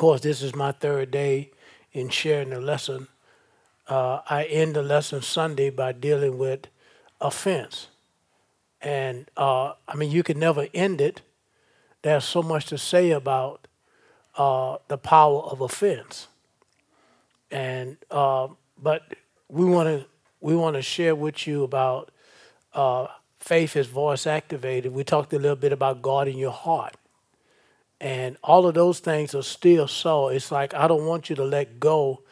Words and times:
course, 0.00 0.22
this 0.22 0.40
is 0.40 0.54
my 0.54 0.72
third 0.72 1.10
day 1.10 1.50
in 1.92 2.08
sharing 2.08 2.48
the 2.48 2.58
lesson. 2.58 3.06
Uh, 3.86 4.20
I 4.30 4.44
end 4.44 4.74
the 4.74 4.82
lesson 4.82 5.20
Sunday 5.20 5.68
by 5.68 5.92
dealing 5.92 6.38
with 6.38 6.68
offense. 7.20 7.88
And 8.80 9.30
uh, 9.36 9.74
I 9.86 9.96
mean, 9.96 10.10
you 10.10 10.22
can 10.22 10.38
never 10.38 10.68
end 10.72 11.02
it. 11.02 11.20
There's 12.00 12.24
so 12.24 12.42
much 12.42 12.64
to 12.66 12.78
say 12.78 13.10
about 13.10 13.68
uh, 14.38 14.78
the 14.88 14.96
power 14.96 15.42
of 15.42 15.60
offense. 15.60 16.28
And 17.50 17.98
uh, 18.10 18.48
but 18.82 19.02
we 19.50 19.66
want 19.66 19.88
to 19.88 20.06
we 20.40 20.56
want 20.56 20.76
to 20.76 20.82
share 20.82 21.14
with 21.14 21.46
you 21.46 21.62
about 21.62 22.10
uh, 22.72 23.08
faith 23.38 23.76
is 23.76 23.86
voice 23.88 24.26
activated. 24.26 24.94
We 24.94 25.04
talked 25.04 25.34
a 25.34 25.38
little 25.38 25.56
bit 25.56 25.72
about 25.72 26.00
God 26.00 26.26
in 26.26 26.38
your 26.38 26.52
heart. 26.52 26.96
And 28.00 28.36
all 28.42 28.66
of 28.66 28.74
those 28.74 29.00
things 29.00 29.34
are 29.34 29.42
still 29.42 29.86
so. 29.86 30.28
It's 30.28 30.50
like 30.50 30.72
I 30.74 30.88
don't 30.88 31.06
want 31.06 31.28
you 31.28 31.36
to 31.36 31.44
let 31.44 31.78
go 31.80 32.22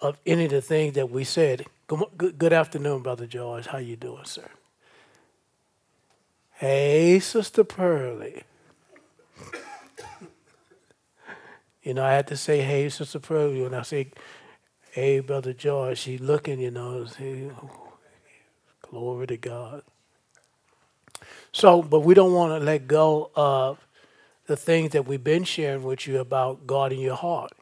of 0.00 0.18
any 0.26 0.46
of 0.46 0.50
the 0.50 0.62
things 0.62 0.94
that 0.94 1.10
we 1.10 1.24
said. 1.24 1.66
Good, 1.86 2.38
good 2.38 2.52
afternoon, 2.52 3.02
Brother 3.02 3.26
George. 3.26 3.66
How 3.66 3.78
you 3.78 3.96
doing, 3.96 4.24
sir? 4.24 4.48
Hey, 6.52 7.18
Sister 7.20 7.64
Pearlie. 7.64 8.44
you 11.82 11.94
know, 11.94 12.04
I 12.04 12.12
had 12.12 12.28
to 12.28 12.36
say, 12.36 12.62
hey, 12.62 12.88
Sister 12.88 13.18
Pearlie. 13.18 13.62
When 13.62 13.74
I 13.74 13.82
say, 13.82 14.10
hey, 14.92 15.20
Brother 15.20 15.52
George, 15.52 15.98
she's 15.98 16.20
looking, 16.20 16.60
you 16.60 16.70
know, 16.70 17.06
glory 18.80 19.26
to 19.26 19.36
God. 19.36 19.82
So, 21.52 21.82
but 21.82 22.00
we 22.00 22.14
don't 22.14 22.32
want 22.32 22.58
to 22.58 22.64
let 22.64 22.86
go 22.86 23.30
of 23.34 23.78
the 24.46 24.56
things 24.56 24.92
that 24.92 25.06
we've 25.06 25.22
been 25.22 25.44
sharing 25.44 25.82
with 25.82 26.06
you 26.06 26.18
about 26.18 26.66
guarding 26.66 27.00
your 27.00 27.16
heart. 27.16 27.52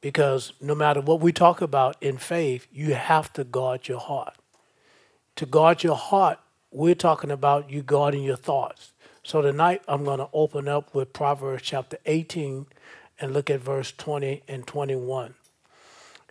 Because 0.00 0.52
no 0.60 0.74
matter 0.74 1.00
what 1.00 1.20
we 1.20 1.32
talk 1.32 1.60
about 1.60 1.96
in 2.02 2.18
faith, 2.18 2.66
you 2.72 2.94
have 2.94 3.32
to 3.34 3.44
guard 3.44 3.88
your 3.88 4.00
heart. 4.00 4.36
To 5.36 5.46
guard 5.46 5.82
your 5.82 5.96
heart, 5.96 6.38
we're 6.70 6.94
talking 6.94 7.30
about 7.30 7.70
you 7.70 7.82
guarding 7.82 8.22
your 8.22 8.36
thoughts. 8.36 8.92
So 9.22 9.42
tonight 9.42 9.82
I'm 9.88 10.04
going 10.04 10.18
to 10.18 10.28
open 10.32 10.68
up 10.68 10.94
with 10.94 11.12
Proverbs 11.12 11.62
chapter 11.62 11.98
18 12.06 12.66
and 13.18 13.32
look 13.32 13.50
at 13.50 13.60
verse 13.60 13.92
20 13.92 14.42
and 14.46 14.66
21. 14.66 15.34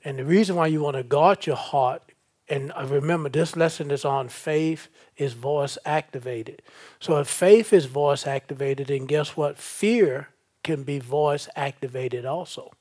And 0.04 0.20
the 0.20 0.26
reason 0.26 0.56
why 0.56 0.68
you 0.68 0.82
want 0.82 0.98
to 0.98 1.04
guard 1.04 1.46
your 1.46 1.56
heart, 1.56 2.05
and 2.48 2.72
remember 2.90 3.30
this 3.30 3.56
lesson 3.56 3.90
is 3.90 4.06
on 4.06 4.30
faith 4.30 4.88
is 5.18 5.34
voice 5.34 5.78
activated. 5.86 6.62
So 7.00 7.18
if 7.18 7.28
faith 7.28 7.74
is 7.74 7.86
voice 7.86 8.28
activated, 8.28 8.88
then 8.88 9.06
guess 9.06 9.36
what? 9.36 9.58
Fear 9.58 10.30
can 10.64 10.84
be 10.84 11.00
voice 11.00 11.48
activated 11.56 12.26
also. 12.26 12.72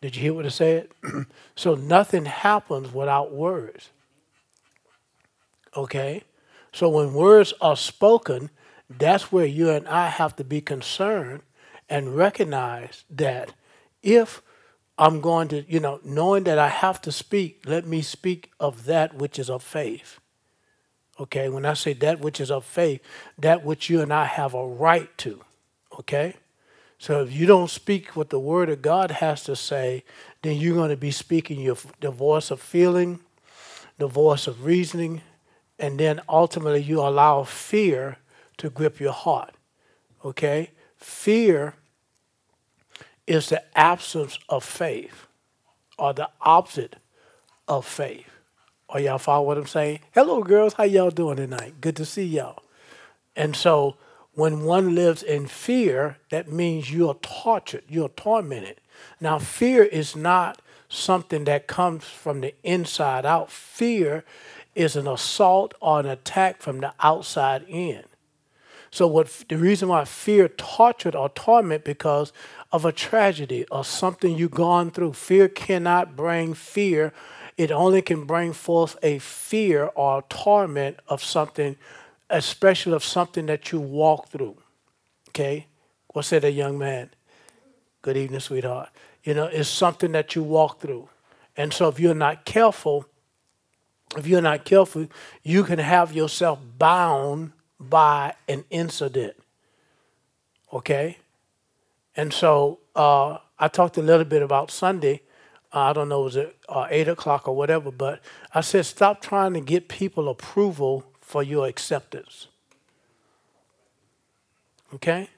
Did 0.00 0.16
you 0.16 0.22
hear 0.22 0.34
what 0.34 0.46
I 0.46 0.50
said? 0.50 0.88
so 1.56 1.74
nothing 1.74 2.26
happens 2.26 2.92
without 2.92 3.32
words. 3.32 3.90
Okay? 5.76 6.24
So 6.72 6.88
when 6.88 7.14
words 7.14 7.54
are 7.60 7.76
spoken, 7.76 8.50
that's 8.90 9.32
where 9.32 9.46
you 9.46 9.70
and 9.70 9.88
I 9.88 10.08
have 10.08 10.36
to 10.36 10.44
be 10.44 10.60
concerned 10.60 11.42
and 11.88 12.16
recognize 12.16 13.04
that 13.10 13.54
if 14.02 14.42
I'm 14.96 15.20
going 15.20 15.48
to, 15.48 15.64
you 15.70 15.80
know, 15.80 16.00
knowing 16.04 16.44
that 16.44 16.58
I 16.58 16.68
have 16.68 17.00
to 17.02 17.12
speak, 17.12 17.62
let 17.66 17.86
me 17.86 18.00
speak 18.02 18.52
of 18.60 18.84
that 18.84 19.14
which 19.14 19.38
is 19.38 19.50
of 19.50 19.62
faith. 19.62 20.20
Okay, 21.18 21.48
when 21.48 21.64
I 21.64 21.74
say 21.74 21.92
that 21.94 22.20
which 22.20 22.40
is 22.40 22.50
of 22.50 22.64
faith, 22.64 23.00
that 23.38 23.64
which 23.64 23.88
you 23.88 24.00
and 24.00 24.12
I 24.12 24.24
have 24.24 24.54
a 24.54 24.66
right 24.66 25.16
to. 25.18 25.44
Okay? 25.98 26.36
So 26.98 27.22
if 27.22 27.32
you 27.32 27.46
don't 27.46 27.70
speak 27.70 28.16
what 28.16 28.30
the 28.30 28.38
Word 28.38 28.70
of 28.70 28.82
God 28.82 29.10
has 29.10 29.44
to 29.44 29.56
say, 29.56 30.04
then 30.42 30.56
you're 30.56 30.74
going 30.74 30.90
to 30.90 30.96
be 30.96 31.10
speaking 31.10 31.60
your, 31.60 31.76
the 32.00 32.10
voice 32.10 32.50
of 32.50 32.60
feeling, 32.60 33.20
the 33.98 34.06
voice 34.06 34.46
of 34.46 34.64
reasoning, 34.64 35.22
and 35.78 35.98
then 35.98 36.20
ultimately 36.28 36.82
you 36.82 37.00
allow 37.00 37.42
fear 37.44 38.18
to 38.58 38.70
grip 38.70 39.00
your 39.00 39.12
heart. 39.12 39.54
Okay? 40.24 40.70
Fear 40.96 41.74
is 43.26 43.48
the 43.48 43.62
absence 43.78 44.38
of 44.48 44.64
faith 44.64 45.26
or 45.98 46.12
the 46.12 46.28
opposite 46.40 46.96
of 47.68 47.86
faith. 47.86 48.28
Are 48.88 49.00
y'all 49.00 49.18
follow 49.18 49.46
what 49.46 49.58
I'm 49.58 49.66
saying? 49.66 50.00
Hello, 50.12 50.42
girls. 50.42 50.74
How 50.74 50.84
y'all 50.84 51.10
doing 51.10 51.36
tonight? 51.36 51.80
Good 51.80 51.96
to 51.96 52.04
see 52.04 52.24
y'all. 52.24 52.62
And 53.34 53.56
so, 53.56 53.96
when 54.34 54.64
one 54.64 54.94
lives 54.94 55.22
in 55.22 55.46
fear, 55.46 56.18
that 56.30 56.50
means 56.50 56.92
you're 56.92 57.14
tortured, 57.14 57.84
you're 57.88 58.08
tormented. 58.10 58.80
Now, 59.20 59.38
fear 59.38 59.84
is 59.84 60.16
not 60.16 60.60
something 60.88 61.44
that 61.44 61.66
comes 61.66 62.04
from 62.04 62.40
the 62.40 62.54
inside 62.62 63.24
out. 63.24 63.50
Fear 63.50 64.24
is 64.74 64.96
an 64.96 65.06
assault 65.06 65.74
or 65.80 66.00
an 66.00 66.06
attack 66.06 66.62
from 66.62 66.80
the 66.80 66.92
outside 67.00 67.64
in. 67.68 68.02
So, 68.90 69.06
what 69.06 69.44
the 69.48 69.58
reason 69.58 69.88
why 69.88 70.04
fear 70.04 70.48
tortured 70.48 71.16
or 71.16 71.28
torment 71.30 71.84
because 71.84 72.32
of 72.74 72.84
a 72.84 72.92
tragedy 72.92 73.64
or 73.70 73.84
something 73.84 74.36
you've 74.36 74.50
gone 74.50 74.90
through. 74.90 75.14
Fear 75.14 75.48
cannot 75.48 76.14
bring 76.14 76.52
fear 76.52 77.14
it 77.56 77.70
only 77.70 78.02
can 78.02 78.24
bring 78.24 78.52
forth 78.52 78.96
a 79.02 79.18
fear 79.18 79.90
or 79.94 80.18
a 80.18 80.24
torment 80.28 80.98
of 81.06 81.22
something, 81.22 81.76
especially 82.28 82.94
of 82.94 83.04
something 83.04 83.46
that 83.46 83.70
you 83.70 83.80
walk 83.80 84.28
through. 84.28 84.56
Okay? 85.28 85.66
What 86.08 86.24
said 86.24 86.44
a 86.44 86.50
young 86.50 86.78
man? 86.78 87.10
Good 88.02 88.16
evening, 88.16 88.40
sweetheart. 88.40 88.90
You 89.22 89.34
know, 89.34 89.46
it's 89.46 89.68
something 89.68 90.12
that 90.12 90.34
you 90.34 90.42
walk 90.42 90.80
through. 90.80 91.08
And 91.56 91.72
so 91.72 91.88
if 91.88 92.00
you're 92.00 92.14
not 92.14 92.44
careful, 92.44 93.06
if 94.16 94.26
you're 94.26 94.42
not 94.42 94.64
careful, 94.64 95.06
you 95.42 95.62
can 95.62 95.78
have 95.78 96.12
yourself 96.12 96.58
bound 96.76 97.52
by 97.78 98.34
an 98.48 98.64
incident. 98.70 99.36
Okay? 100.72 101.18
And 102.16 102.32
so 102.32 102.80
uh, 102.94 103.38
I 103.58 103.68
talked 103.68 103.96
a 103.96 104.02
little 104.02 104.24
bit 104.24 104.42
about 104.42 104.70
Sunday 104.70 105.22
I 105.74 105.92
don't 105.92 106.08
know, 106.08 106.20
was 106.20 106.36
it 106.36 106.56
uh, 106.68 106.86
eight 106.88 107.08
o'clock 107.08 107.48
or 107.48 107.56
whatever, 107.56 107.90
but 107.90 108.20
I 108.54 108.60
said, 108.60 108.86
stop 108.86 109.20
trying 109.20 109.54
to 109.54 109.60
get 109.60 109.88
people 109.88 110.28
approval 110.28 111.04
for 111.20 111.42
your 111.42 111.66
acceptance. 111.66 112.46
Okay? 114.94 115.28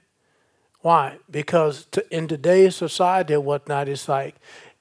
Why? 0.81 1.17
Because 1.31 1.87
to, 1.87 2.15
in 2.15 2.29
today's 2.29 2.77
society 2.77 3.33
and 3.33 3.47
whatnot, 3.47 3.89
it's 3.89 4.09
like 4.09 4.35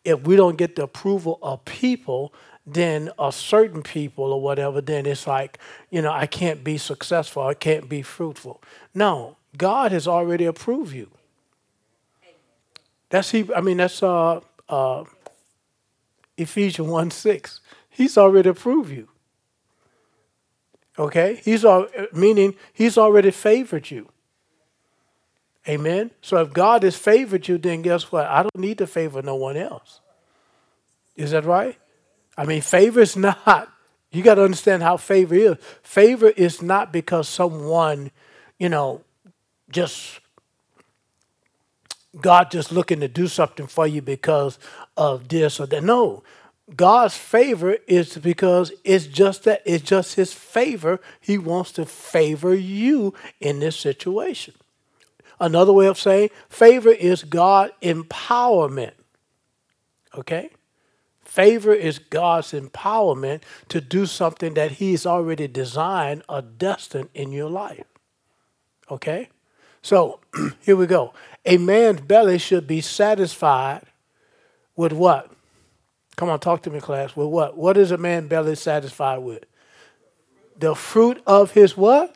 if 0.04 0.28
we 0.28 0.36
don't 0.36 0.58
get 0.58 0.76
the 0.76 0.84
approval 0.84 1.40
of 1.42 1.64
people, 1.64 2.34
then 2.68 3.10
a 3.18 3.32
certain 3.32 3.82
people 3.82 4.34
or 4.34 4.42
whatever, 4.42 4.82
then 4.82 5.06
it's 5.06 5.26
like, 5.26 5.58
you 5.90 6.02
know, 6.02 6.12
I 6.12 6.28
can't 6.28 6.66
be 6.66 6.78
successful, 6.78 7.44
I 7.44 7.54
can't 7.54 7.88
be 7.88 8.02
fruitful. 8.02 8.62
No, 8.94 9.38
God 9.56 9.94
has 9.94 10.06
already 10.06 10.44
approved 10.44 10.94
you. 10.94 11.15
That's 13.16 13.32
he. 13.32 13.46
I 13.56 13.62
mean, 13.62 13.78
that's 13.78 14.04
uh, 14.04 14.42
uh, 14.68 15.06
Ephesians 16.36 16.90
1 16.90 17.12
6. 17.12 17.62
He's 17.90 18.18
already 18.18 18.50
approved 18.50 18.92
you. 18.92 19.08
Okay? 21.00 21.40
He's 21.42 21.64
all, 21.64 21.88
meaning 22.12 22.56
he's 22.74 22.98
already 22.98 23.32
favored 23.32 23.90
you. 23.90 24.10
Amen? 25.66 26.12
So 26.20 26.42
if 26.42 26.52
God 26.52 26.84
has 26.84 26.98
favored 26.98 27.48
you, 27.48 27.58
then 27.58 27.84
guess 27.84 28.12
what? 28.12 28.26
I 28.26 28.44
don't 28.44 28.58
need 28.58 28.80
to 28.80 28.88
favor 28.88 29.22
no 29.22 29.36
one 29.36 29.56
else. 29.56 30.02
Is 31.16 31.32
that 31.32 31.46
right? 31.46 31.78
I 32.38 32.44
mean, 32.44 32.62
favor 32.62 33.00
is 33.00 33.16
not, 33.16 33.72
you 34.12 34.24
got 34.24 34.36
to 34.36 34.44
understand 34.44 34.84
how 34.84 34.98
favor 34.98 35.36
is. 35.36 35.56
Favor 35.84 36.32
is 36.32 36.62
not 36.62 36.92
because 36.92 37.30
someone, 37.30 38.12
you 38.60 38.68
know, 38.68 39.06
just 39.70 40.20
God 42.22 42.52
just 42.52 42.72
looking 42.72 43.00
to 43.02 43.08
do 43.08 43.28
something 43.28 43.68
for 43.68 43.86
you 43.86 44.02
because 44.02 44.58
of 44.96 45.28
this 45.28 45.60
or 45.60 45.66
that. 45.68 45.84
No, 45.84 46.24
God's 46.76 47.16
favor 47.16 47.78
is 47.88 48.18
because 48.18 48.72
it's 48.84 49.06
just 49.06 49.44
that 49.44 49.62
it's 49.66 49.84
just 49.84 50.16
his 50.16 50.34
favor. 50.34 51.00
He 51.20 51.38
wants 51.38 51.72
to 51.74 51.86
favor 51.86 52.56
you 52.56 53.14
in 53.40 53.60
this 53.60 53.76
situation. 53.76 54.56
Another 55.40 55.74
way 55.74 55.88
of 55.88 56.00
saying 56.00 56.30
favor 56.50 56.92
is 56.92 57.24
God 57.24 57.72
empowerment. 57.82 58.94
Okay? 60.18 60.50
Favor 61.24 61.74
is 61.74 62.00
God's 62.00 62.54
empowerment 62.54 63.42
to 63.68 63.82
do 63.82 64.06
something 64.06 64.54
that 64.54 64.74
He's 64.74 65.06
already 65.06 65.48
designed 65.48 66.24
or 66.30 66.42
destined 66.42 67.10
in 67.14 67.32
your 67.32 67.50
life. 67.50 67.84
Okay? 68.90 69.30
So 69.86 70.20
here 70.62 70.76
we 70.76 70.88
go. 70.88 71.14
A 71.46 71.60
man's 71.60 72.02
belly 72.02 72.40
should 72.40 72.66
be 72.66 72.82
satisfied 72.82 73.84
with 74.76 74.92
what? 74.92 75.32
Come 76.16 76.28
on, 76.28 76.40
talk 76.40 76.64
to 76.64 76.72
me, 76.72 76.80
class. 76.80 77.16
With 77.16 77.28
what? 77.28 77.56
What 77.56 77.78
is 77.78 77.92
a 77.92 77.98
man 78.00 78.28
belly 78.28 78.56
satisfied 78.56 79.20
with? 79.20 79.46
The 80.58 80.74
fruit 80.74 81.22
of 81.28 81.52
his 81.52 81.78
what? 81.78 82.16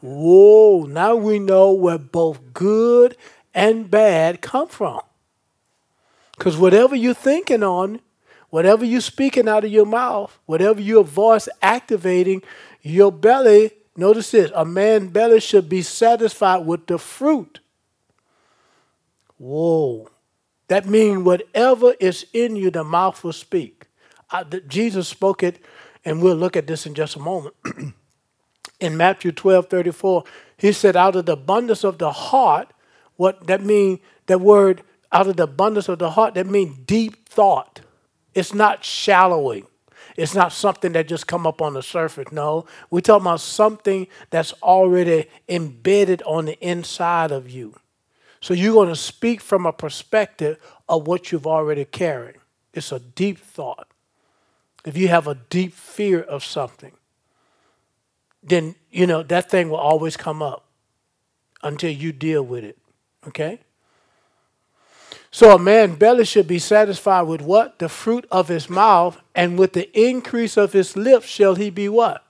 Whoa, 0.00 0.86
now 0.88 1.16
we 1.16 1.40
know 1.40 1.72
where 1.72 1.98
both 1.98 2.52
good 2.52 3.16
and 3.52 3.90
bad 3.90 4.40
come 4.40 4.68
from? 4.68 5.00
Because 6.36 6.56
whatever 6.56 6.94
you're 6.94 7.14
thinking 7.14 7.64
on, 7.64 8.00
whatever 8.50 8.84
you're 8.84 9.00
speaking 9.00 9.48
out 9.48 9.64
of 9.64 9.72
your 9.72 9.86
mouth, 9.86 10.38
whatever 10.46 10.80
your 10.80 11.02
voice 11.02 11.48
activating, 11.62 12.44
your 12.80 13.10
belly, 13.10 13.72
notice 13.98 14.30
this, 14.30 14.50
a 14.54 14.64
man's 14.64 15.10
belly 15.10 15.40
should 15.40 15.68
be 15.68 15.82
satisfied 15.82 16.66
with 16.66 16.86
the 16.86 16.98
fruit. 16.98 17.60
Whoa. 19.36 20.08
That 20.68 20.86
means 20.86 21.22
whatever 21.22 21.94
is 21.98 22.26
in 22.32 22.56
you, 22.56 22.70
the 22.70 22.84
mouth 22.84 23.22
will 23.24 23.32
speak. 23.32 23.86
I, 24.30 24.42
the, 24.42 24.60
Jesus 24.60 25.08
spoke 25.08 25.42
it, 25.42 25.62
and 26.04 26.22
we'll 26.22 26.36
look 26.36 26.56
at 26.56 26.66
this 26.66 26.86
in 26.86 26.94
just 26.94 27.16
a 27.16 27.20
moment. 27.20 27.54
in 28.80 28.96
Matthew 28.96 29.32
12 29.32 29.68
34, 29.68 30.24
he 30.58 30.72
said, 30.72 30.96
Out 30.96 31.16
of 31.16 31.26
the 31.26 31.32
abundance 31.32 31.84
of 31.84 31.98
the 31.98 32.12
heart, 32.12 32.72
what 33.16 33.46
that 33.46 33.62
means, 33.62 34.00
that 34.26 34.40
word 34.40 34.82
out 35.10 35.26
of 35.26 35.36
the 35.36 35.44
abundance 35.44 35.88
of 35.88 35.98
the 35.98 36.10
heart, 36.10 36.34
that 36.34 36.46
means 36.46 36.76
deep 36.84 37.28
thought. 37.28 37.80
It's 38.34 38.52
not 38.52 38.84
shallowing. 38.84 39.66
It's 40.18 40.34
not 40.34 40.52
something 40.52 40.94
that 40.94 41.06
just 41.06 41.28
come 41.28 41.46
up 41.46 41.62
on 41.62 41.74
the 41.74 41.82
surface. 41.82 42.32
No, 42.32 42.66
we're 42.90 43.02
talking 43.02 43.24
about 43.24 43.40
something 43.40 44.08
that's 44.30 44.52
already 44.64 45.26
embedded 45.48 46.22
on 46.22 46.46
the 46.46 46.58
inside 46.58 47.30
of 47.30 47.48
you. 47.48 47.76
So 48.40 48.52
you're 48.52 48.74
going 48.74 48.88
to 48.88 48.96
speak 48.96 49.40
from 49.40 49.64
a 49.64 49.72
perspective 49.72 50.58
of 50.88 51.06
what 51.06 51.30
you've 51.30 51.46
already 51.46 51.84
carried. 51.84 52.34
It's 52.74 52.90
a 52.90 52.98
deep 52.98 53.38
thought. 53.38 53.86
If 54.84 54.96
you 54.96 55.06
have 55.06 55.28
a 55.28 55.36
deep 55.36 55.72
fear 55.72 56.20
of 56.20 56.42
something, 56.42 56.94
then 58.42 58.74
you 58.90 59.06
know 59.06 59.22
that 59.22 59.48
thing 59.48 59.70
will 59.70 59.76
always 59.76 60.16
come 60.16 60.42
up 60.42 60.64
until 61.62 61.92
you 61.92 62.10
deal 62.10 62.42
with 62.42 62.64
it. 62.64 62.76
Okay? 63.28 63.60
So 65.30 65.54
a 65.54 65.58
man's 65.58 65.98
belly 65.98 66.24
should 66.24 66.48
be 66.48 66.58
satisfied 66.58 67.22
with 67.22 67.42
what? 67.42 67.78
The 67.78 67.88
fruit 67.88 68.26
of 68.30 68.48
his 68.48 68.70
mouth, 68.70 69.20
and 69.34 69.58
with 69.58 69.74
the 69.74 69.90
increase 69.98 70.56
of 70.56 70.72
his 70.72 70.96
lips 70.96 71.26
shall 71.26 71.54
he 71.54 71.70
be 71.70 71.88
what? 71.88 72.24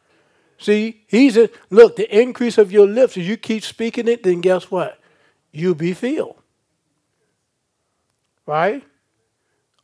See, 0.59 1.05
he's 1.07 1.37
a 1.37 1.51
look, 1.71 1.97
the 1.97 2.21
increase 2.21 2.59
of 2.59 2.73
your 2.73 2.87
lips, 2.87 3.17
if 3.17 3.25
you 3.25 3.37
keep 3.37 3.63
speaking 3.63 4.09
it, 4.09 4.25
then 4.25 4.41
guess 4.41 4.71
what? 4.71 4.99
You'll 5.53 5.77
be 5.77 5.95
filled. 5.95 6.37
Right? 8.45 8.83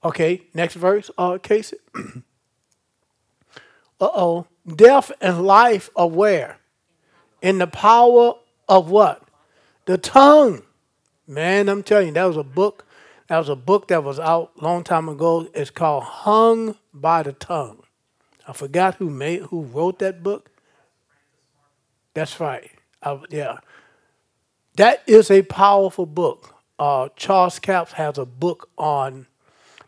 Okay, 0.03 0.43
next 0.53 0.75
verse, 0.75 1.11
uh 1.17 1.39
Casey. 1.41 1.77
uh-oh. 4.01 4.47
Death 4.67 5.13
and 5.21 5.47
life 5.47 5.91
are 5.95 6.09
where? 6.09 6.59
In 7.41 7.59
the 7.59 7.67
power 7.67 8.35
of 8.69 8.91
what? 8.91 9.23
The 9.85 9.99
tongue. 9.99 10.63
Man, 11.27 11.69
I'm 11.69 11.83
telling 11.83 12.09
you, 12.09 12.15
that 12.15 12.25
was 12.25 12.37
a 12.37 12.43
book 12.43 12.84
that 13.35 13.39
was 13.39 13.49
a 13.49 13.57
book 13.57 13.89
that 13.89 14.05
was 14.05 14.21
out 14.21 14.53
a 14.61 14.63
long 14.63 14.85
time 14.85 15.09
ago. 15.09 15.49
It's 15.55 15.69
called 15.69 16.05
Hung 16.05 16.77
by 16.93 17.25
the 17.25 17.33
Tongue. 17.33 17.83
I 18.47 18.53
forgot 18.53 18.95
who 18.95 19.11
made 19.11 19.43
who 19.43 19.63
wrote 19.63 19.99
that 19.99 20.23
book. 20.23 20.53
That's 22.15 22.39
right. 22.39 22.71
I, 23.03 23.21
yeah. 23.31 23.59
That 24.77 25.03
is 25.09 25.33
a 25.33 25.43
powerful 25.43 26.07
book. 26.07 26.55
Uh, 26.79 27.09
Charles 27.17 27.59
Capps 27.59 27.95
has 27.95 28.19
a 28.19 28.25
book 28.25 28.71
on 28.79 29.27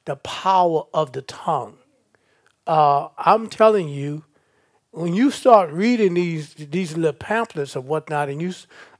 the 0.07 0.17
power 0.17 0.83
of 0.93 1.13
the 1.13 1.23
tongue. 1.23 1.79
Uh, 2.67 3.11
I'm 3.17 3.49
telling 3.49 3.89
you, 3.89 4.25
when 4.91 5.15
you 5.15 5.31
start 5.31 5.71
reading 5.71 6.15
these 6.15 6.53
these 6.55 6.97
little 6.97 7.13
pamphlets 7.13 7.77
and 7.77 7.87
whatnot, 7.87 8.29
and 8.29 8.43
you 8.43 8.53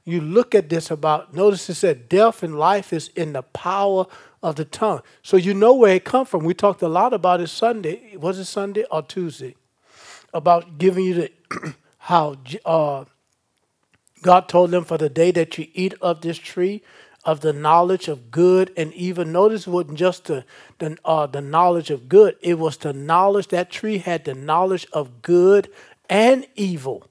you 0.05 0.21
look 0.21 0.55
at 0.55 0.69
this 0.69 0.89
about 0.89 1.33
notice 1.33 1.69
it 1.69 1.75
said 1.75 2.07
death 2.07 2.43
and 2.43 2.57
life 2.57 2.93
is 2.93 3.09
in 3.09 3.33
the 3.33 3.41
power 3.41 4.05
of 4.43 4.55
the 4.55 4.65
tongue. 4.65 5.01
So 5.21 5.37
you 5.37 5.53
know 5.53 5.73
where 5.73 5.95
it 5.95 6.05
come 6.05 6.25
from. 6.25 6.43
We 6.43 6.53
talked 6.53 6.81
a 6.81 6.87
lot 6.87 7.13
about 7.13 7.41
it 7.41 7.47
Sunday. 7.47 8.15
Was 8.17 8.39
it 8.39 8.45
Sunday 8.45 8.85
or 8.91 9.01
Tuesday? 9.01 9.55
About 10.33 10.77
giving 10.77 11.05
you 11.05 11.13
the 11.13 11.75
how 11.97 12.37
uh, 12.65 13.05
God 14.21 14.49
told 14.49 14.71
them 14.71 14.83
for 14.83 14.97
the 14.97 15.09
day 15.09 15.31
that 15.31 15.57
you 15.57 15.67
eat 15.73 15.93
of 16.01 16.21
this 16.21 16.37
tree 16.37 16.83
of 17.27 17.41
the 17.41 17.51
knowledge 17.51 18.07
of 18.07 18.31
good 18.31 18.71
and 18.77 18.93
evil. 18.93 19.25
Notice 19.25 19.67
it 19.67 19.69
wasn't 19.69 19.97
just 19.97 20.25
the 20.25 20.45
the, 20.79 20.97
uh, 21.03 21.27
the 21.27 21.41
knowledge 21.41 21.89
of 21.91 22.07
good. 22.07 22.37
It 22.41 22.57
was 22.57 22.77
the 22.77 22.93
knowledge 22.93 23.49
that 23.49 23.69
tree 23.69 23.97
had 23.97 24.23
the 24.23 24.33
knowledge 24.33 24.87
of 24.93 25.21
good 25.21 25.69
and 26.09 26.47
evil. 26.55 27.05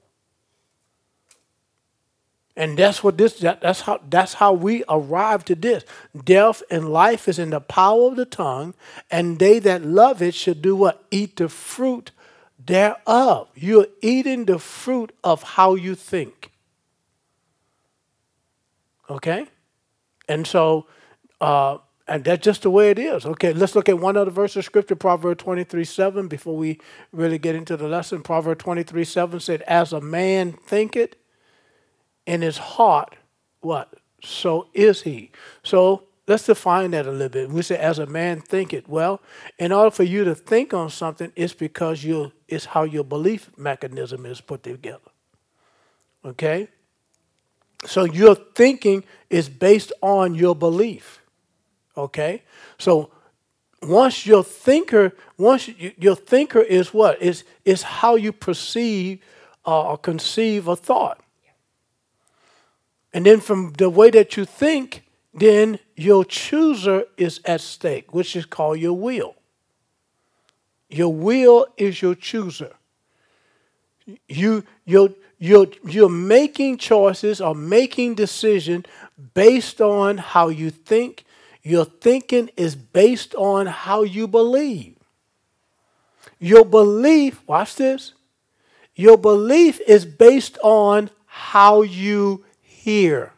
And 2.57 2.75
that's 2.75 3.03
what 3.03 3.19
this 3.19 3.39
that, 3.41 3.61
that's 3.61 3.81
how 3.81 4.01
that's 4.09 4.33
how 4.33 4.51
we 4.51 4.83
arrive 4.89 5.45
to 5.45 5.53
this. 5.53 5.85
Death 6.25 6.63
and 6.71 6.89
life 6.89 7.27
is 7.27 7.37
in 7.37 7.51
the 7.51 7.61
power 7.61 8.07
of 8.07 8.15
the 8.15 8.25
tongue, 8.25 8.73
and 9.11 9.37
they 9.37 9.59
that 9.59 9.85
love 9.85 10.23
it 10.23 10.33
should 10.33 10.63
do 10.63 10.75
what? 10.75 11.05
Eat 11.11 11.35
the 11.35 11.49
fruit 11.49 12.09
thereof. 12.57 13.47
You're 13.53 13.85
eating 14.01 14.45
the 14.45 14.57
fruit 14.57 15.11
of 15.23 15.43
how 15.43 15.75
you 15.75 15.93
think. 15.93 16.51
Okay? 19.07 19.45
And 20.27 20.47
so 20.47 20.87
uh, 21.39 21.77
and 22.07 22.23
that's 22.23 22.43
just 22.43 22.63
the 22.63 22.71
way 22.71 22.89
it 22.89 22.97
is. 22.97 23.23
Okay, 23.23 23.53
let's 23.53 23.75
look 23.75 23.87
at 23.87 23.99
one 23.99 24.17
other 24.17 24.31
verse 24.31 24.55
of 24.55 24.65
scripture, 24.65 24.95
Proverbs 24.95 25.43
23 25.43 25.83
7, 25.83 26.27
before 26.27 26.57
we 26.57 26.79
really 27.11 27.37
get 27.37 27.53
into 27.53 27.77
the 27.77 27.87
lesson. 27.87 28.23
Proverbs 28.23 28.63
23 28.63 29.03
7 29.03 29.39
said, 29.39 29.61
As 29.63 29.93
a 29.93 30.01
man 30.01 30.53
thinketh, 30.53 31.15
in 32.27 32.41
his 32.41 32.57
heart, 32.57 33.15
what? 33.61 33.95
So 34.21 34.67
is 34.73 35.01
he. 35.01 35.31
So 35.63 36.03
let's 36.27 36.45
define 36.45 36.91
that 36.91 37.07
a 37.07 37.11
little 37.11 37.29
bit. 37.29 37.49
We 37.49 37.61
say, 37.63 37.77
as 37.77 37.97
a 37.97 38.05
man 38.05 38.41
thinketh. 38.41 38.87
Well, 38.87 39.21
in 39.57 39.71
order 39.71 39.89
for 39.89 40.03
you 40.03 40.23
to 40.25 40.35
think 40.35 40.73
on 40.73 40.89
something, 40.89 41.31
it's 41.35 41.53
because 41.53 42.03
you 42.03 42.33
it's 42.47 42.65
how 42.65 42.83
your 42.83 43.03
belief 43.03 43.49
mechanism 43.57 44.25
is 44.25 44.41
put 44.41 44.63
together. 44.63 44.99
Okay? 46.23 46.67
So 47.85 48.03
your 48.03 48.35
thinking 48.35 49.03
is 49.29 49.49
based 49.49 49.93
on 50.01 50.35
your 50.35 50.55
belief. 50.55 51.21
Okay? 51.95 52.43
So 52.77 53.11
once 53.81 54.25
your 54.25 54.43
thinker, 54.43 55.13
once 55.37 55.67
you, 55.67 55.93
your 55.97 56.15
thinker 56.15 56.61
is 56.61 56.93
what? 56.93 57.21
Is 57.21 57.45
is 57.63 57.83
how 57.83 58.15
you 58.15 58.33
perceive 58.33 59.23
uh, 59.65 59.91
or 59.91 59.97
conceive 59.97 60.67
a 60.67 60.75
thought. 60.75 61.21
And 63.17 63.25
then 63.25 63.39
from 63.39 63.73
the 63.73 63.89
way 63.89 64.11
that 64.11 64.37
you 64.37 64.45
think, 64.45 65.03
then 65.33 65.79
your 65.95 66.23
chooser 66.23 67.05
is 67.17 67.41
at 67.45 67.61
stake, 67.61 68.13
which 68.13 68.35
is 68.35 68.45
called 68.45 68.77
your 68.77 68.93
will. 68.93 69.33
Your 70.87 71.11
will 71.11 71.65
is 71.77 71.99
your 71.99 72.13
chooser. 72.13 72.75
You, 74.27 74.63
you're, 74.85 75.09
you're, 75.39 75.65
you're 75.83 76.09
making 76.09 76.77
choices 76.77 77.41
or 77.41 77.55
making 77.55 78.13
decisions 78.13 78.85
based 79.33 79.81
on 79.81 80.19
how 80.19 80.49
you 80.49 80.69
think. 80.69 81.25
Your 81.63 81.85
thinking 81.85 82.51
is 82.55 82.75
based 82.75 83.33
on 83.33 83.65
how 83.65 84.03
you 84.03 84.27
believe. 84.27 84.95
Your 86.37 86.63
belief, 86.63 87.41
watch 87.47 87.77
this, 87.77 88.13
your 88.95 89.17
belief 89.17 89.81
is 89.87 90.05
based 90.05 90.59
on 90.61 91.09
how 91.25 91.81
you 91.81 92.43
hear. 92.87 93.33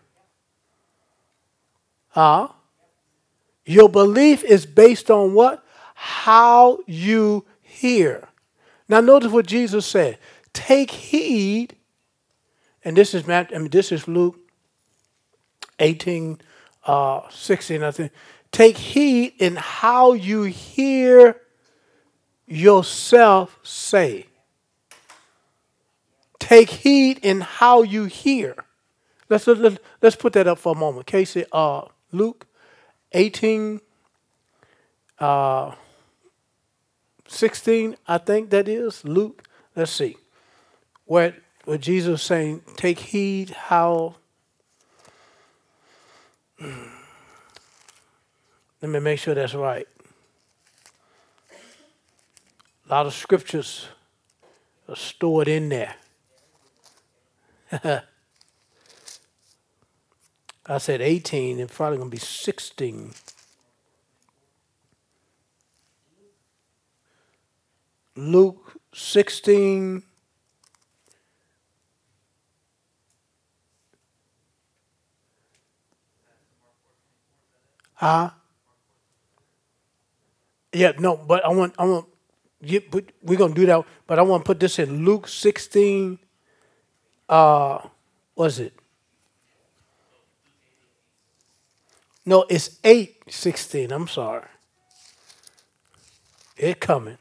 Huh? 2.09 2.49
Your 3.65 3.89
belief 3.89 4.43
is 4.43 4.67
based 4.67 5.09
on 5.09 5.33
what? 5.33 5.65
How 5.95 6.77
you 6.85 7.45
hear. 7.59 8.27
Now 8.87 9.01
notice 9.01 9.31
what 9.31 9.47
Jesus 9.47 9.87
said. 9.87 10.19
Take 10.53 10.91
heed, 10.91 11.75
and 12.85 12.95
this 12.95 13.15
is 13.15 13.25
Matt, 13.25 13.51
I 13.51 13.57
mean, 13.57 13.71
this 13.71 13.91
is 13.91 14.07
Luke 14.07 14.37
18, 15.79 16.39
uh, 16.85 17.21
16, 17.31 17.81
I 17.81 17.89
think. 17.89 18.11
Take 18.51 18.77
heed 18.77 19.33
in 19.39 19.55
how 19.55 20.13
you 20.13 20.43
hear 20.43 21.41
yourself 22.45 23.57
say. 23.63 24.27
Take 26.37 26.69
heed 26.69 27.17
in 27.23 27.41
how 27.41 27.81
you 27.81 28.05
hear. 28.05 28.55
Let's, 29.29 29.45
let's, 29.45 29.77
let's 30.01 30.15
put 30.15 30.33
that 30.33 30.47
up 30.47 30.57
for 30.57 30.73
a 30.75 30.77
moment. 30.77 31.05
Casey, 31.05 31.45
uh, 31.51 31.83
Luke 32.11 32.47
18, 33.11 33.79
uh, 35.19 35.75
16, 37.27 37.95
I 38.07 38.17
think 38.17 38.49
that 38.49 38.67
is. 38.67 39.05
Luke, 39.05 39.47
let's 39.75 39.91
see. 39.91 40.17
Where, 41.05 41.35
where 41.65 41.77
Jesus 41.77 42.23
saying, 42.23 42.63
take 42.75 42.99
heed 42.99 43.51
how. 43.51 44.15
Let 48.81 48.91
me 48.91 48.99
make 48.99 49.19
sure 49.19 49.35
that's 49.35 49.53
right. 49.53 49.87
A 52.87 52.89
lot 52.89 53.05
of 53.05 53.13
scriptures 53.13 53.87
are 54.87 54.95
stored 54.95 55.47
in 55.47 55.69
there. 55.69 55.95
I 60.69 60.77
said 60.77 61.01
18, 61.01 61.59
it's 61.59 61.75
probably 61.75 61.97
going 61.97 62.11
to 62.11 62.15
be 62.15 62.19
16. 62.19 63.11
Luke 68.15 68.77
16. 68.93 70.03
Huh? 77.95 78.29
Yeah, 80.71 80.93
no, 80.99 81.17
but 81.17 81.43
I 81.43 81.49
want 81.49 81.73
I 81.77 81.83
want 81.83 82.05
you 82.61 82.79
put, 82.79 83.11
we're 83.21 83.37
gonna 83.37 83.53
do 83.53 83.65
that, 83.65 83.83
but 84.07 84.19
I 84.19 84.21
want 84.21 84.45
to 84.45 84.47
put 84.47 84.59
this 84.59 84.79
in 84.79 85.03
Luke 85.03 85.27
16. 85.27 86.19
Uh, 87.27 87.79
was 88.35 88.59
it? 88.59 88.78
No, 92.29 92.45
it's 92.47 92.77
8:16. 92.83 93.91
I'm 93.91 94.07
sorry. 94.07 94.45
It 96.57 96.79
coming. 96.79 97.17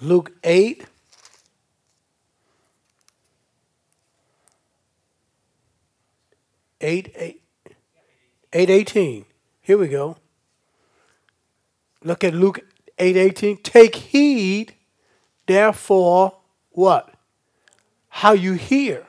Luke 0.00 0.32
8. 0.42 0.84
Eight, 6.80 7.12
eight, 7.14 7.40
eight 8.52 8.68
eighteen. 8.68 9.26
Here 9.60 9.78
we 9.78 9.86
go. 9.86 10.16
Look 12.02 12.24
at 12.24 12.34
Luke 12.34 12.58
eight 12.98 13.16
eighteen. 13.16 13.58
Take 13.58 13.94
heed, 13.94 14.74
therefore, 15.46 16.38
what? 16.72 17.14
How 18.08 18.32
you 18.32 18.54
hear. 18.54 19.06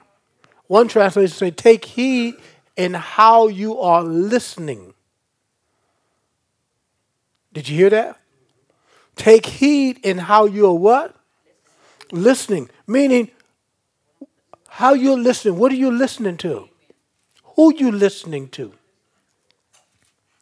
One 0.67 0.87
translation 0.87 1.35
say, 1.35 1.49
take 1.49 1.85
heed 1.85 2.35
in 2.75 2.93
how 2.93 3.47
you 3.47 3.79
are 3.79 4.03
listening. 4.03 4.93
Did 7.53 7.69
you 7.69 7.77
hear 7.77 7.89
that? 7.91 8.19
Take 9.15 9.45
heed 9.45 9.99
in 10.03 10.17
how 10.17 10.45
you're 10.45 10.73
what? 10.73 11.15
Listening. 12.11 12.69
Meaning, 12.87 13.29
how 14.67 14.93
you're 14.93 15.19
listening. 15.19 15.57
What 15.57 15.71
are 15.71 15.75
you 15.75 15.91
listening 15.91 16.37
to? 16.37 16.67
Who 17.55 17.75
you 17.75 17.91
listening 17.91 18.49
to? 18.49 18.73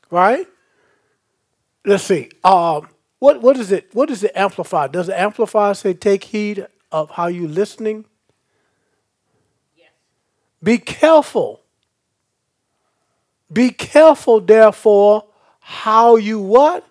Right? 0.09 0.47
Let's 1.85 2.03
see. 2.03 2.29
Um, 2.43 2.87
what 3.19 3.41
what 3.41 3.57
is 3.57 3.71
it? 3.71 3.89
What 3.93 4.09
does 4.09 4.23
it 4.23 4.31
amplify? 4.35 4.87
Does 4.87 5.09
it 5.09 5.15
amplify 5.15 5.73
say 5.73 5.93
take 5.93 6.23
heed 6.25 6.65
of 6.91 7.11
how 7.11 7.27
you 7.27 7.47
listening? 7.47 8.05
Yes. 9.75 9.89
Be 10.63 10.77
careful. 10.77 11.61
Be 13.51 13.71
careful, 13.71 14.39
therefore, 14.39 15.25
how 15.59 16.15
you 16.15 16.39
what? 16.39 16.87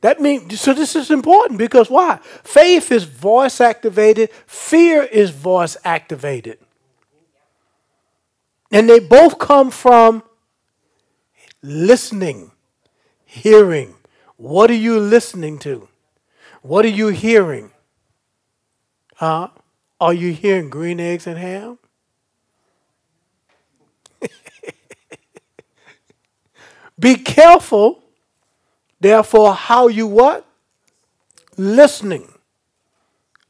That 0.00 0.20
means, 0.20 0.60
so 0.60 0.74
this 0.74 0.96
is 0.96 1.10
important 1.10 1.58
because 1.58 1.88
why? 1.88 2.18
Faith 2.42 2.90
is 2.90 3.04
voice 3.04 3.60
activated, 3.60 4.30
fear 4.46 5.02
is 5.04 5.30
voice 5.30 5.76
activated. 5.84 6.58
And 8.72 8.88
they 8.88 8.98
both 8.98 9.38
come 9.38 9.70
from 9.70 10.22
listening, 11.62 12.50
hearing. 13.24 13.94
What 14.36 14.70
are 14.70 14.74
you 14.74 14.98
listening 14.98 15.58
to? 15.60 15.88
What 16.62 16.84
are 16.84 16.88
you 16.88 17.08
hearing? 17.08 17.70
Huh? 19.16 19.48
Are 20.00 20.14
you 20.14 20.32
hearing 20.32 20.68
green 20.68 20.98
eggs 20.98 21.28
and 21.28 21.38
ham? 21.38 21.78
Be 27.02 27.16
careful 27.16 28.02
Therefore, 29.02 29.52
how 29.52 29.88
you 29.88 30.06
what? 30.06 30.46
Listening. 31.56 32.32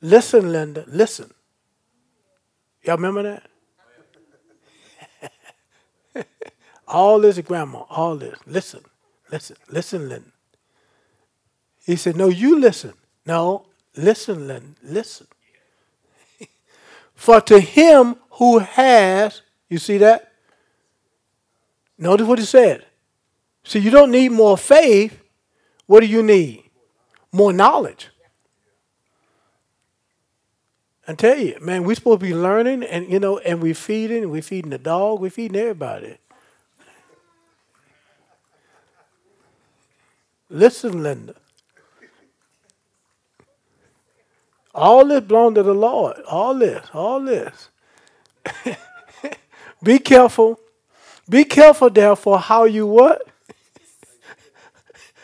Listen, 0.00 0.50
Linda. 0.50 0.86
Listen. 0.88 1.30
Y'all 2.82 2.96
remember 2.96 3.38
that? 6.14 6.26
all 6.88 7.20
this, 7.20 7.38
Grandma. 7.40 7.84
All 7.90 8.16
this. 8.16 8.34
Listen. 8.46 8.80
Listen. 9.30 9.56
Listen, 9.68 10.08
Linda. 10.08 10.30
He 11.84 11.96
said, 11.96 12.16
No, 12.16 12.28
you 12.28 12.58
listen. 12.58 12.94
No, 13.26 13.66
listen, 13.94 14.48
Linda. 14.48 14.74
Listen. 14.82 15.26
For 17.14 17.42
to 17.42 17.60
him 17.60 18.16
who 18.30 18.60
has, 18.60 19.42
you 19.68 19.76
see 19.76 19.98
that? 19.98 20.32
Notice 21.98 22.26
what 22.26 22.38
he 22.38 22.46
said. 22.46 22.86
See, 23.64 23.78
you 23.78 23.90
don't 23.90 24.10
need 24.10 24.30
more 24.30 24.58
faith. 24.58 25.18
What 25.86 26.00
do 26.00 26.06
you 26.06 26.22
need? 26.22 26.64
More 27.32 27.52
knowledge. 27.52 28.08
I 31.06 31.14
tell 31.14 31.36
you, 31.36 31.58
man, 31.60 31.84
we're 31.84 31.96
supposed 31.96 32.20
to 32.20 32.26
be 32.26 32.34
learning 32.34 32.84
and 32.84 33.10
you 33.10 33.18
know, 33.18 33.38
and 33.38 33.60
we're 33.60 33.74
feeding, 33.74 34.30
we're 34.30 34.42
feeding 34.42 34.70
the 34.70 34.78
dog, 34.78 35.20
we're 35.20 35.30
feeding 35.30 35.60
everybody. 35.60 36.16
Listen, 40.48 41.02
Linda. 41.02 41.34
All 44.74 45.06
this 45.06 45.22
belongs 45.22 45.56
to 45.56 45.62
the 45.62 45.74
Lord. 45.74 46.20
All 46.28 46.54
this, 46.54 46.86
all 46.94 47.20
this. 47.20 47.68
be 49.82 49.98
careful. 49.98 50.60
Be 51.28 51.44
careful, 51.44 51.90
therefore, 51.90 52.38
how 52.38 52.64
you 52.64 52.86
what? 52.86 53.31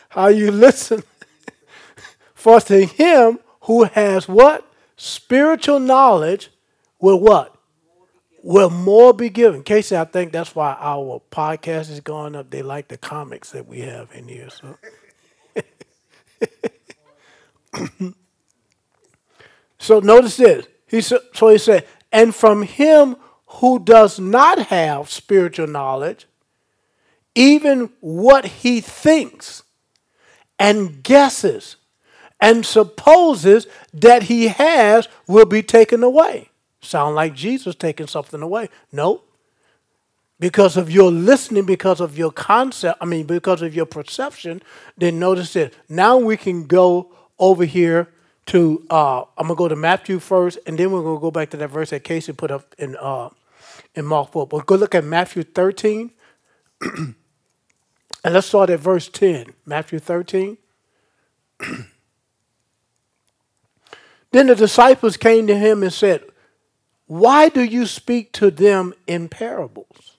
How 0.09 0.27
you 0.27 0.51
listen. 0.51 1.03
For 2.33 2.59
to 2.61 2.85
him 2.85 3.39
who 3.61 3.83
has 3.83 4.27
what? 4.27 4.65
Spiritual 4.97 5.79
knowledge 5.79 6.51
will 6.99 7.19
what? 7.19 7.55
Will 8.41 8.69
more 8.69 9.13
be 9.13 9.29
given. 9.29 9.63
Casey, 9.63 9.95
I 9.97 10.05
think 10.05 10.31
that's 10.31 10.55
why 10.55 10.75
our 10.79 11.21
podcast 11.31 11.91
is 11.91 11.99
going 11.99 12.35
up. 12.35 12.49
They 12.49 12.61
like 12.61 12.87
the 12.87 12.97
comics 12.97 13.51
that 13.51 13.67
we 13.67 13.81
have 13.81 14.09
in 14.13 14.27
here. 14.27 14.49
So. 14.49 14.77
so 19.77 19.99
notice 19.99 20.37
this. 20.37 20.65
He 20.87 21.01
so 21.01 21.19
he 21.49 21.57
said, 21.57 21.85
and 22.11 22.33
from 22.33 22.63
him 22.63 23.17
who 23.45 23.79
does 23.79 24.19
not 24.19 24.67
have 24.67 25.09
spiritual 25.09 25.67
knowledge, 25.67 26.27
even 27.35 27.91
what 27.99 28.45
he 28.45 28.81
thinks 28.81 29.63
and 30.59 31.01
guesses 31.01 31.77
and 32.39 32.65
supposes 32.65 33.67
that 33.93 34.23
he 34.23 34.49
has 34.49 35.07
will 35.27 35.45
be 35.45 35.63
taken 35.63 36.03
away. 36.03 36.49
Sound 36.81 37.15
like 37.15 37.33
Jesus 37.33 37.75
taking 37.75 38.07
something 38.07 38.41
away. 38.41 38.69
No. 38.91 39.21
Because 40.39 40.77
of 40.77 40.89
your 40.89 41.11
listening, 41.11 41.65
because 41.65 41.99
of 41.99 42.17
your 42.17 42.31
concept, 42.31 42.97
I 43.01 43.05
mean, 43.05 43.25
because 43.25 43.61
of 43.61 43.75
your 43.75 43.85
perception, 43.85 44.61
then 44.97 45.19
notice 45.19 45.55
it. 45.55 45.73
Now 45.89 46.17
we 46.17 46.37
can 46.37 46.65
go 46.65 47.11
over 47.37 47.65
here 47.65 48.09
to, 48.47 48.85
uh, 48.89 49.23
I'm 49.37 49.47
going 49.47 49.49
to 49.49 49.55
go 49.55 49.67
to 49.67 49.75
Matthew 49.75 50.19
first, 50.19 50.59
and 50.65 50.77
then 50.77 50.91
we're 50.91 51.01
going 51.01 51.17
to 51.17 51.21
go 51.21 51.31
back 51.31 51.49
to 51.51 51.57
that 51.57 51.67
verse 51.67 51.89
that 51.89 52.05
Casey 52.05 52.31
put 52.31 52.51
up 52.51 52.73
in, 52.77 52.95
uh, 52.95 53.29
in 53.95 54.05
Mark 54.05 54.31
4. 54.31 54.47
But 54.47 54.65
go 54.65 54.75
look 54.75 54.95
at 54.95 55.03
Matthew 55.03 55.43
13. 55.43 56.11
And 58.23 58.33
let's 58.33 58.47
start 58.47 58.69
at 58.69 58.79
verse 58.79 59.07
10, 59.07 59.53
Matthew 59.65 59.99
13. 59.99 60.57
then 64.31 64.47
the 64.47 64.55
disciples 64.55 65.17
came 65.17 65.47
to 65.47 65.55
him 65.57 65.83
and 65.83 65.93
said, 65.93 66.23
Why 67.07 67.49
do 67.49 67.63
you 67.63 67.85
speak 67.85 68.33
to 68.33 68.51
them 68.51 68.93
in 69.07 69.29
parables? 69.29 70.17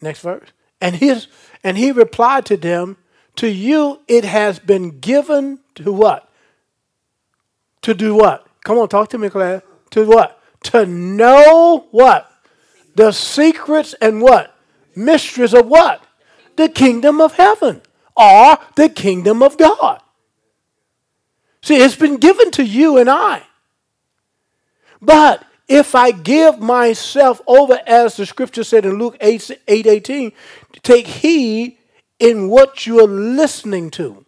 Next 0.00 0.20
verse. 0.20 0.48
And, 0.80 0.96
his, 0.96 1.26
and 1.62 1.76
he 1.76 1.92
replied 1.92 2.46
to 2.46 2.56
them, 2.56 2.96
To 3.36 3.48
you 3.50 4.00
it 4.08 4.24
has 4.24 4.58
been 4.58 5.00
given 5.00 5.60
to 5.74 5.92
what? 5.92 6.30
To 7.82 7.94
do 7.94 8.14
what? 8.14 8.46
Come 8.64 8.78
on, 8.78 8.88
talk 8.88 9.10
to 9.10 9.18
me, 9.18 9.28
Claire. 9.28 9.62
To 9.90 10.06
what? 10.06 10.40
To 10.64 10.86
know 10.86 11.86
what? 11.90 12.30
The 12.94 13.12
secrets 13.12 13.94
and 14.00 14.22
what? 14.22 14.57
Mysteries 14.98 15.54
of 15.54 15.66
what? 15.66 16.04
The 16.56 16.68
kingdom 16.68 17.20
of 17.20 17.34
heaven 17.34 17.82
or 18.16 18.58
the 18.74 18.88
kingdom 18.88 19.42
of 19.42 19.56
God. 19.56 20.02
See, 21.62 21.76
it's 21.76 21.96
been 21.96 22.16
given 22.16 22.50
to 22.52 22.64
you 22.64 22.98
and 22.98 23.08
I. 23.08 23.42
But 25.00 25.44
if 25.68 25.94
I 25.94 26.10
give 26.10 26.58
myself 26.58 27.40
over, 27.46 27.78
as 27.86 28.16
the 28.16 28.26
scripture 28.26 28.64
said 28.64 28.84
in 28.84 28.98
Luke 28.98 29.16
8, 29.20 29.50
8 29.68 29.86
18, 29.86 30.32
take 30.82 31.06
heed 31.06 31.76
in 32.18 32.48
what 32.48 32.86
you're 32.86 33.06
listening 33.06 33.90
to. 33.92 34.24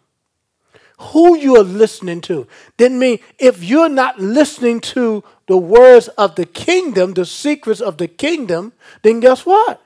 Who 0.99 1.35
you're 1.35 1.63
listening 1.63 2.21
to. 2.21 2.47
Didn't 2.77 2.99
mean 2.99 3.19
if 3.39 3.63
you're 3.63 3.89
not 3.89 4.19
listening 4.19 4.79
to 4.81 5.23
the 5.47 5.57
words 5.57 6.07
of 6.09 6.35
the 6.35 6.45
kingdom, 6.45 7.13
the 7.13 7.25
secrets 7.25 7.81
of 7.81 7.97
the 7.97 8.07
kingdom, 8.07 8.73
then 9.01 9.19
guess 9.19 9.45
what? 9.45 9.81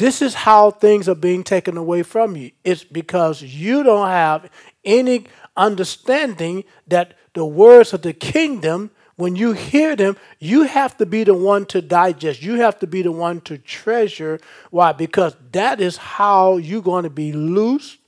This 0.00 0.22
is 0.22 0.32
how 0.32 0.70
things 0.70 1.10
are 1.10 1.14
being 1.14 1.44
taken 1.44 1.76
away 1.76 2.02
from 2.04 2.34
you. 2.34 2.52
It's 2.64 2.84
because 2.84 3.42
you 3.42 3.82
don't 3.82 4.08
have 4.08 4.48
any 4.82 5.26
understanding 5.58 6.64
that 6.86 7.18
the 7.34 7.44
words 7.44 7.92
of 7.92 8.00
the 8.00 8.14
kingdom, 8.14 8.92
when 9.16 9.36
you 9.36 9.52
hear 9.52 9.94
them, 9.94 10.16
you 10.38 10.62
have 10.62 10.96
to 10.96 11.04
be 11.04 11.24
the 11.24 11.34
one 11.34 11.66
to 11.66 11.82
digest. 11.82 12.40
You 12.40 12.54
have 12.62 12.78
to 12.78 12.86
be 12.86 13.02
the 13.02 13.12
one 13.12 13.42
to 13.42 13.58
treasure. 13.58 14.40
Why? 14.70 14.92
Because 14.92 15.36
that 15.52 15.82
is 15.82 15.98
how 15.98 16.56
you're 16.56 16.80
going 16.80 17.04
to 17.04 17.10
be 17.10 17.34
loose, 17.34 17.98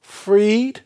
freed. 0.00 0.80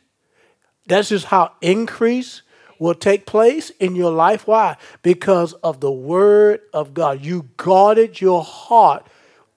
That's 0.87 1.09
just 1.09 1.25
how 1.25 1.53
increase 1.63 2.43
will 2.79 2.95
take 2.95 3.25
place 3.25 3.71
in 3.81 3.97
your 3.97 4.13
life. 4.13 4.47
Why? 4.47 4.77
Because 5.03 5.55
of 5.55 5.81
the 5.81 5.91
word 5.91 6.61
of 6.75 6.93
God. 6.93 7.25
You 7.25 7.49
guarded 7.57 8.21
your 8.21 8.45
heart 8.45 9.07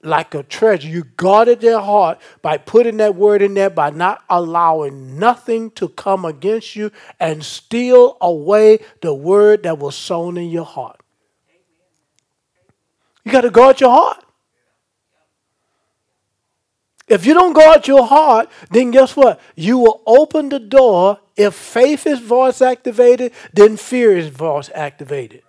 like 0.06 0.34
a 0.34 0.44
treasure. 0.44 0.88
You 0.88 1.04
guarded 1.04 1.62
their 1.62 1.80
heart 1.80 2.20
by 2.42 2.58
putting 2.58 2.98
that 2.98 3.16
word 3.16 3.42
in 3.42 3.54
there, 3.54 3.70
by 3.70 3.90
not 3.90 4.24
allowing 4.30 5.20
nothing 5.20 5.72
to 5.72 5.90
come 5.90 6.26
against 6.26 6.76
you 6.76 6.92
and 7.20 7.44
steal 7.44 8.18
away 8.22 8.80
the 9.02 9.14
word 9.14 9.64
that 9.64 9.80
was 9.80 9.96
sown 9.96 10.38
in 10.38 10.50
your 10.50 10.66
heart. 10.66 11.02
You 13.24 13.32
got 13.32 13.42
to 13.42 13.50
guard 13.50 13.82
your 13.82 13.90
heart. 13.90 14.24
If 17.08 17.26
you 17.26 17.34
don't 17.34 17.54
guard 17.54 17.88
your 17.88 18.06
heart, 18.06 18.50
then 18.72 18.92
guess 18.92 19.16
what? 19.16 19.40
You 19.56 19.78
will 19.78 20.02
open 20.08 20.50
the 20.50 20.60
door. 20.60 21.20
If 21.36 21.54
faith 21.54 22.08
is 22.08 22.20
voice 22.20 22.62
activated, 22.62 23.32
then 23.54 23.78
fear 23.78 24.18
is 24.18 24.28
voice 24.28 24.70
activated. 24.74 25.44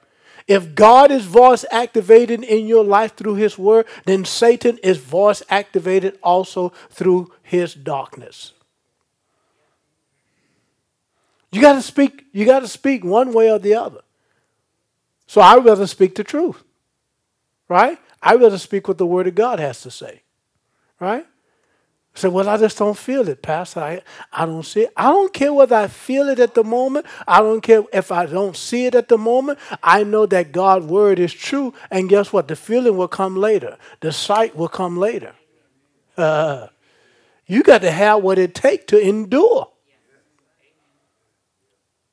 If 0.47 0.75
God 0.75 1.11
is 1.11 1.25
voice 1.25 1.65
activated 1.73 2.45
in 2.45 2.67
your 2.67 2.85
life 2.85 3.17
through 3.17 3.35
his 3.35 3.59
word, 3.59 3.87
then 4.05 4.25
Satan 4.25 4.79
is 4.79 4.99
voice 4.99 5.43
activated 5.51 6.19
also 6.23 6.73
through 6.89 7.33
his 7.43 7.75
darkness. 7.75 8.53
You 11.51 11.61
got 11.61 11.75
to 11.75 11.83
speak, 11.83 12.27
you 12.33 12.45
got 12.45 12.61
to 12.61 12.69
speak 12.69 13.05
one 13.05 13.33
way 13.33 13.51
or 13.51 13.59
the 13.59 13.75
other. 13.75 14.03
So 15.27 15.41
I 15.41 15.57
would 15.57 15.65
rather 15.65 15.87
speak 15.87 16.15
the 16.15 16.25
truth. 16.25 16.63
Right? 17.69 17.99
I 18.23 18.35
would 18.35 18.43
rather 18.43 18.59
speak 18.59 18.87
what 18.87 18.99
the 18.99 19.07
word 19.07 19.27
of 19.27 19.35
God 19.35 19.59
has 19.59 19.81
to 19.83 19.91
say. 19.91 20.23
Right? 21.01 21.27
Say, 22.17 22.29
well, 22.29 22.49
I 22.49 22.57
just 22.57 22.79
don't 22.79 22.97
feel 22.97 23.29
it, 23.29 23.43
Pastor. 23.43 23.81
I, 23.81 24.03
I 24.33 24.47
don't 24.47 24.65
see 24.65 24.85
it. 24.85 24.93
I 24.97 25.11
don't 25.11 25.35
care 25.35 25.53
whether 25.53 25.77
I 25.77 25.87
feel 25.87 26.31
it 26.31 26.39
at 26.39 26.55
the 26.55 26.65
moment. 26.65 27.05
I 27.29 27.41
don't 27.41 27.61
care 27.61 27.85
if 27.93 28.11
I 28.11 28.25
don't 28.25 28.57
see 28.57 28.87
it 28.87 28.95
at 28.95 29.09
the 29.09 29.19
moment. 29.19 29.59
I 29.83 30.03
know 30.03 30.25
that 30.25 30.51
God's 30.51 30.87
word 30.87 31.19
is 31.19 31.35
true. 31.35 31.75
And 31.91 32.09
guess 32.09 32.33
what? 32.33 32.49
The 32.49 32.57
feeling 32.57 32.97
will 32.97 33.07
come 33.07 33.37
later. 33.37 33.77
The 34.01 34.13
sight 34.13 34.57
will 34.57 34.69
come 34.69 34.97
later. 34.97 35.35
Uh, 36.17 36.69
you 37.47 37.63
got 37.63 37.83
to 37.83 37.91
have 37.91 38.23
what 38.23 38.39
it 38.39 38.55
takes 38.55 38.87
to 38.87 38.99
endure. 38.99 39.69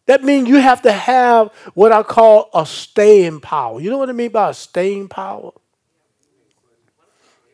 That 0.05 0.21
means 0.21 0.49
you 0.49 0.57
have 0.57 0.81
to 0.81 0.91
have 0.91 1.49
what 1.75 1.93
I 1.93 2.03
call 2.03 2.49
a 2.53 2.65
staying 2.65 3.39
power. 3.39 3.79
You 3.79 3.89
know 3.89 3.99
what 3.99 4.09
I 4.09 4.11
mean 4.13 4.31
by 4.31 4.51
staying 4.51 5.07
power? 5.07 5.51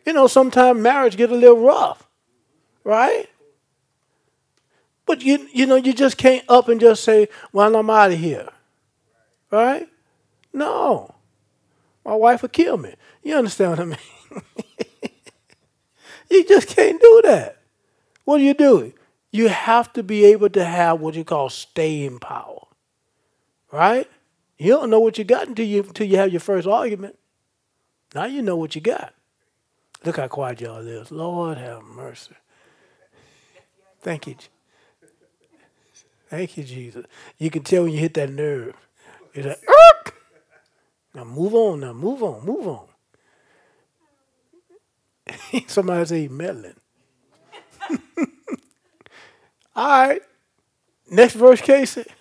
You 0.03 0.13
know, 0.13 0.25
sometimes 0.25 0.79
marriage 0.79 1.15
get 1.15 1.29
a 1.29 1.36
little 1.36 1.63
rough. 1.63 2.09
Right? 2.89 3.29
But 5.05 5.22
you 5.22 5.48
you 5.53 5.67
know, 5.67 5.75
you 5.75 5.93
just 5.93 6.17
can't 6.17 6.43
up 6.50 6.67
and 6.69 6.81
just 6.81 7.03
say, 7.03 7.27
Well, 7.53 7.75
I'm 7.75 7.88
out 7.88 8.12
of 8.12 8.17
here. 8.17 8.50
Right? 9.51 9.88
No. 10.51 11.13
My 12.03 12.15
wife 12.15 12.41
would 12.41 12.51
kill 12.51 12.77
me. 12.77 12.96
You 13.22 13.36
understand 13.36 13.69
what 13.69 13.79
I 13.79 13.86
mean? 13.86 13.98
you 16.31 16.43
just 16.46 16.69
can't 16.69 17.00
do 17.00 17.22
that. 17.25 17.58
What 18.25 18.41
are 18.41 18.43
you 18.43 18.55
doing? 18.55 18.93
You 19.29 19.50
have 19.50 19.93
to 19.93 20.01
be 20.01 20.25
able 20.25 20.50
to 20.50 20.66
have 20.66 21.00
what 21.00 21.14
you 21.14 21.24
call 21.24 21.51
staying 21.51 22.18
power. 22.18 22.66
Right? 23.72 24.09
You 24.57 24.72
don't 24.72 24.90
know 24.90 25.00
what 25.00 25.20
you 25.20 25.25
got 25.25 25.48
until 25.48 25.68
you 25.68 25.83
until 25.83 26.07
you 26.07 26.18
have 26.18 26.31
your 26.31 26.40
first 26.40 26.68
argument. 26.68 27.20
Now 28.16 28.25
you 28.25 28.42
know 28.42 28.55
what 28.55 28.74
you 28.74 28.81
got. 28.81 29.14
Look 30.03 30.18
how 30.18 30.27
quiet 30.27 30.59
y'all 30.59 30.87
is. 30.87 31.11
Lord 31.11 31.59
have 31.59 31.83
mercy. 31.83 32.33
Thank 34.01 34.27
you. 34.27 34.35
Thank 36.29 36.57
you, 36.57 36.64
Jesus. 36.64 37.05
You 37.38 37.50
can 37.50 37.64
tell 37.64 37.83
when 37.83 37.94
you 37.94 38.00
hit 38.00 38.14
that 38.14 38.29
nerve. 38.29 38.75
It's 39.33 39.48
like, 39.48 39.64
Ark! 39.68 40.16
now 41.14 41.24
move 41.24 41.55
on, 41.55 41.79
now 41.79 41.94
move 41.94 42.22
on, 42.24 42.46
move 42.46 42.68
on. 42.68 42.85
Somebody 45.68 46.05
say 46.05 46.27
meddling. 46.27 46.75
All 49.75 50.07
right. 50.07 50.22
Next 51.09 51.33
verse, 51.33 51.62
Casey. 51.62 52.05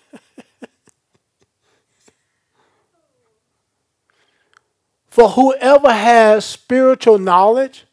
For 5.07 5.29
whoever 5.29 5.91
has 5.91 6.45
spiritual 6.45 7.17
knowledge, 7.19 7.85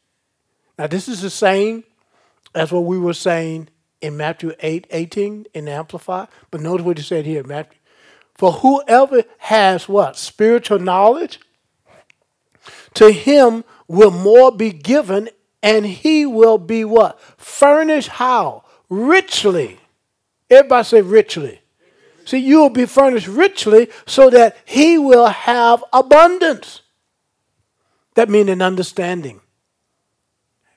now 0.79 0.87
this 0.87 1.09
is 1.09 1.20
the 1.22 1.31
same 1.31 1.85
as 2.55 2.70
what 2.72 2.85
we 2.85 2.99
were 2.99 3.14
saying 3.14 3.68
in 4.07 4.16
Matthew 4.16 4.53
8 4.61 4.87
18 4.90 5.47
in 5.53 5.64
the 5.66 5.73
Amplified. 5.73 6.29
But 6.51 6.61
notice 6.61 6.87
what 6.87 6.99
he 6.99 7.05
said 7.05 7.27
here, 7.27 7.42
Matthew. 7.42 7.79
For 8.35 8.53
whoever 8.53 9.25
has 9.38 9.88
what? 9.88 10.16
Spiritual 10.16 10.79
knowledge, 10.79 11.40
to 12.95 13.11
him 13.11 13.64
will 13.88 14.11
more 14.11 14.53
be 14.53 14.71
given, 14.71 15.31
and 15.62 15.87
he 15.87 16.27
will 16.27 16.59
be 16.59 16.85
what? 16.85 17.21
Furnished 17.38 18.09
how? 18.09 18.64
Richly. 18.88 19.79
Everybody 20.51 20.85
say 20.85 21.03
richly. 21.03 21.61
See, 22.25 22.38
you 22.38 22.61
will 22.61 22.71
be 22.71 22.87
furnished 22.87 23.29
richly 23.29 23.88
so 24.05 24.31
that 24.31 24.57
he 24.64 24.99
will 24.99 25.27
have 25.27 25.83
abundance. 25.92 26.83
That 28.14 28.29
means 28.29 28.51
an 28.51 28.62
understanding. 28.62 29.40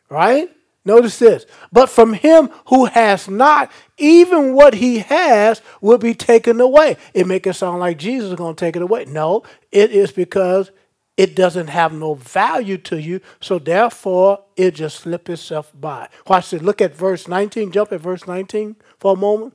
Right? 0.10 0.50
Notice 0.86 1.20
this. 1.20 1.46
But 1.72 1.89
from 1.89 2.13
him 2.13 2.50
who 2.68 2.86
has 2.86 3.28
not, 3.28 3.72
even 3.98 4.54
what 4.56 4.76
he 4.76 5.00
has 5.00 5.62
will 5.82 5.98
be 5.98 6.13
taken 6.13 6.62
away. 6.62 6.98
It 7.13 7.28
make 7.28 7.46
it 7.46 7.54
sound 7.54 7.80
like 7.80 7.98
Jesus 7.98 8.30
is 8.30 8.36
going 8.36 8.56
to 8.56 8.60
take 8.60 8.76
it 8.76 8.82
away. 8.82 9.06
No, 9.06 9.44
it 9.72 9.92
is 9.92 10.12
because 10.12 10.72
it 11.18 11.36
doesn't 11.36 11.68
have 11.68 11.92
no 11.92 12.13
value 12.13 12.78
to 12.78 12.98
you, 12.98 13.20
so 13.42 13.60
therefore 13.60 14.46
it 14.56 14.74
just 14.76 15.00
slips 15.02 15.30
itself 15.30 15.70
by. 15.78 16.08
Watch 16.28 16.52
this. 16.52 16.62
Look 16.62 16.80
at 16.82 16.96
verse 16.96 17.28
19. 17.28 17.74
Jump 17.74 17.92
at 17.92 18.00
verse 18.00 18.26
19 18.26 18.78
for 18.98 19.13
a 19.13 19.18
moment. 19.18 19.54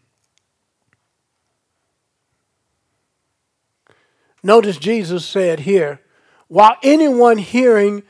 Notice 4.43 4.79
Jesus 4.79 5.27
said 5.27 5.61
here, 5.61 6.01
while 6.49 6.77
anyone 6.83 7.39
hearing 7.39 8.05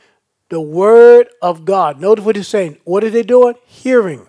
the 0.51 0.61
word 0.61 1.29
of 1.41 1.65
God. 1.65 1.99
Notice 1.99 2.25
what 2.25 2.35
he's 2.35 2.47
saying. 2.47 2.77
What 2.83 3.03
are 3.05 3.09
they 3.09 3.23
doing? 3.23 3.55
Hearing. 3.65 4.27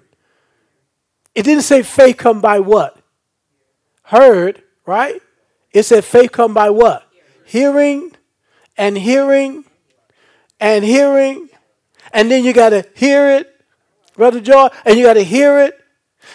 It 1.35 1.43
didn't 1.43 1.65
say 1.65 1.83
faith 1.83 2.17
come 2.17 2.41
by 2.41 2.61
what? 2.61 2.97
Heard, 4.05 4.63
right? 4.87 5.21
It 5.73 5.83
said 5.83 6.05
faith 6.05 6.31
come 6.31 6.55
by 6.55 6.71
what? 6.71 7.07
Hearing 7.45 8.13
and 8.77 8.97
hearing 8.97 9.65
and 10.61 10.85
hearing. 10.85 11.49
And 12.13 12.31
then 12.31 12.45
you 12.45 12.53
got 12.53 12.71
to 12.71 12.87
hear 12.95 13.29
it, 13.29 13.49
Brother 14.15 14.41
Joy, 14.41 14.69
and 14.85 14.97
you 14.97 15.05
got 15.05 15.15
to 15.15 15.25
hear 15.25 15.59
it, 15.59 15.79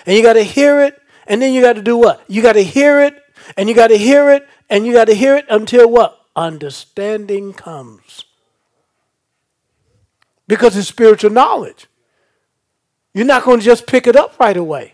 and 0.06 0.18
you 0.18 0.24
got 0.24 0.34
to 0.34 0.44
hear 0.44 0.82
it, 0.82 1.00
and 1.28 1.42
then 1.42 1.54
you 1.54 1.62
got 1.62 1.74
to 1.74 1.82
do 1.82 1.96
what? 1.96 2.24
You 2.28 2.42
got 2.42 2.54
to 2.54 2.64
hear 2.64 3.02
it, 3.02 3.16
and 3.56 3.70
you 3.70 3.76
got 3.76 3.88
to 3.88 3.98
hear 3.98 4.32
it, 4.32 4.48
and 4.70 4.86
you 4.86 4.92
got 4.92 5.06
to 5.06 5.14
hear 5.14 5.36
it 5.38 5.46
until 5.50 5.90
what? 5.90 6.20
Understanding 6.36 7.54
comes 7.54 8.26
because 10.48 10.78
it's 10.78 10.88
spiritual 10.88 11.32
knowledge. 11.32 11.88
You're 13.14 13.26
not 13.26 13.44
going 13.44 13.60
to 13.60 13.66
just 13.66 13.88
pick 13.88 14.08
it 14.08 14.16
up 14.16 14.40
right 14.40 14.56
away. 14.56 14.94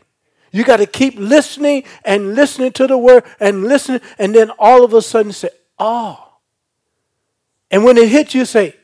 You 0.51 0.63
got 0.63 0.77
to 0.77 0.85
keep 0.85 1.15
listening 1.17 1.83
and 2.05 2.35
listening 2.35 2.71
to 2.73 2.87
the 2.87 2.97
word 2.97 3.23
and 3.39 3.63
listening, 3.63 4.01
and 4.19 4.35
then 4.35 4.51
all 4.59 4.85
of 4.85 4.93
a 4.93 5.01
sudden 5.01 5.31
say, 5.31 5.49
Oh. 5.79 6.29
And 7.71 7.83
when 7.83 7.97
it 7.97 8.09
hits 8.09 8.35
you, 8.35 8.45
say, 8.45 8.75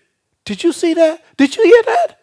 Did 0.45 0.63
you 0.63 0.73
see 0.73 0.95
that? 0.95 1.23
Did 1.37 1.55
you 1.55 1.63
hear 1.63 1.83
that? 1.83 2.19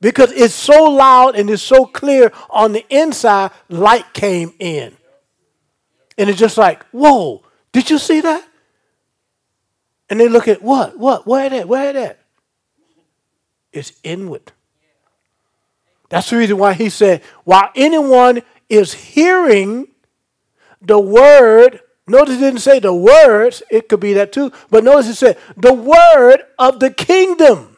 Because 0.00 0.30
it's 0.30 0.54
so 0.54 0.84
loud 0.84 1.34
and 1.34 1.50
it's 1.50 1.62
so 1.62 1.86
clear 1.86 2.32
on 2.48 2.72
the 2.72 2.86
inside, 2.88 3.50
light 3.68 4.12
came 4.12 4.54
in. 4.60 4.96
And 6.16 6.30
it's 6.30 6.38
just 6.38 6.56
like, 6.56 6.84
Whoa, 6.92 7.42
did 7.72 7.90
you 7.90 7.98
see 7.98 8.20
that? 8.20 8.46
And 10.08 10.20
they 10.20 10.28
look 10.28 10.46
at 10.46 10.62
what? 10.62 10.96
What? 10.98 11.26
Where 11.26 11.50
that? 11.50 11.66
Where 11.66 11.92
that? 11.92 12.20
Is 13.76 13.92
inward. 14.02 14.52
That's 16.08 16.30
the 16.30 16.36
reason 16.36 16.58
why 16.58 16.74
he 16.74 16.88
said, 16.88 17.22
while 17.44 17.70
anyone 17.74 18.42
is 18.68 18.94
hearing 18.94 19.88
the 20.80 20.98
word 20.98 21.80
Notice 22.08 22.36
it 22.36 22.40
didn't 22.40 22.60
say 22.60 22.78
the 22.78 22.94
words, 22.94 23.62
it 23.70 23.88
could 23.88 24.00
be 24.00 24.12
that 24.12 24.32
too, 24.32 24.52
but 24.70 24.84
notice 24.84 25.08
it 25.08 25.14
said 25.14 25.38
the 25.56 25.74
word 25.74 26.42
of 26.58 26.78
the 26.78 26.90
kingdom. 26.90 27.76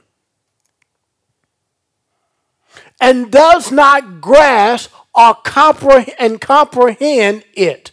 And 3.00 3.30
does 3.30 3.70
not 3.70 4.20
grasp 4.20 4.92
or 5.14 5.34
comprehend 5.34 6.14
and 6.18 6.40
comprehend 6.40 7.44
it. 7.54 7.92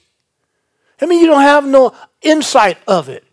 I 0.99 1.05
mean, 1.05 1.21
you 1.21 1.27
don't 1.27 1.41
have 1.41 1.65
no 1.65 1.93
insight 2.21 2.79
of 2.87 3.07
it. 3.07 3.23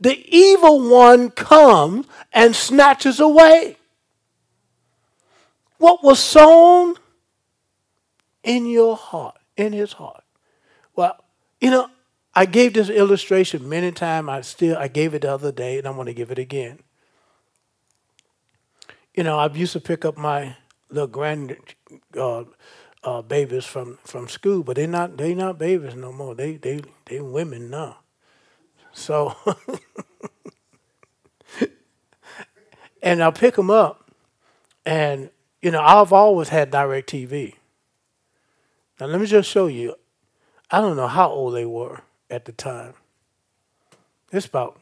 The 0.00 0.24
evil 0.34 0.90
one 0.90 1.30
comes 1.30 2.06
and 2.32 2.56
snatches 2.56 3.20
away 3.20 3.76
what 5.82 6.00
was 6.04 6.20
sown 6.20 6.94
in 8.44 8.66
your 8.66 8.96
heart, 8.96 9.36
in 9.56 9.72
his 9.72 9.94
heart. 9.94 10.22
Well, 10.94 11.16
you 11.60 11.72
know, 11.72 11.88
I 12.36 12.46
gave 12.46 12.74
this 12.74 12.88
illustration 12.88 13.68
many 13.68 13.90
times. 13.90 14.28
I 14.28 14.42
still 14.42 14.78
I 14.78 14.86
gave 14.86 15.12
it 15.12 15.22
the 15.22 15.34
other 15.34 15.50
day, 15.50 15.78
and 15.78 15.88
I'm 15.88 15.96
going 15.96 16.06
to 16.06 16.14
give 16.14 16.30
it 16.30 16.38
again. 16.38 16.78
You 19.12 19.24
know, 19.24 19.40
I 19.40 19.52
used 19.52 19.72
to 19.72 19.80
pick 19.80 20.04
up 20.04 20.16
my 20.16 20.56
little 20.88 21.08
grand 21.08 21.56
uh, 22.16 22.44
uh, 23.02 23.22
babies 23.22 23.64
from, 23.64 23.98
from 24.04 24.28
school, 24.28 24.62
but 24.62 24.76
they're 24.76 24.86
not 24.86 25.16
they 25.16 25.34
not 25.34 25.58
babies 25.58 25.96
no 25.96 26.12
more. 26.12 26.36
They 26.36 26.58
they 26.58 26.80
they 27.06 27.20
women 27.20 27.70
now. 27.70 27.98
So, 28.92 29.34
and 33.02 33.20
I'll 33.20 33.32
pick 33.32 33.56
them 33.56 33.70
up, 33.70 34.12
and 34.86 35.30
you 35.62 35.70
know 35.70 35.80
I've 35.80 36.12
always 36.12 36.48
had 36.48 36.70
DirecTV. 36.70 37.54
Now 39.00 39.06
let 39.06 39.20
me 39.20 39.26
just 39.26 39.48
show 39.48 39.66
you. 39.66 39.94
I 40.70 40.80
don't 40.80 40.96
know 40.96 41.08
how 41.08 41.28
old 41.28 41.54
they 41.54 41.66
were 41.66 42.00
at 42.30 42.44
the 42.44 42.52
time. 42.52 42.94
It's 44.32 44.46
about 44.46 44.80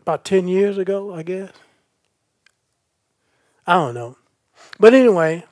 about 0.00 0.24
10 0.24 0.48
years 0.48 0.76
ago, 0.76 1.14
I 1.14 1.22
guess. 1.22 1.52
I 3.66 3.74
don't 3.74 3.94
know. 3.94 4.16
But 4.80 4.94
anyway, 4.94 5.44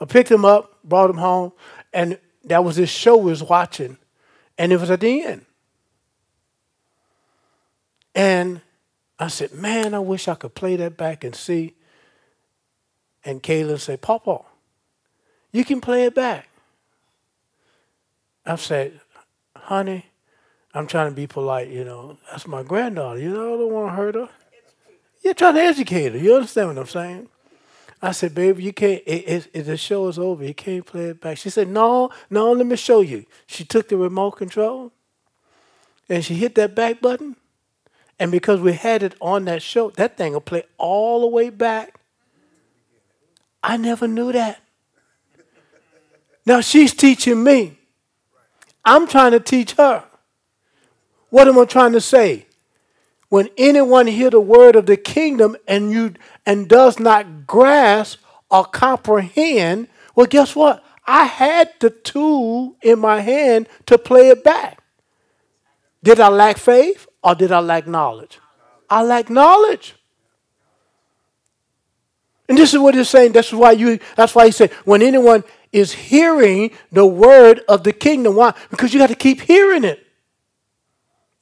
I 0.00 0.04
picked 0.06 0.30
him 0.30 0.44
up, 0.44 0.78
brought 0.82 1.10
him 1.10 1.18
home, 1.18 1.52
and 1.92 2.18
that 2.44 2.64
was 2.64 2.76
this 2.76 2.90
show 2.90 3.16
we 3.16 3.30
was 3.30 3.42
watching, 3.42 3.98
and 4.56 4.72
it 4.72 4.80
was 4.80 4.90
at 4.90 5.00
the 5.00 5.22
end. 5.22 5.44
And 8.14 8.60
I 9.18 9.28
said, 9.28 9.52
man, 9.52 9.94
I 9.94 10.00
wish 10.00 10.28
I 10.28 10.34
could 10.34 10.54
play 10.54 10.76
that 10.76 10.96
back 10.96 11.24
and 11.24 11.34
see. 11.34 11.74
And 13.24 13.42
Kaylin 13.42 13.78
said, 13.78 14.02
Papa, 14.02 14.40
you 15.52 15.64
can 15.64 15.80
play 15.80 16.04
it 16.04 16.14
back. 16.14 16.48
I 18.44 18.56
said, 18.56 19.00
honey, 19.56 20.06
I'm 20.74 20.86
trying 20.86 21.10
to 21.10 21.14
be 21.14 21.26
polite, 21.26 21.68
you 21.68 21.84
know. 21.84 22.18
That's 22.30 22.46
my 22.46 22.62
granddaughter. 22.62 23.20
You 23.20 23.30
know, 23.30 23.54
I 23.54 23.58
don't 23.58 23.72
want 23.72 23.88
to 23.92 23.96
hurt 23.96 24.14
her. 24.16 24.28
You're 25.22 25.34
trying 25.34 25.54
to 25.54 25.62
educate 25.62 26.12
her. 26.12 26.18
You 26.18 26.34
understand 26.34 26.68
what 26.68 26.78
I'm 26.78 26.86
saying? 26.86 27.28
I 28.02 28.12
said, 28.12 28.34
baby, 28.34 28.64
you 28.64 28.72
can't, 28.74 29.02
it, 29.06 29.24
it, 29.26 29.50
it, 29.54 29.62
the 29.62 29.78
show 29.78 30.08
is 30.08 30.18
over. 30.18 30.44
You 30.44 30.52
can't 30.52 30.84
play 30.84 31.06
it 31.06 31.22
back. 31.22 31.38
She 31.38 31.48
said, 31.48 31.68
no, 31.68 32.10
no, 32.28 32.52
let 32.52 32.66
me 32.66 32.76
show 32.76 33.00
you. 33.00 33.24
She 33.46 33.64
took 33.64 33.88
the 33.88 33.96
remote 33.96 34.32
control 34.32 34.92
and 36.10 36.22
she 36.22 36.34
hit 36.34 36.54
that 36.56 36.74
back 36.74 37.00
button. 37.00 37.36
And 38.18 38.30
because 38.30 38.60
we 38.60 38.72
had 38.72 39.02
it 39.02 39.14
on 39.20 39.44
that 39.46 39.62
show, 39.62 39.90
that 39.90 40.16
thing 40.16 40.32
will 40.32 40.40
play 40.40 40.64
all 40.78 41.22
the 41.22 41.26
way 41.26 41.50
back. 41.50 42.00
I 43.62 43.76
never 43.76 44.06
knew 44.06 44.32
that. 44.32 44.60
Now 46.46 46.60
she's 46.60 46.94
teaching 46.94 47.42
me. 47.42 47.78
I'm 48.84 49.06
trying 49.06 49.32
to 49.32 49.40
teach 49.40 49.72
her. 49.72 50.04
What 51.30 51.48
am 51.48 51.58
I 51.58 51.64
trying 51.64 51.92
to 51.92 52.00
say? 52.00 52.46
When 53.28 53.48
anyone 53.56 54.06
hear 54.06 54.30
the 54.30 54.40
word 54.40 54.76
of 54.76 54.86
the 54.86 54.96
kingdom 54.96 55.56
and 55.66 55.90
you 55.90 56.14
and 56.46 56.68
does 56.68 57.00
not 57.00 57.46
grasp 57.46 58.20
or 58.50 58.64
comprehend, 58.64 59.88
well, 60.14 60.26
guess 60.26 60.54
what? 60.54 60.84
I 61.06 61.24
had 61.24 61.72
the 61.80 61.90
tool 61.90 62.76
in 62.82 62.98
my 62.98 63.20
hand 63.20 63.68
to 63.86 63.98
play 63.98 64.28
it 64.28 64.44
back. 64.44 64.82
Did 66.02 66.20
I 66.20 66.28
lack 66.28 66.58
faith 66.58 67.08
or 67.24 67.34
did 67.34 67.50
I 67.50 67.60
lack 67.60 67.86
knowledge? 67.86 68.38
I 68.88 69.02
lack 69.02 69.30
knowledge. 69.30 69.96
And 72.48 72.58
this 72.58 72.74
is 72.74 72.78
what 72.78 72.94
he's 72.94 73.08
saying. 73.08 73.32
That's 73.32 73.52
why 73.52 73.72
you 73.72 73.98
that's 74.16 74.34
why 74.34 74.46
he 74.46 74.52
said, 74.52 74.70
when 74.84 75.00
anyone 75.02 75.42
is 75.72 75.92
hearing 75.92 76.70
the 76.92 77.06
word 77.06 77.62
of 77.68 77.82
the 77.82 77.92
kingdom. 77.92 78.36
Why? 78.36 78.54
Because 78.70 78.92
you 78.92 79.00
got 79.00 79.08
to 79.08 79.16
keep 79.16 79.40
hearing 79.40 79.82
it. 79.82 80.03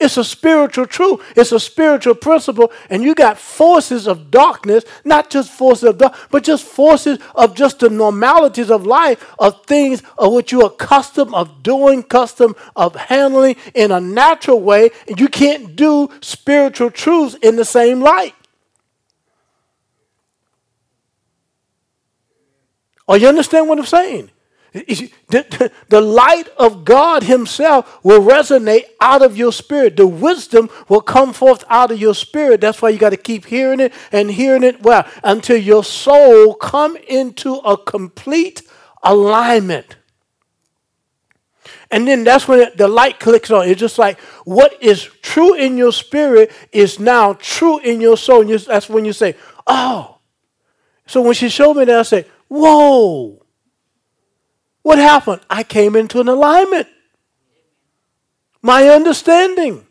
It's 0.03 0.17
a 0.17 0.25
spiritual 0.25 0.87
truth. 0.87 1.21
It's 1.37 1.53
a 1.53 1.61
spiritual 1.61 2.17
principle. 2.17 2.73
And 2.91 3.05
you 3.05 3.15
got 3.15 3.39
forces 3.39 4.09
of 4.09 4.33
darkness, 4.33 4.85
not 5.05 5.31
just 5.31 5.53
forces 5.53 5.85
of 5.85 5.99
dark, 5.99 6.17
but 6.29 6.43
just 6.43 6.65
forces 6.65 7.21
of 7.37 7.55
just 7.55 7.79
the 7.79 7.89
normalities 7.89 8.69
of 8.69 8.85
life, 8.85 9.25
of 9.39 9.65
things 9.65 10.03
of 10.19 10.33
which 10.33 10.51
you're 10.51 10.67
accustomed 10.67 11.33
of 11.35 11.63
doing, 11.63 12.03
custom 12.03 12.57
of 12.75 12.97
handling 12.97 13.55
in 13.75 13.93
a 13.93 14.01
natural 14.01 14.61
way. 14.61 14.91
And 15.07 15.21
you 15.21 15.29
can't 15.29 15.77
do 15.77 16.11
spiritual 16.21 16.91
truths 16.91 17.37
in 17.41 17.55
the 17.55 17.65
same 17.65 18.01
light. 18.01 18.35
Or 23.07 23.17
you 23.17 23.29
understand 23.29 23.69
what 23.69 23.79
I'm 23.79 23.87
saying? 23.87 24.31
The, 24.73 26.01
light 26.01 26.49
of 26.57 26.85
God 26.85 27.25
Himself 27.25 28.03
will 28.03 28.23
resonate 28.23 28.85
out 29.01 29.23
of 29.23 29.37
your 29.37 29.53
spirit. 29.53 29.97
The 29.97 30.07
wisdom 30.07 30.71
will 30.89 31.03
come 31.03 31.33
forth 31.33 31.65
out 31.69 31.91
of 31.91 32.01
your 32.01 32.15
spirit. 32.15 32.61
That's 32.61 32.81
why 32.81 32.89
you 32.89 32.99
got 32.99 33.11
to 33.11 33.19
keep 33.19 33.45
hearing 33.45 33.81
it 33.81 33.93
and 34.11 34.31
hearing 34.31 34.63
it 34.63 34.83
well 34.83 35.07
until 35.23 35.59
your 35.59 35.85
soul 35.85 36.55
come 36.55 36.97
into 37.09 37.57
a 37.57 37.77
complete 37.77 38.63
alignment. 39.03 39.97
And 41.91 42.09
then 42.09 42.25
that's 42.25 42.49
when 42.49 42.71
the 42.77 42.89
light 42.89 43.21
clicks 43.21 43.51
on. 43.51 43.69
It's 43.69 43.79
just 43.79 43.99
like 43.99 44.19
what 44.45 44.83
is 44.83 45.05
true 45.21 45.55
in 45.55 45.77
your 45.77 45.93
spirit 45.93 46.51
is 46.73 46.99
now 46.99 47.35
true 47.35 47.79
in 47.79 48.01
your 48.01 48.17
soul. 48.17 48.41
And 48.41 48.59
that's 48.61 48.89
when 48.89 49.05
you 49.05 49.13
say, 49.13 49.37
"Oh." 49.67 50.13
So 51.07 51.21
when 51.21 51.35
she 51.35 51.51
showed 51.51 51.75
me 51.77 51.85
that, 51.85 51.99
I 51.99 52.03
said, 52.03 52.27
Whoa! 52.49 53.42
What 54.83 54.99
happened? 54.99 55.41
I 55.49 55.63
came 55.63 55.97
into 55.97 56.21
an 56.21 56.29
alignment. 56.29 56.89
My 58.61 58.89
understanding. 58.89 59.87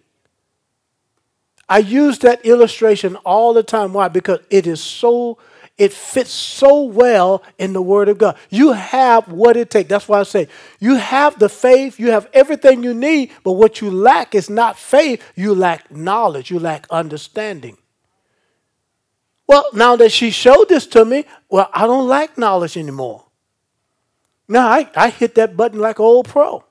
I 1.67 1.80
use 1.80 2.19
that 2.19 2.45
illustration 2.45 3.15
all 3.17 3.54
the 3.54 3.63
time. 3.63 3.93
Why? 3.93 4.10
Because 4.10 4.39
it 4.49 4.67
is 4.67 4.82
so, 4.82 5.38
it 5.77 5.93
fits 5.93 6.32
so 6.32 6.84
well 6.84 7.43
in 7.58 7.71
the 7.71 7.82
Word 7.82 8.10
of 8.10 8.17
God. 8.17 8.38
You 8.49 8.73
have 8.73 9.30
what 9.30 9.56
it 9.56 9.69
takes. 9.69 9.88
That's 9.89 10.10
why 10.10 10.19
I 10.19 10.23
say 10.23 10.49
you 10.80 10.95
have 10.95 11.39
the 11.39 11.47
faith, 11.47 11.97
you 11.97 12.12
have 12.12 12.27
everything 12.34 12.84
you 12.84 12.93
need, 12.93 13.32
but 13.45 13.54
what 13.54 13.80
you 13.80 13.89
lack 13.89 14.36
is 14.36 14.49
not 14.49 14.77
faith, 14.77 15.23
you 15.36 15.56
lack 15.56 15.89
knowledge, 15.89 16.51
you 16.51 16.60
lack 16.60 16.88
understanding. 16.89 17.77
Well, 19.47 19.65
now 19.73 19.95
that 19.95 20.12
she 20.12 20.30
showed 20.30 20.67
this 20.67 20.86
to 20.88 21.06
me, 21.06 21.25
well, 21.49 21.69
I 21.73 21.88
don't 21.88 22.08
like 22.08 22.38
knowledge 22.38 22.75
anymore. 22.75 23.25
Now 24.52 24.68
I, 24.68 24.90
I 24.96 25.10
hit 25.10 25.36
that 25.36 25.56
button 25.56 25.80
like 25.80 26.00
an 26.00 26.06
old 26.06 26.28
pro. 26.28 26.64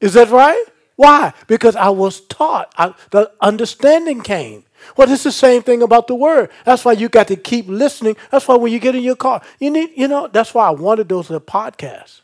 Is 0.00 0.14
that 0.14 0.30
right? 0.30 0.64
Why? 0.96 1.32
Because 1.48 1.74
I 1.74 1.88
was 1.88 2.20
taught. 2.20 2.72
I, 2.78 2.94
the 3.10 3.32
understanding 3.40 4.20
came. 4.20 4.64
Well, 4.96 5.10
it's 5.10 5.24
the 5.24 5.32
same 5.32 5.62
thing 5.62 5.82
about 5.82 6.06
the 6.06 6.14
word. 6.14 6.50
That's 6.64 6.84
why 6.84 6.92
you 6.92 7.08
got 7.08 7.26
to 7.28 7.36
keep 7.36 7.66
listening. 7.66 8.16
That's 8.30 8.46
why 8.46 8.54
when 8.54 8.72
you 8.72 8.78
get 8.78 8.94
in 8.94 9.02
your 9.02 9.16
car, 9.16 9.42
you 9.58 9.70
need, 9.70 9.90
you 9.96 10.06
know, 10.06 10.28
that's 10.28 10.54
why 10.54 10.68
I 10.68 10.70
wanted 10.70 11.08
those 11.08 11.30
little 11.30 11.44
podcasts 11.44 12.20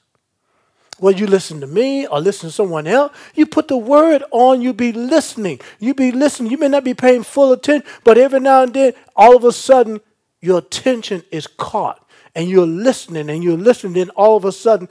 whether 0.98 1.18
you 1.18 1.26
listen 1.26 1.60
to 1.60 1.66
me 1.66 2.06
or 2.06 2.20
listen 2.20 2.50
to 2.50 2.54
someone 2.54 2.86
else, 2.86 3.12
you 3.34 3.46
put 3.46 3.68
the 3.68 3.76
word 3.76 4.22
on, 4.30 4.60
you 4.60 4.74
be 4.74 4.92
listening. 4.92 5.58
You 5.78 5.94
be 5.94 6.12
listening. 6.12 6.52
You 6.52 6.58
may 6.58 6.68
not 6.68 6.84
be 6.84 6.92
paying 6.92 7.22
full 7.22 7.52
attention, 7.52 7.88
but 8.04 8.18
every 8.18 8.40
now 8.40 8.64
and 8.64 8.74
then, 8.74 8.92
all 9.16 9.34
of 9.34 9.44
a 9.44 9.52
sudden, 9.52 10.00
your 10.42 10.58
attention 10.58 11.24
is 11.30 11.46
caught 11.46 12.06
and 12.34 12.48
you're 12.48 12.66
listening 12.66 13.30
and 13.30 13.42
you're 13.42 13.56
listening. 13.56 13.94
Then 13.94 14.10
all 14.10 14.36
of 14.36 14.44
a 14.44 14.52
sudden, 14.52 14.88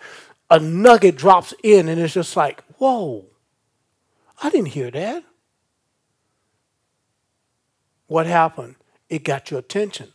a 0.49 0.59
nugget 0.59 1.15
drops 1.15 1.53
in 1.63 1.87
and 1.87 1.99
it's 1.99 2.13
just 2.13 2.35
like, 2.35 2.63
whoa, 2.77 3.25
I 4.41 4.49
didn't 4.49 4.69
hear 4.69 4.91
that. 4.91 5.23
What 8.07 8.25
happened? 8.25 8.75
It 9.09 9.23
got 9.23 9.51
your 9.51 9.59
attention. 9.59 10.09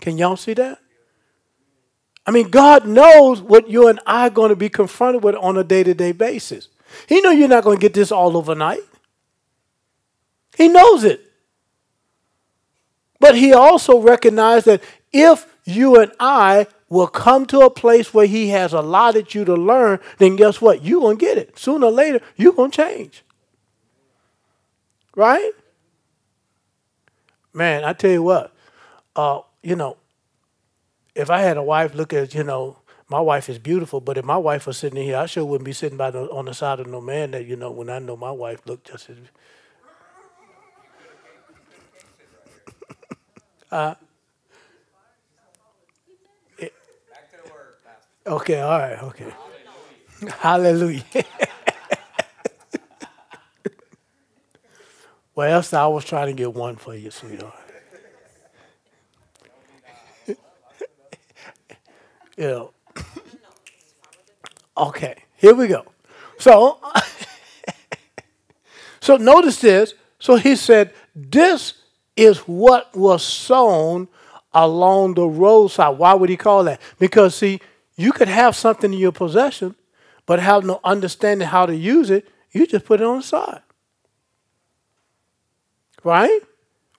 Can 0.00 0.18
y'all 0.18 0.36
see 0.36 0.54
that? 0.54 0.78
I 2.26 2.30
mean, 2.30 2.50
God 2.50 2.86
knows 2.86 3.40
what 3.40 3.68
you 3.68 3.88
and 3.88 4.00
I 4.06 4.26
are 4.26 4.30
going 4.30 4.50
to 4.50 4.56
be 4.56 4.68
confronted 4.68 5.24
with 5.24 5.34
on 5.34 5.56
a 5.56 5.64
day 5.64 5.82
to 5.82 5.94
day 5.94 6.12
basis. 6.12 6.68
He 7.08 7.20
knows 7.20 7.38
you're 7.38 7.48
not 7.48 7.64
going 7.64 7.78
to 7.78 7.80
get 7.80 7.94
this 7.94 8.12
all 8.12 8.36
overnight. 8.36 8.80
He 10.56 10.68
knows 10.68 11.04
it. 11.04 11.20
But 13.18 13.36
he 13.36 13.52
also 13.52 14.00
recognized 14.00 14.66
that 14.66 14.82
if 15.12 15.46
you 15.64 16.00
and 16.00 16.12
I 16.20 16.66
will 16.88 17.06
come 17.06 17.46
to 17.46 17.60
a 17.60 17.70
place 17.70 18.12
where 18.12 18.26
he 18.26 18.48
has 18.48 18.72
allotted 18.72 19.34
you 19.34 19.44
to 19.44 19.54
learn, 19.54 20.00
then 20.18 20.36
guess 20.36 20.60
what? 20.60 20.82
You're 20.82 21.00
going 21.00 21.18
to 21.18 21.24
get 21.24 21.38
it. 21.38 21.58
Sooner 21.58 21.86
or 21.86 21.92
later, 21.92 22.20
you're 22.36 22.52
going 22.52 22.70
to 22.70 22.76
change. 22.76 23.22
Right? 25.14 25.52
Man, 27.52 27.84
I 27.84 27.92
tell 27.92 28.10
you 28.10 28.22
what, 28.22 28.52
uh, 29.16 29.40
you 29.62 29.76
know, 29.76 29.96
if 31.14 31.30
I 31.30 31.40
had 31.40 31.56
a 31.56 31.62
wife 31.62 31.94
look 31.94 32.12
at, 32.12 32.34
you 32.34 32.44
know, 32.44 32.78
my 33.08 33.20
wife 33.20 33.48
is 33.48 33.58
beautiful, 33.58 34.00
but 34.00 34.16
if 34.16 34.24
my 34.24 34.36
wife 34.36 34.68
was 34.68 34.78
sitting 34.78 35.02
here, 35.02 35.16
I 35.16 35.26
sure 35.26 35.44
wouldn't 35.44 35.64
be 35.64 35.72
sitting 35.72 35.98
by 35.98 36.12
the, 36.12 36.30
on 36.30 36.44
the 36.44 36.54
side 36.54 36.78
of 36.78 36.86
no 36.86 37.00
man 37.00 37.32
that, 37.32 37.44
you 37.44 37.56
know, 37.56 37.72
when 37.72 37.90
I 37.90 37.98
know 37.98 38.16
my 38.16 38.30
wife 38.30 38.60
looked 38.66 38.86
just 38.86 39.10
as. 39.10 39.16
uh, 43.72 43.94
okay, 48.26 48.60
all 48.60 48.78
right, 48.78 49.02
okay. 49.02 49.32
Hallelujah. 50.38 51.02
well, 55.34 55.52
else 55.52 55.72
I 55.72 55.86
was 55.86 56.04
trying 56.04 56.26
to 56.26 56.34
get 56.34 56.52
one 56.52 56.76
for 56.76 56.94
you, 56.94 57.10
sweetheart. 57.10 57.54
you 60.28 60.36
know. 62.38 62.72
Okay, 64.76 65.16
here 65.36 65.54
we 65.54 65.66
go. 65.68 65.84
So, 66.38 66.78
so 69.00 69.16
notice 69.16 69.60
this. 69.60 69.94
So 70.18 70.36
he 70.36 70.56
said, 70.56 70.92
This 71.14 71.74
is 72.16 72.38
what 72.40 72.94
was 72.96 73.22
sown 73.22 74.08
along 74.52 75.14
the 75.14 75.26
roadside. 75.26 75.98
Why 75.98 76.14
would 76.14 76.28
he 76.28 76.36
call 76.36 76.64
that? 76.64 76.80
Because, 76.98 77.34
see, 77.34 77.60
you 78.00 78.12
could 78.12 78.28
have 78.28 78.56
something 78.56 78.92
in 78.92 78.98
your 78.98 79.12
possession, 79.12 79.74
but 80.26 80.40
have 80.40 80.64
no 80.64 80.80
understanding 80.84 81.48
how 81.48 81.66
to 81.66 81.76
use 81.76 82.10
it. 82.10 82.26
You 82.52 82.66
just 82.66 82.84
put 82.84 83.00
it 83.00 83.06
on 83.06 83.18
the 83.18 83.22
side. 83.22 83.62
Right? 86.02 86.40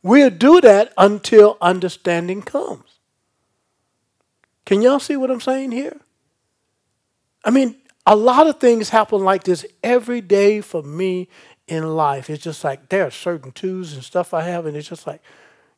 We'll 0.04 0.30
do 0.30 0.62
that 0.62 0.94
until 0.98 1.58
understanding 1.62 2.42
comes. 2.42 3.00
Can 4.66 4.82
y'all 4.82 5.00
see 5.00 5.18
what 5.18 5.32
I'm 5.32 5.42
saying 5.42 5.72
here? 5.72 6.00
I 7.44 7.50
mean, 7.50 7.78
a 8.06 8.16
lot 8.16 8.48
of 8.48 8.60
things 8.60 8.90
happen 8.90 9.24
like 9.24 9.44
this 9.44 9.66
every 9.84 10.22
day 10.22 10.62
for 10.62 10.84
me 10.84 11.28
in 11.68 11.96
life. 11.96 12.30
It's 12.30 12.44
just 12.44 12.64
like 12.64 12.90
there 12.90 13.06
are 13.08 13.12
certain 13.12 13.52
tools 13.52 13.94
and 13.94 14.04
stuff 14.04 14.34
I 14.34 14.42
have, 14.44 14.66
and 14.66 14.78
it's 14.78 14.90
just 14.90 15.08
like, 15.08 15.22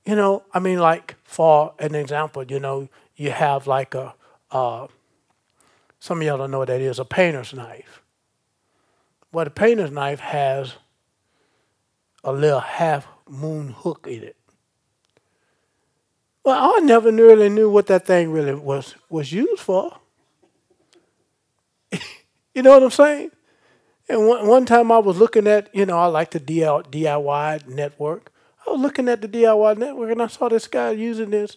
you 0.05 0.15
know, 0.15 0.43
I 0.53 0.59
mean, 0.59 0.79
like 0.79 1.15
for 1.23 1.73
an 1.79 1.95
example, 1.95 2.43
you 2.43 2.59
know, 2.59 2.89
you 3.15 3.31
have 3.31 3.67
like 3.67 3.95
a, 3.95 4.15
uh, 4.51 4.87
some 6.03 6.19
of 6.19 6.27
y'all 6.27 6.37
don't 6.37 6.51
know 6.51 6.59
what 6.59 6.67
that 6.67 6.81
is, 6.81 6.99
a 6.99 7.05
painter's 7.05 7.53
knife. 7.53 8.01
Well, 9.31 9.45
the 9.45 9.51
painter's 9.51 9.89
knife 9.89 10.19
has 10.19 10.73
a 12.25 12.33
little 12.33 12.59
half 12.59 13.07
moon 13.25 13.69
hook 13.69 14.05
in 14.11 14.21
it. 14.21 14.35
Well, 16.43 16.75
I 16.75 16.79
never 16.79 17.09
really 17.09 17.47
knew 17.47 17.69
what 17.69 17.87
that 17.87 18.05
thing 18.05 18.33
really 18.33 18.53
was 18.53 18.95
was 19.09 19.31
used 19.31 19.61
for. 19.61 19.97
you 22.53 22.61
know 22.61 22.71
what 22.71 22.83
I'm 22.83 22.91
saying? 22.91 23.31
And 24.09 24.27
one, 24.27 24.45
one 24.45 24.65
time 24.65 24.91
I 24.91 24.97
was 24.97 25.17
looking 25.17 25.47
at, 25.47 25.73
you 25.73 25.85
know, 25.85 25.97
I 25.97 26.07
like 26.07 26.31
the 26.31 26.39
DIY 26.41 27.65
network. 27.69 28.29
I 28.67 28.71
was 28.71 28.81
looking 28.81 29.07
at 29.07 29.21
the 29.21 29.29
DIY 29.29 29.77
network 29.77 30.11
and 30.11 30.21
I 30.21 30.27
saw 30.27 30.49
this 30.49 30.67
guy 30.67 30.91
using 30.91 31.29
this. 31.29 31.55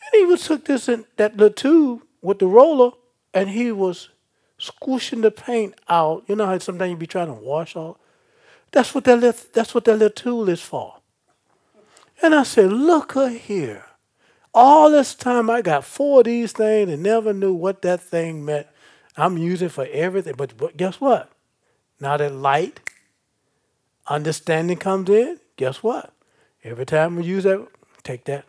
And 0.00 0.18
he 0.18 0.24
was 0.24 0.46
took 0.46 0.64
this 0.64 0.88
in 0.88 1.04
that 1.18 1.36
little 1.36 1.52
tube 1.52 2.04
with 2.22 2.38
the 2.38 2.46
roller 2.46 2.92
and 3.34 3.50
he 3.50 3.72
was 3.72 4.08
squishing 4.58 5.22
the 5.22 5.30
paint 5.30 5.74
out. 5.88 6.24
You 6.26 6.36
know 6.36 6.46
how 6.46 6.58
sometimes 6.58 6.90
you 6.90 6.96
be 6.96 7.06
trying 7.06 7.26
to 7.28 7.32
wash 7.32 7.76
all. 7.76 7.98
That's 8.70 8.94
what 8.94 9.04
that 9.04 9.18
little, 9.18 9.40
that's 9.52 9.74
what 9.74 9.84
that 9.84 9.94
little 9.94 10.10
tool 10.10 10.48
is 10.48 10.62
for. 10.62 10.96
And 12.22 12.34
I 12.34 12.44
said, 12.44 12.72
look 12.72 13.14
here. 13.14 13.84
All 14.54 14.90
this 14.90 15.14
time 15.14 15.50
I 15.50 15.62
got 15.62 15.84
four 15.84 16.20
of 16.20 16.26
these 16.26 16.52
things 16.52 16.90
and 16.90 17.02
never 17.02 17.32
knew 17.32 17.52
what 17.52 17.82
that 17.82 18.00
thing 18.00 18.44
meant. 18.44 18.66
I'm 19.16 19.36
using 19.36 19.68
for 19.68 19.86
everything. 19.90 20.34
But, 20.36 20.56
but 20.56 20.76
guess 20.76 21.00
what? 21.00 21.30
Now 22.00 22.16
that 22.16 22.32
light, 22.32 22.80
understanding 24.06 24.76
comes 24.76 25.08
in, 25.08 25.38
guess 25.56 25.82
what? 25.82 26.12
Every 26.64 26.86
time 26.86 27.16
we 27.16 27.24
use 27.24 27.44
that, 27.44 27.66
take 28.02 28.24
that. 28.24 28.44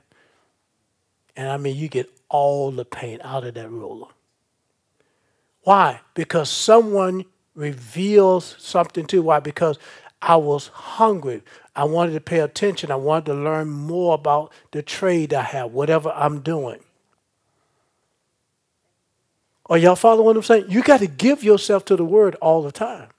And 1.35 1.49
I 1.49 1.57
mean, 1.57 1.75
you 1.75 1.87
get 1.87 2.09
all 2.29 2.71
the 2.71 2.85
paint 2.85 3.21
out 3.23 3.43
of 3.43 3.55
that 3.55 3.71
roller. 3.71 4.09
Why? 5.63 6.02
Because 6.13 6.49
someone 6.49 7.26
reveals 7.56 8.56
something 8.60 9.06
to. 9.08 9.21
Why? 9.21 9.39
Because 9.39 9.80
I 10.21 10.36
was 10.38 10.67
hungry. 10.67 11.41
I 11.76 11.86
wanted 11.86 12.13
to 12.13 12.21
pay 12.21 12.39
attention. 12.39 12.91
I 12.91 12.95
wanted 12.95 13.26
to 13.28 13.34
learn 13.34 13.69
more 13.69 14.13
about 14.13 14.52
the 14.71 14.82
trade 14.82 15.34
I 15.34 15.43
have, 15.43 15.71
whatever 15.71 16.12
I'm 16.12 16.41
doing. 16.41 16.80
Are 19.67 19.78
y'all 19.78 19.95
following 19.95 20.26
what 20.26 20.36
I'm 20.38 20.43
saying? 20.43 20.65
You 20.69 20.84
got 20.84 20.99
to 20.99 21.08
give 21.08 21.43
yourself 21.43 21.86
to 21.86 21.95
the 21.95 22.06
word 22.06 22.36
all 22.36 22.62
the 22.62 22.71
time. 22.71 23.10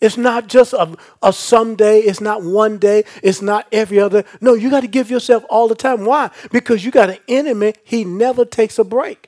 It's 0.00 0.16
not 0.16 0.46
just 0.46 0.72
a, 0.72 0.96
a 1.22 1.32
someday, 1.32 1.98
it's 2.00 2.20
not 2.20 2.44
one 2.44 2.78
day, 2.78 3.02
it's 3.22 3.42
not 3.42 3.66
every 3.72 3.98
other. 3.98 4.24
No, 4.40 4.54
you 4.54 4.70
got 4.70 4.82
to 4.82 4.86
give 4.86 5.10
yourself 5.10 5.44
all 5.50 5.66
the 5.66 5.74
time. 5.74 6.04
Why? 6.04 6.30
Because 6.52 6.84
you 6.84 6.92
got 6.92 7.10
an 7.10 7.18
enemy, 7.26 7.74
he 7.82 8.04
never 8.04 8.44
takes 8.44 8.78
a 8.78 8.84
break. 8.84 9.27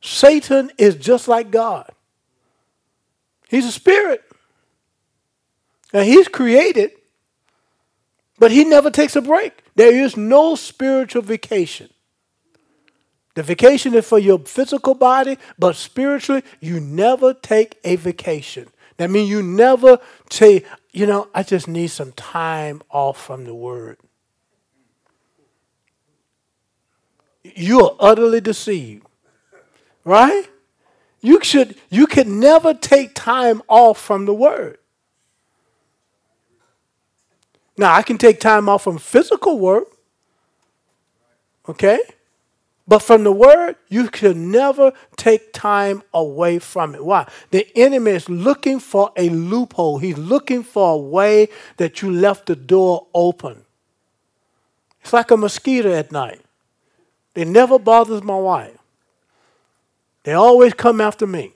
Satan 0.00 0.70
is 0.78 0.94
just 0.94 1.28
like 1.28 1.50
God. 1.50 1.90
He's 3.48 3.66
a 3.66 3.72
spirit. 3.72 4.22
And 5.92 6.04
he's 6.04 6.28
created, 6.28 6.90
but 8.38 8.50
he 8.50 8.64
never 8.64 8.90
takes 8.90 9.16
a 9.16 9.22
break. 9.22 9.52
There 9.74 9.94
is 9.94 10.16
no 10.16 10.54
spiritual 10.54 11.22
vacation. 11.22 11.88
The 13.34 13.42
vacation 13.42 13.94
is 13.94 14.06
for 14.06 14.18
your 14.18 14.40
physical 14.40 14.94
body, 14.94 15.38
but 15.58 15.76
spiritually, 15.76 16.42
you 16.60 16.80
never 16.80 17.32
take 17.32 17.78
a 17.84 17.96
vacation. 17.96 18.68
That 18.98 19.10
means 19.10 19.30
you 19.30 19.42
never 19.42 19.98
say, 20.28 20.64
you 20.92 21.06
know, 21.06 21.28
I 21.32 21.44
just 21.44 21.68
need 21.68 21.88
some 21.88 22.12
time 22.12 22.82
off 22.90 23.24
from 23.24 23.44
the 23.44 23.54
word. 23.54 23.98
You 27.44 27.82
are 27.82 27.96
utterly 28.00 28.40
deceived. 28.40 29.06
Right? 30.04 30.44
You 31.20 31.42
should 31.42 31.76
you 31.90 32.06
can 32.06 32.40
never 32.40 32.74
take 32.74 33.14
time 33.14 33.62
off 33.68 34.00
from 34.00 34.26
the 34.26 34.34
word. 34.34 34.78
Now 37.76 37.94
I 37.94 38.02
can 38.02 38.18
take 38.18 38.40
time 38.40 38.68
off 38.68 38.84
from 38.84 38.98
physical 38.98 39.58
work. 39.58 39.88
Okay? 41.68 42.00
But 42.88 43.00
from 43.00 43.22
the 43.22 43.32
word, 43.32 43.76
you 43.90 44.08
can 44.08 44.50
never 44.50 44.92
take 45.16 45.52
time 45.52 46.02
away 46.14 46.58
from 46.58 46.94
it. 46.94 47.04
Why? 47.04 47.28
The 47.50 47.68
enemy 47.76 48.12
is 48.12 48.30
looking 48.30 48.80
for 48.80 49.12
a 49.14 49.28
loophole. 49.28 49.98
He's 49.98 50.16
looking 50.16 50.62
for 50.62 50.94
a 50.94 50.96
way 50.96 51.50
that 51.76 52.00
you 52.00 52.10
left 52.10 52.46
the 52.46 52.56
door 52.56 53.06
open. 53.12 53.66
It's 55.02 55.12
like 55.12 55.30
a 55.30 55.36
mosquito 55.36 55.92
at 55.92 56.10
night. 56.10 56.40
It 57.34 57.46
never 57.46 57.78
bothers 57.78 58.22
my 58.22 58.36
wife. 58.36 58.77
They 60.28 60.34
always 60.34 60.74
come 60.74 61.00
after 61.00 61.26
me. 61.26 61.54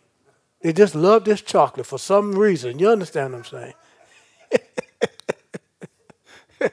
They 0.63 0.73
just 0.73 0.95
love 0.95 1.27
this 1.27 1.43
chocolate 1.43 1.85
for 1.85 1.99
some 1.99 2.33
reason. 2.33 2.79
You 2.79 2.89
understand 2.89 3.35
what 3.35 3.39
I'm 3.41 3.45
saying? 3.45 3.75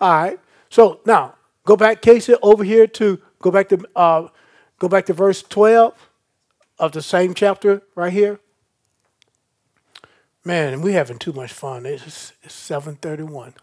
All 0.00 0.12
right. 0.14 0.40
So 0.68 0.98
now 1.06 1.36
go 1.64 1.76
back, 1.76 2.02
Casey, 2.02 2.34
over 2.42 2.64
here 2.64 2.88
to 2.88 3.20
go 3.38 3.52
back 3.52 3.68
to 3.68 3.86
uh, 3.94 4.26
go 4.80 4.88
back 4.88 5.06
to 5.06 5.12
verse 5.12 5.44
12 5.44 5.94
of 6.80 6.90
the 6.90 7.00
same 7.00 7.34
chapter 7.34 7.82
right 7.94 8.12
here. 8.12 8.40
Man, 10.44 10.82
we're 10.82 10.94
having 10.94 11.20
too 11.20 11.32
much 11.32 11.52
fun. 11.52 11.86
It's, 11.86 12.32
it's 12.42 12.52
731. 12.52 13.54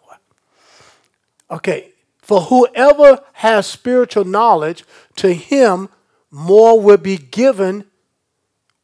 Okay. 1.51 1.91
For 2.21 2.39
whoever 2.39 3.21
has 3.33 3.67
spiritual 3.67 4.23
knowledge, 4.23 4.85
to 5.17 5.33
him 5.33 5.89
more 6.31 6.79
will 6.79 6.97
be 6.97 7.17
given, 7.17 7.85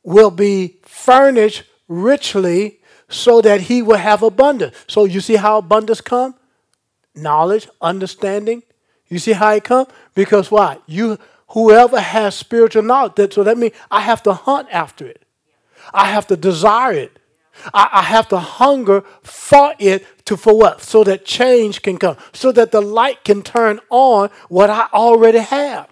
will 0.03 0.31
be 0.31 0.77
furnished 0.83 1.63
richly, 1.87 2.79
so 3.07 3.41
that 3.41 3.61
he 3.61 3.81
will 3.81 3.97
have 3.97 4.23
abundance. 4.23 4.75
So 4.87 5.05
you 5.05 5.21
see 5.21 5.35
how 5.35 5.59
abundance 5.59 6.01
come? 6.01 6.35
Knowledge, 7.13 7.67
understanding. 7.81 8.63
You 9.07 9.19
see 9.19 9.33
how 9.33 9.51
it 9.51 9.63
come? 9.63 9.87
Because 10.15 10.49
why? 10.49 10.79
You 10.87 11.19
whoever 11.49 11.99
has 11.99 12.35
spiritual 12.35 12.83
knowledge, 12.83 13.15
that, 13.15 13.33
so 13.33 13.43
that 13.43 13.57
means 13.57 13.73
I 13.91 14.01
have 14.01 14.23
to 14.23 14.33
hunt 14.33 14.67
after 14.71 15.05
it. 15.05 15.23
I 15.93 16.07
have 16.07 16.25
to 16.27 16.35
desire 16.35 16.93
it. 16.93 17.19
I, 17.73 17.89
I 17.93 18.01
have 18.01 18.27
to 18.29 18.39
hunger 18.39 19.01
for 19.21 19.73
it 19.79 20.25
to 20.25 20.35
for 20.35 20.57
what? 20.57 20.81
So 20.81 21.03
that 21.03 21.25
change 21.25 21.81
can 21.81 21.97
come, 21.97 22.17
so 22.33 22.51
that 22.51 22.71
the 22.71 22.81
light 22.81 23.23
can 23.23 23.43
turn 23.43 23.79
on 23.89 24.29
what 24.49 24.69
I 24.69 24.87
already 24.93 25.39
have. 25.39 25.87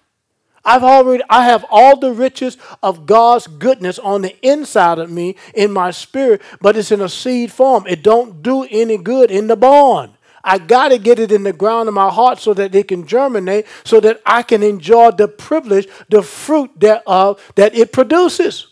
I've 0.65 0.83
already 0.83 1.23
I 1.29 1.45
have 1.45 1.65
all 1.69 1.99
the 1.99 2.13
riches 2.13 2.57
of 2.81 3.05
God's 3.05 3.47
goodness 3.47 3.99
on 3.99 4.21
the 4.21 4.35
inside 4.47 4.97
of 4.97 5.11
me 5.11 5.35
in 5.53 5.71
my 5.71 5.91
spirit, 5.91 6.41
but 6.61 6.77
it's 6.77 6.91
in 6.91 7.01
a 7.01 7.09
seed 7.09 7.51
form. 7.51 7.85
It 7.87 8.01
don't 8.01 8.41
do 8.41 8.65
any 8.69 8.97
good 8.97 9.29
in 9.29 9.47
the 9.47 9.57
barn. 9.57 10.13
I 10.43 10.57
got 10.57 10.89
to 10.89 10.97
get 10.97 11.19
it 11.19 11.31
in 11.31 11.43
the 11.43 11.53
ground 11.53 11.87
of 11.87 11.95
my 11.95 12.09
heart 12.09 12.39
so 12.39 12.53
that 12.53 12.75
it 12.75 12.89
can 12.89 13.07
germinate, 13.07 13.65
so 13.85 13.99
that 14.01 14.21
I 14.25 14.43
can 14.43 14.61
enjoy 14.61 15.11
the 15.11 15.27
privilege, 15.27 15.87
the 16.09 16.21
fruit 16.21 16.71
thereof 16.77 17.41
that 17.55 17.73
it 17.75 17.93
produces. 17.93 18.67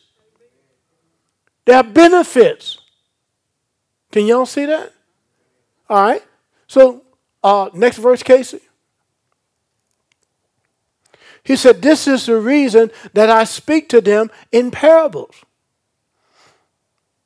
There 1.66 1.78
are 1.78 1.84
benefits. 1.84 2.80
Can 4.12 4.26
y'all 4.26 4.46
see 4.46 4.66
that? 4.66 4.92
All 5.90 6.04
right. 6.04 6.24
So, 6.68 7.04
uh, 7.44 7.70
next 7.74 7.98
verse, 7.98 8.22
Casey. 8.24 8.60
He 11.52 11.58
said, 11.58 11.82
This 11.82 12.08
is 12.08 12.28
the 12.28 12.38
reason 12.38 12.92
that 13.12 13.30
I 13.30 13.44
speak 13.44 13.90
to 13.90 14.00
them 14.00 14.32
in 14.54 14.72
parables. 14.72 15.36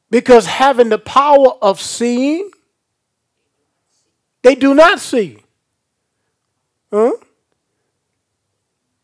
Because 0.09 0.47
having 0.47 0.89
the 0.89 0.97
power 0.97 1.49
of 1.61 1.79
seeing, 1.79 2.49
they 4.41 4.55
do 4.55 4.73
not 4.73 4.99
see. 4.99 5.43
Huh? 6.91 7.11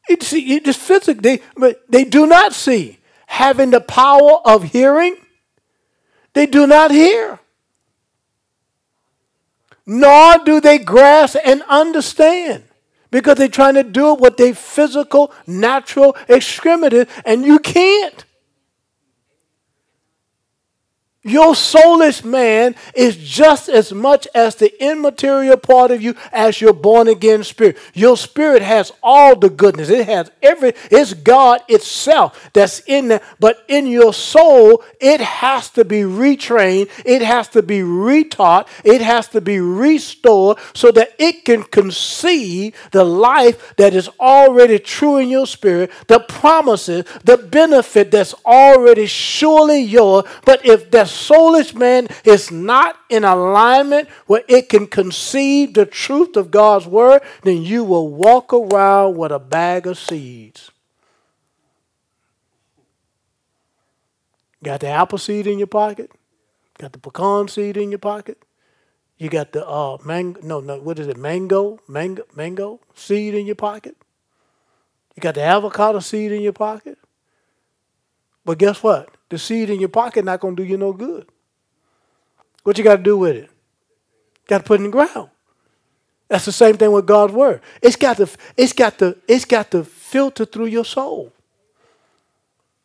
It, 0.10 0.24
see, 0.24 0.56
it 0.56 0.66
just 0.66 0.80
physically, 0.80 1.44
but 1.56 1.84
they 1.88 2.04
do 2.04 2.26
not 2.26 2.54
see. 2.54 2.98
Having 3.28 3.70
the 3.70 3.82
power 3.82 4.40
of 4.44 4.64
hearing, 4.64 5.18
they 6.34 6.48
do 6.48 6.66
not 6.66 6.90
hear. 6.90 7.38
Nor 9.86 10.40
do 10.44 10.60
they 10.60 10.80
grasp 10.80 11.38
and 11.46 11.62
understand 11.70 12.64
because 13.12 13.36
they're 13.36 13.48
trying 13.48 13.76
to 13.76 13.84
do 13.84 14.14
it 14.14 14.20
with 14.20 14.38
their 14.38 14.56
physical, 14.56 15.32
natural 15.46 16.16
extremities, 16.30 17.06
and 17.26 17.46
you 17.46 17.60
can't. 17.60 18.26
Your 21.24 21.54
soulish 21.54 22.26
man 22.26 22.74
is 22.96 23.16
just 23.16 23.70
as 23.70 23.94
much 23.94 24.28
as 24.34 24.56
the 24.56 24.74
immaterial 24.84 25.58
part 25.58 25.92
of 25.92 26.02
you 26.02 26.16
as 26.32 26.60
your 26.60 26.74
born 26.74 27.08
again 27.08 27.44
spirit. 27.44 27.78
Your 27.94 28.18
spirit 28.18 28.64
has 28.64 28.92
all 29.04 29.36
the 29.36 29.52
goodness. 29.52 29.90
It 29.90 30.08
has 30.08 30.32
every, 30.42 30.74
it's 30.90 31.14
God 31.14 31.62
itself 31.68 32.50
that's 32.54 32.80
in 32.88 33.10
there. 33.10 33.22
But 33.40 33.64
in 33.68 33.86
your 33.86 34.16
soul, 34.16 34.84
it 35.00 35.22
has 35.22 35.70
to 35.72 35.86
be 35.86 36.02
retrained. 36.02 36.90
It 37.06 37.22
has 37.22 37.48
to 37.50 37.62
be 37.62 37.82
retaught. 37.82 38.68
It 38.84 39.02
has 39.02 39.28
to 39.28 39.42
be 39.42 39.60
restored 39.60 40.58
so 40.74 40.92
that 40.92 41.14
it 41.20 41.46
can 41.46 41.62
conceive 41.62 42.76
the 42.90 43.04
life 43.04 43.76
that 43.76 43.94
is 43.94 44.10
already 44.20 44.80
true 44.80 45.18
in 45.18 45.30
your 45.30 45.46
spirit, 45.46 45.92
the 46.08 46.20
promises, 46.22 47.06
the 47.24 47.38
benefit 47.38 48.10
that's 48.10 48.34
already 48.44 49.06
surely 49.06 49.82
yours. 49.82 50.24
But 50.46 50.66
if 50.66 50.90
that's 50.90 51.11
soulish 51.12 51.76
man 51.76 52.08
is 52.24 52.52
not 52.52 52.98
in 53.10 53.24
alignment 53.24 54.10
where 54.26 54.44
it 54.48 54.70
can 54.70 54.88
conceive 54.88 55.74
the 55.74 55.86
truth 55.86 56.36
of 56.36 56.52
God's 56.52 56.88
word, 56.88 57.22
then 57.44 57.62
you 57.62 57.84
will 57.84 58.10
walk 58.10 58.54
around 58.54 59.18
with 59.18 59.32
a 59.32 59.40
bag 59.40 59.88
of 59.88 59.98
seeds. 59.98 60.72
Got 64.64 64.82
the 64.82 64.88
apple 64.88 65.18
seed 65.18 65.48
in 65.48 65.58
your 65.58 65.68
pocket? 65.68 66.12
Got 66.78 66.94
the 66.94 67.00
pecan 67.00 67.48
seed 67.48 67.78
in 67.78 67.92
your 67.92 68.00
pocket? 68.00 68.44
You 69.18 69.30
got 69.30 69.52
the 69.52 69.68
uh, 69.68 69.98
mango, 70.04 70.40
no, 70.42 70.60
no, 70.60 70.80
what 70.80 70.98
is 70.98 71.08
it? 71.08 71.18
Mango, 71.18 71.80
mango, 71.88 72.24
mango 72.36 72.80
seed 72.96 73.36
in 73.36 73.46
your 73.46 73.56
pocket? 73.56 73.96
You 75.16 75.22
got 75.22 75.36
the 75.36 75.44
avocado 75.44 76.00
seed 76.00 76.32
in 76.32 76.42
your 76.42 76.54
pocket? 76.54 76.98
But 78.46 78.58
guess 78.58 78.82
what? 78.82 79.10
The 79.32 79.40
seed 79.40 79.70
in 79.70 79.80
your 79.80 79.90
pocket 79.90 80.26
not 80.26 80.42
going 80.42 80.58
to 80.58 80.62
do 80.62 80.68
you 80.68 80.78
no 80.78 80.92
good. 80.92 81.26
What 82.64 82.78
you 82.78 82.84
got 82.84 82.98
to 82.98 83.02
do 83.04 83.18
with 83.18 83.38
it? 83.38 83.50
Got 84.48 84.60
to 84.60 84.64
put 84.66 84.82
it 84.82 84.84
in 84.84 84.92
the 84.92 84.92
ground. 84.92 85.30
That's 86.28 86.44
the 86.44 86.52
same 86.52 86.76
thing 86.76 86.92
with 86.92 87.06
God's 87.06 87.32
word. 87.32 87.62
It's 87.82 87.96
got 87.96 88.18
to, 88.18 88.30
it's 88.58 88.74
got 88.74 89.00
to, 89.00 89.18
it's 89.30 89.46
got 89.46 89.72
to 89.72 89.86
filter 89.86 90.44
through 90.44 90.66
your 90.66 90.84
soul. 90.84 91.32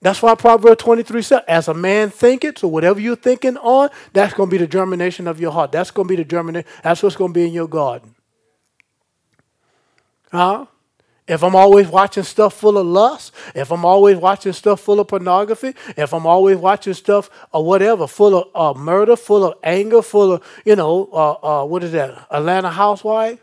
That's 0.00 0.22
why 0.22 0.37
Proverbs 0.37 0.85
23 0.85 1.22
says, 1.22 1.40
as 1.48 1.66
a 1.66 1.74
man 1.74 2.11
thinketh, 2.11 2.59
so 2.59 2.68
whatever 2.68 3.00
you're 3.00 3.16
thinking 3.16 3.56
on, 3.56 3.90
that's 4.12 4.32
going 4.32 4.48
to 4.48 4.54
be 4.54 4.59
the 4.59 4.68
germination 4.68 5.26
of 5.26 5.40
your 5.40 5.50
heart. 5.50 5.72
That's 5.72 5.90
going 5.90 6.06
to 6.06 6.12
be 6.12 6.22
the 6.22 6.24
germination. 6.24 6.68
That's 6.85 7.02
what's 7.02 7.16
going 7.16 7.32
to 7.32 7.35
be 7.35 7.46
in 7.46 7.52
your 7.52 7.66
garden. 7.66 8.14
Huh? 10.30 10.66
If 11.28 11.42
I'm 11.42 11.56
always 11.56 11.88
watching 11.88 12.22
stuff 12.22 12.54
full 12.54 12.78
of 12.78 12.86
lust, 12.86 13.32
if 13.54 13.72
I'm 13.72 13.84
always 13.84 14.16
watching 14.16 14.52
stuff 14.52 14.80
full 14.80 15.00
of 15.00 15.08
pornography, 15.08 15.74
if 15.96 16.14
I'm 16.14 16.26
always 16.26 16.56
watching 16.56 16.94
stuff 16.94 17.28
or 17.52 17.64
whatever, 17.64 18.06
full 18.06 18.36
of 18.54 18.76
uh, 18.76 18.78
murder, 18.78 19.16
full 19.16 19.44
of 19.44 19.58
anger, 19.62 20.02
full 20.02 20.34
of, 20.34 20.44
you 20.64 20.76
know, 20.76 21.08
uh, 21.12 21.62
uh, 21.62 21.64
what 21.64 21.82
is 21.82 21.92
that, 21.92 22.26
Atlanta 22.30 22.70
housewife? 22.70 23.42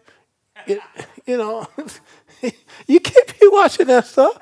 It, 0.66 0.80
you 1.26 1.38
know, 1.38 1.68
you 2.88 3.00
can't 3.02 3.40
be 3.40 3.48
watching 3.48 3.88
that 3.88 4.08
stuff. 4.08 4.40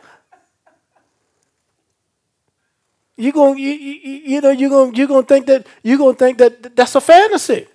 You 3.18 3.32
going 3.32 3.58
you, 3.60 3.72
you, 3.72 4.12
you 4.26 4.42
know 4.42 4.50
you 4.50 4.68
going 4.70 4.96
you 4.96 5.06
going 5.06 5.24
to 5.24 5.28
think 5.28 5.46
that 5.46 5.68
you 5.84 5.96
going 5.98 6.16
to 6.16 6.20
think 6.20 6.38
that 6.40 6.76
that's 6.76 6.96
a 6.96 7.02
fantasy. 7.02 7.68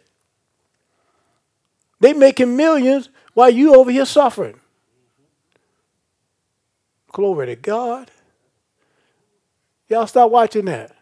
They 2.00 2.12
making 2.14 2.56
millions 2.56 3.10
while 3.32 3.50
you 3.50 3.74
over 3.74 3.90
here 3.90 4.06
suffering. 4.06 4.58
Glory 7.16 7.46
to 7.46 7.56
God. 7.56 8.10
Y'all 9.88 10.06
stop 10.06 10.30
watching 10.30 10.66
that. 10.66 10.94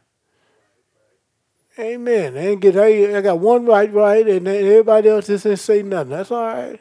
Amen. 1.77 2.37
I, 2.37 2.51
ain't 2.51 2.61
get, 2.61 2.77
I, 2.77 3.21
got 3.21 3.41
one 3.41 3.67
right, 3.67 3.93
right, 3.93 4.25
and 4.29 4.47
everybody 4.47 5.09
else 5.09 5.27
just 5.27 5.43
didn't 5.43 5.59
say 5.59 5.83
nothing. 5.83 6.11
That's 6.11 6.31
all 6.31 6.45
right. 6.47 6.81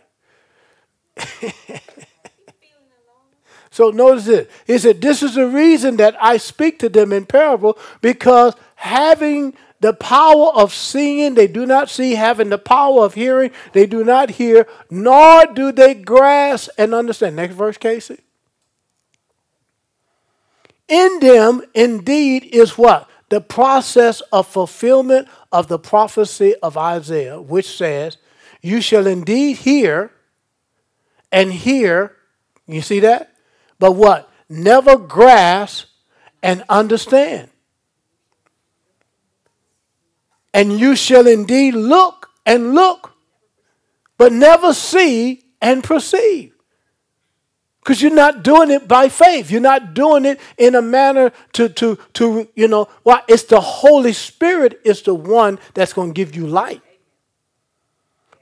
so 3.71 3.89
notice 3.89 4.27
it. 4.27 4.51
He 4.67 4.77
said, 4.77 5.01
This 5.01 5.23
is 5.23 5.33
the 5.33 5.47
reason 5.47 5.97
that 5.97 6.15
I 6.21 6.37
speak 6.37 6.77
to 6.77 6.89
them 6.89 7.11
in 7.11 7.25
parable, 7.25 7.79
because 8.01 8.53
having 8.75 9.55
the 9.79 9.93
power 9.93 10.53
of 10.53 10.71
seeing, 10.71 11.33
they 11.33 11.47
do 11.47 11.65
not 11.65 11.89
see, 11.89 12.13
having 12.13 12.49
the 12.49 12.59
power 12.59 13.03
of 13.03 13.15
hearing, 13.15 13.49
they 13.71 13.87
do 13.87 14.03
not 14.03 14.29
hear, 14.29 14.67
nor 14.91 15.47
do 15.47 15.71
they 15.71 15.95
grasp 15.95 16.69
and 16.77 16.93
understand. 16.93 17.35
Next 17.35 17.55
verse, 17.55 17.79
Casey. 17.79 18.19
In 20.87 21.19
them, 21.19 21.61
indeed, 21.73 22.43
is 22.51 22.77
what? 22.77 23.09
The 23.29 23.41
process 23.41 24.21
of 24.31 24.47
fulfillment 24.47 25.27
of 25.51 25.67
the 25.67 25.79
prophecy 25.79 26.55
of 26.61 26.77
Isaiah, 26.77 27.41
which 27.41 27.69
says, 27.75 28.17
You 28.61 28.81
shall 28.81 29.07
indeed 29.07 29.57
hear 29.57 30.11
and 31.31 31.51
hear. 31.51 32.15
You 32.67 32.81
see 32.81 32.99
that? 32.99 33.33
But 33.79 33.93
what? 33.93 34.29
Never 34.49 34.97
grasp 34.97 35.87
and 36.41 36.63
understand. 36.69 37.49
And 40.53 40.79
you 40.79 40.95
shall 40.95 41.25
indeed 41.25 41.73
look 41.73 42.29
and 42.45 42.75
look, 42.75 43.13
but 44.17 44.31
never 44.31 44.73
see 44.73 45.43
and 45.61 45.83
perceive. 45.83 46.52
Because 47.83 48.01
you're 48.01 48.15
not 48.15 48.43
doing 48.43 48.71
it 48.71 48.87
by 48.87 49.09
faith. 49.09 49.51
You're 49.51 49.59
not 49.59 49.93
doing 49.93 50.23
it 50.23 50.39
in 50.57 50.73
a 50.75 50.81
manner 50.81 51.33
to, 51.51 51.67
to, 51.67 51.99
to 52.13 52.47
you 52.55 52.69
know, 52.69 52.87
why? 53.03 53.23
It's 53.27 53.43
the 53.43 53.59
Holy 53.59 54.13
Spirit 54.13 54.79
is 54.85 55.01
the 55.01 55.13
one 55.13 55.59
that's 55.73 55.91
going 55.91 56.11
to 56.11 56.13
give 56.13 56.33
you 56.33 56.47
light. 56.47 56.81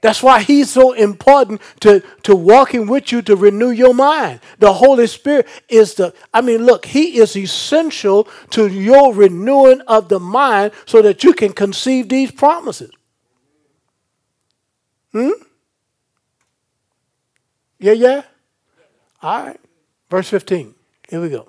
That's 0.00 0.22
why 0.22 0.42
he's 0.42 0.70
so 0.70 0.92
important 0.92 1.60
to, 1.80 2.04
to 2.22 2.36
walking 2.36 2.86
with 2.86 3.10
you 3.10 3.22
to 3.22 3.34
renew 3.34 3.70
your 3.70 3.94
mind. 3.94 4.40
The 4.58 4.72
Holy 4.72 5.08
Spirit 5.08 5.48
is 5.68 5.94
the, 5.94 6.14
I 6.32 6.40
mean, 6.40 6.64
look, 6.64 6.86
he 6.86 7.18
is 7.18 7.36
essential 7.36 8.28
to 8.50 8.68
your 8.68 9.12
renewing 9.12 9.80
of 9.82 10.08
the 10.08 10.20
mind 10.20 10.72
so 10.86 11.02
that 11.02 11.24
you 11.24 11.32
can 11.32 11.52
conceive 11.52 12.08
these 12.08 12.30
promises. 12.30 12.90
Hmm? 15.12 15.30
Yeah, 17.78 17.92
yeah? 17.92 18.22
All 19.22 19.44
right. 19.44 19.60
Verse 20.10 20.28
15. 20.28 20.74
Here 21.08 21.20
we 21.20 21.28
go. 21.28 21.48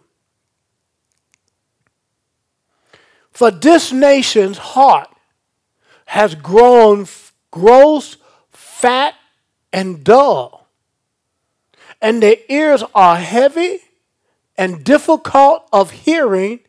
For 3.32 3.50
this 3.50 3.92
nation's 3.92 4.60
heart 4.60 5.10
has 6.06 6.36
grown 6.36 7.08
gross, 7.50 8.18
fat, 8.52 9.16
and 9.72 10.04
dull, 10.04 10.68
and 12.00 12.22
their 12.22 12.36
ears 12.48 12.84
are 12.94 13.16
heavy 13.16 13.80
and 14.56 14.84
difficult 14.84 15.68
of 15.74 15.90
hearing, 15.90 16.60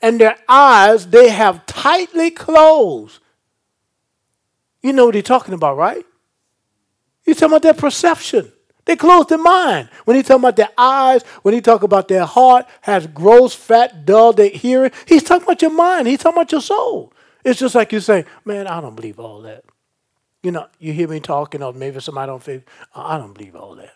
and 0.00 0.18
their 0.18 0.38
eyes 0.48 1.08
they 1.08 1.28
have 1.28 1.66
tightly 1.66 2.30
closed. 2.30 3.20
You 4.82 4.94
know 4.94 5.06
what 5.06 5.14
he's 5.14 5.24
talking 5.24 5.52
about, 5.52 5.76
right? 5.76 6.06
He's 7.22 7.36
talking 7.36 7.52
about 7.52 7.62
their 7.62 7.74
perception. 7.74 8.50
They 8.84 8.96
close 8.96 9.26
their 9.26 9.38
mind. 9.38 9.88
When 10.04 10.16
he 10.16 10.22
talk 10.22 10.38
about 10.38 10.56
their 10.56 10.70
eyes, 10.76 11.22
when 11.42 11.54
he 11.54 11.60
talk 11.60 11.82
about 11.82 12.08
their 12.08 12.26
heart 12.26 12.66
has 12.82 13.06
gross, 13.06 13.54
fat, 13.54 14.04
dull, 14.04 14.32
their 14.32 14.50
hearing, 14.50 14.90
he's 15.06 15.22
talking 15.22 15.44
about 15.44 15.62
your 15.62 15.72
mind. 15.72 16.06
He's 16.06 16.18
talking 16.18 16.38
about 16.38 16.52
your 16.52 16.60
soul. 16.60 17.12
It's 17.44 17.58
just 17.60 17.74
like 17.74 17.92
you 17.92 18.00
say, 18.00 18.24
man, 18.44 18.66
I 18.66 18.80
don't 18.80 18.94
believe 18.94 19.18
all 19.18 19.42
that. 19.42 19.64
You 20.42 20.50
know, 20.50 20.66
you 20.78 20.92
hear 20.92 21.08
me 21.08 21.20
talking, 21.20 21.62
or 21.62 21.72
maybe 21.72 22.00
somebody 22.00 22.28
don't 22.28 22.42
feel, 22.42 22.60
I 22.94 23.16
don't 23.16 23.32
believe 23.32 23.56
all 23.56 23.74
that. 23.76 23.94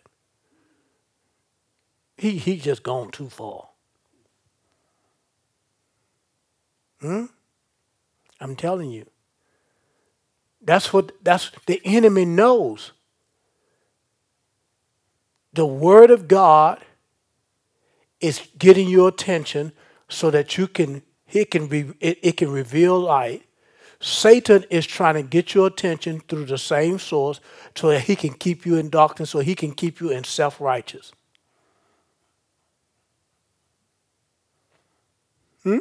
He 2.17 2.37
he 2.37 2.59
just 2.59 2.83
gone 2.83 3.11
too 3.11 3.29
far. 3.29 3.69
Hmm? 7.01 7.27
I'm 8.41 8.57
telling 8.57 8.91
you. 8.91 9.07
That's 10.61 10.93
what 10.93 11.13
that's 11.23 11.53
the 11.67 11.81
enemy 11.85 12.25
knows. 12.25 12.93
The 15.53 15.67
word 15.67 16.11
of 16.11 16.29
God 16.29 16.85
is 18.21 18.49
getting 18.59 18.89
your 18.89 19.09
attention 19.09 19.73
so 20.09 20.31
that 20.31 20.57
you 20.57 20.67
can 20.67 21.03
it 21.33 21.51
can 21.51 21.67
be 21.67 21.93
it, 22.01 22.19
it 22.23 22.37
can 22.37 22.51
reveal 22.51 22.99
light 22.99 23.49
Satan 24.01 24.65
is 24.71 24.87
trying 24.87 25.15
to 25.15 25.23
get 25.23 25.55
your 25.55 25.67
attention 25.67 26.21
through 26.21 26.45
the 26.45 26.59
same 26.59 26.99
source 26.99 27.41
so 27.75 27.89
that 27.89 28.03
he 28.03 28.15
can 28.15 28.33
keep 28.33 28.65
you 28.65 28.77
in 28.77 28.91
darkness, 28.91 29.31
so 29.31 29.41
he 29.41 29.55
can 29.55 29.73
keep 29.73 30.01
you 30.01 30.11
in 30.11 30.25
self 30.25 30.61
righteous. 30.61 31.13
Hmm? 35.65 35.79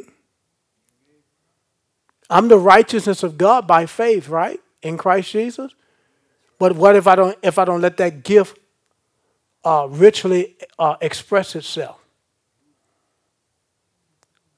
I'm 2.28 2.48
the 2.48 2.58
righteousness 2.58 3.22
of 3.22 3.38
God 3.38 3.66
by 3.66 3.86
faith, 3.86 4.28
right? 4.28 4.60
In 4.82 4.98
Christ 4.98 5.30
Jesus. 5.30 5.72
But 6.58 6.74
what 6.74 6.96
if 6.96 7.06
I 7.06 7.14
don't 7.14 7.38
if 7.42 7.56
I 7.56 7.64
don't 7.64 7.80
let 7.80 7.98
that 7.98 8.24
gift 8.24 8.58
uh, 9.64 9.86
richly 9.90 10.56
uh, 10.78 10.96
express 11.00 11.54
itself? 11.56 11.98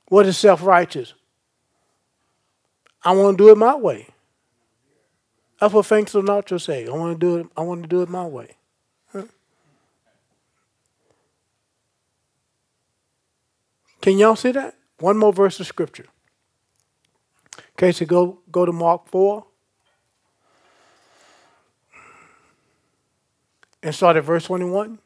What 0.09 0.27
is 0.27 0.37
self 0.37 0.63
righteous? 0.63 1.15
I 3.03 3.13
want 3.13 3.39
to 3.39 3.45
do 3.45 3.51
it 3.51 3.57
my 3.57 3.75
way. 3.75 4.09
That's 5.61 5.73
what 5.73 5.87
Frank 5.87 6.09
Sinatra 6.09 6.61
say. 6.61 6.87
I 6.87 6.91
want 6.91 7.19
to 7.19 7.27
do 7.27 7.37
it. 7.37 7.47
I 7.57 7.63
want 7.63 7.83
to 7.83 7.89
do 7.89 8.03
it 8.03 8.09
my 8.09 8.25
way. 8.25 8.57
Huh? 9.13 9.25
Can 14.01 14.19
y'all 14.19 14.37
see 14.37 14.53
that? 14.53 14.75
One 14.99 15.17
more 15.17 15.33
verse 15.33 15.61
of 15.61 15.67
scripture. 15.67 16.07
Okay, 17.73 17.93
so 17.93 18.05
go 18.05 18.41
go 18.51 18.67
to 18.67 18.73
Mark 18.73 19.09
four 19.09 19.47
and 23.83 23.95
start 23.95 24.17
at 24.17 24.25
verse 24.25 24.45
twenty 24.45 24.65
one. 24.65 24.99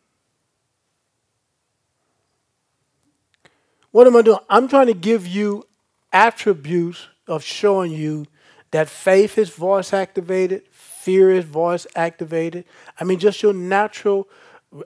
What 3.90 4.06
am 4.06 4.16
I 4.16 4.22
doing? 4.22 4.38
I'm 4.50 4.66
trying 4.66 4.88
to 4.88 4.94
give 4.94 5.26
you 5.26 5.64
attributes 6.12 7.06
of 7.28 7.44
showing 7.44 7.92
you 7.92 8.26
that 8.72 8.88
faith 8.88 9.38
is 9.38 9.50
voice 9.50 9.92
activated, 9.92 10.64
fear 10.72 11.30
is 11.30 11.44
voice 11.44 11.86
activated. 11.94 12.64
I 12.98 13.04
mean, 13.04 13.20
just 13.20 13.40
your 13.40 13.52
natural 13.52 14.28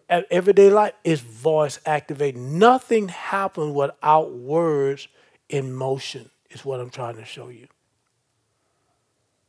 everyday 0.09 0.69
life 0.69 0.93
is 1.05 1.21
voice 1.21 1.81
activated. 1.87 2.39
Nothing 2.39 3.09
happens 3.09 3.75
without 3.75 4.33
words 4.33 5.09
in 5.49 5.73
motion, 5.73 6.29
is 6.51 6.63
what 6.67 6.79
I'm 6.79 6.91
trying 6.91 7.17
to 7.17 7.25
show 7.25 7.49
you. 7.49 7.67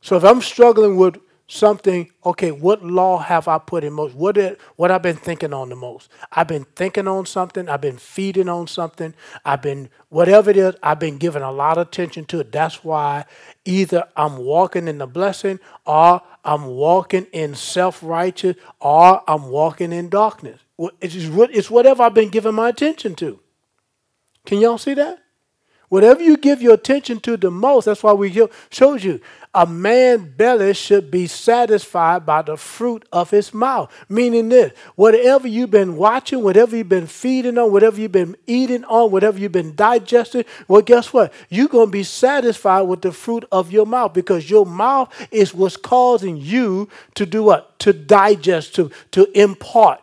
So 0.00 0.16
if 0.16 0.24
I'm 0.24 0.40
struggling 0.40 0.96
with 0.96 1.18
something, 1.50 2.08
okay, 2.24 2.52
what 2.52 2.84
law 2.84 3.18
have 3.18 3.48
I 3.48 3.58
put 3.58 3.82
in 3.82 3.92
motion? 3.92 4.16
What 4.16 4.36
did, 4.36 4.58
what 4.76 4.90
I've 4.90 5.02
been 5.02 5.16
thinking 5.16 5.52
on 5.52 5.68
the 5.68 5.76
most? 5.76 6.08
I've 6.30 6.46
been 6.46 6.64
thinking 6.76 7.08
on 7.08 7.26
something, 7.26 7.68
I've 7.68 7.80
been 7.80 7.98
feeding 7.98 8.48
on 8.48 8.68
something, 8.68 9.14
I've 9.44 9.60
been 9.60 9.90
whatever 10.10 10.50
it 10.50 10.56
is, 10.56 10.76
I've 10.82 11.00
been 11.00 11.18
giving 11.18 11.42
a 11.42 11.50
lot 11.50 11.76
of 11.76 11.88
attention 11.88 12.24
to 12.26 12.40
it. 12.40 12.52
That's 12.52 12.84
why 12.84 13.24
either 13.64 14.04
I'm 14.16 14.36
walking 14.36 14.86
in 14.86 14.98
the 14.98 15.06
blessing 15.06 15.58
or 15.84 16.22
I'm 16.44 16.66
walking 16.66 17.26
in 17.32 17.56
self-righteous 17.56 18.56
or 18.78 19.22
I'm 19.28 19.48
walking 19.48 19.92
in 19.92 20.08
darkness. 20.08 20.60
It's, 21.00 21.14
just, 21.14 21.32
it's 21.52 21.70
whatever 21.70 22.04
I've 22.04 22.14
been 22.14 22.30
giving 22.30 22.54
my 22.54 22.68
attention 22.68 23.16
to. 23.16 23.40
Can 24.46 24.60
y'all 24.60 24.78
see 24.78 24.94
that? 24.94 25.18
Whatever 25.90 26.22
you 26.22 26.36
give 26.36 26.62
your 26.62 26.74
attention 26.74 27.18
to 27.20 27.36
the 27.36 27.50
most, 27.50 27.84
that's 27.84 28.02
why 28.02 28.12
we 28.12 28.32
showed 28.70 29.02
you 29.02 29.20
a 29.52 29.66
man's 29.66 30.22
belly 30.36 30.72
should 30.72 31.10
be 31.10 31.26
satisfied 31.26 32.24
by 32.24 32.42
the 32.42 32.56
fruit 32.56 33.04
of 33.12 33.30
his 33.30 33.52
mouth. 33.52 33.92
Meaning 34.08 34.50
this, 34.50 34.72
whatever 34.94 35.48
you've 35.48 35.72
been 35.72 35.96
watching, 35.96 36.44
whatever 36.44 36.76
you've 36.76 36.88
been 36.88 37.08
feeding 37.08 37.58
on, 37.58 37.72
whatever 37.72 38.00
you've 38.00 38.12
been 38.12 38.36
eating 38.46 38.84
on, 38.84 39.10
whatever 39.10 39.36
you've 39.36 39.50
been 39.50 39.74
digesting, 39.74 40.44
well, 40.68 40.80
guess 40.80 41.12
what? 41.12 41.32
You're 41.48 41.66
going 41.66 41.88
to 41.88 41.92
be 41.92 42.04
satisfied 42.04 42.82
with 42.82 43.02
the 43.02 43.10
fruit 43.10 43.44
of 43.50 43.72
your 43.72 43.86
mouth 43.86 44.12
because 44.12 44.48
your 44.48 44.64
mouth 44.64 45.12
is 45.32 45.52
what's 45.52 45.76
causing 45.76 46.36
you 46.36 46.88
to 47.16 47.26
do 47.26 47.42
what? 47.42 47.76
To 47.80 47.92
digest, 47.92 48.76
to, 48.76 48.92
to 49.10 49.26
impart. 49.36 50.00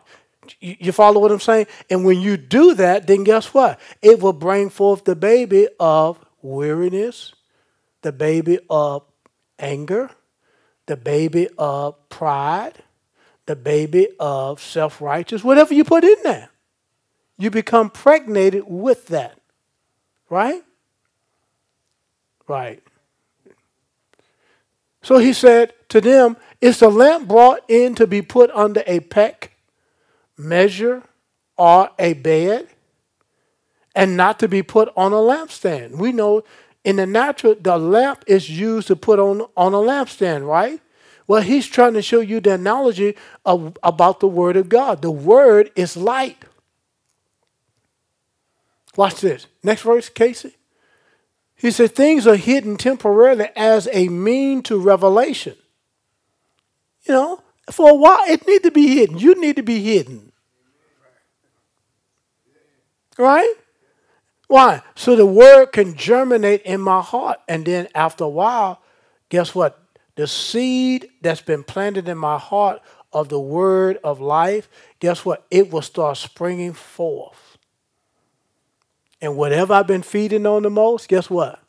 You 0.59 0.91
follow 0.91 1.19
what 1.19 1.31
I'm 1.31 1.39
saying? 1.39 1.67
And 1.89 2.05
when 2.05 2.21
you 2.21 2.37
do 2.37 2.73
that, 2.75 3.07
then 3.07 3.23
guess 3.23 3.53
what? 3.53 3.79
It 4.01 4.19
will 4.19 4.33
bring 4.33 4.69
forth 4.69 5.05
the 5.05 5.15
baby 5.15 5.67
of 5.79 6.19
weariness, 6.41 7.33
the 8.01 8.11
baby 8.11 8.59
of 8.69 9.03
anger, 9.59 10.11
the 10.85 10.97
baby 10.97 11.49
of 11.57 12.09
pride, 12.09 12.83
the 13.45 13.55
baby 13.55 14.09
of 14.19 14.61
self 14.61 15.01
righteous, 15.01 15.43
whatever 15.43 15.73
you 15.73 15.83
put 15.83 16.03
in 16.03 16.17
there. 16.23 16.49
You 17.37 17.51
become 17.51 17.89
pregnated 17.89 18.63
with 18.67 19.07
that. 19.07 19.39
Right? 20.29 20.63
Right. 22.47 22.81
So 25.01 25.19
he 25.19 25.33
said 25.33 25.73
to 25.89 26.01
them, 26.01 26.37
Is 26.59 26.79
the 26.79 26.89
lamp 26.89 27.27
brought 27.27 27.61
in 27.67 27.95
to 27.95 28.07
be 28.07 28.21
put 28.21 28.51
under 28.51 28.83
a 28.85 28.99
peck, 28.99 29.51
measure, 30.37 31.03
or 31.57 31.89
a 31.97 32.13
bed, 32.13 32.67
and 33.95 34.15
not 34.15 34.39
to 34.39 34.47
be 34.47 34.63
put 34.63 34.89
on 34.95 35.11
a 35.11 35.15
lampstand? 35.15 35.97
We 35.97 36.11
know 36.11 36.43
in 36.83 36.95
the 36.95 37.05
natural, 37.05 37.55
the 37.59 37.77
lamp 37.77 38.23
is 38.27 38.49
used 38.49 38.87
to 38.87 38.95
put 38.95 39.19
on, 39.19 39.41
on 39.57 39.73
a 39.73 39.77
lampstand, 39.77 40.47
right? 40.47 40.79
Well, 41.27 41.41
he's 41.41 41.67
trying 41.67 41.93
to 41.95 42.01
show 42.01 42.21
you 42.21 42.39
the 42.39 42.53
analogy 42.53 43.15
of, 43.45 43.77
about 43.83 44.21
the 44.21 44.27
Word 44.27 44.55
of 44.55 44.69
God. 44.69 45.01
The 45.01 45.11
Word 45.11 45.71
is 45.75 45.97
light. 45.97 46.45
Watch 48.95 49.19
this. 49.21 49.47
Next 49.61 49.81
verse, 49.81 50.09
Casey. 50.09 50.55
He 51.55 51.71
said, 51.71 51.93
Things 51.93 52.25
are 52.25 52.37
hidden 52.37 52.77
temporarily 52.77 53.49
as 53.55 53.89
a 53.91 54.07
mean 54.07 54.63
to 54.63 54.79
revelation. 54.79 55.55
You 57.03 57.13
know, 57.13 57.43
for 57.69 57.89
a 57.89 57.95
while, 57.95 58.23
it 58.29 58.47
need 58.47 58.63
to 58.63 58.71
be 58.71 58.95
hidden. 58.95 59.17
You 59.17 59.39
need 59.39 59.57
to 59.57 59.63
be 59.63 59.83
hidden. 59.83 60.26
Right? 63.17 63.53
Why? 64.47 64.81
So 64.95 65.15
the 65.15 65.25
word 65.25 65.67
can 65.67 65.95
germinate 65.95 66.61
in 66.63 66.81
my 66.81 67.01
heart. 67.01 67.39
And 67.47 67.65
then 67.65 67.87
after 67.93 68.23
a 68.23 68.29
while, 68.29 68.81
guess 69.29 69.53
what? 69.53 69.81
The 70.15 70.27
seed 70.27 71.09
that's 71.21 71.41
been 71.41 71.63
planted 71.63 72.07
in 72.07 72.17
my 72.17 72.37
heart 72.37 72.81
of 73.13 73.29
the 73.29 73.39
word 73.39 73.99
of 74.03 74.19
life, 74.19 74.69
guess 74.99 75.25
what? 75.25 75.45
It 75.51 75.71
will 75.71 75.81
start 75.81 76.17
springing 76.17 76.73
forth. 76.73 77.57
And 79.21 79.35
whatever 79.35 79.73
I've 79.73 79.87
been 79.87 80.03
feeding 80.03 80.45
on 80.45 80.63
the 80.63 80.69
most, 80.69 81.07
guess 81.07 81.29
what? 81.29 81.59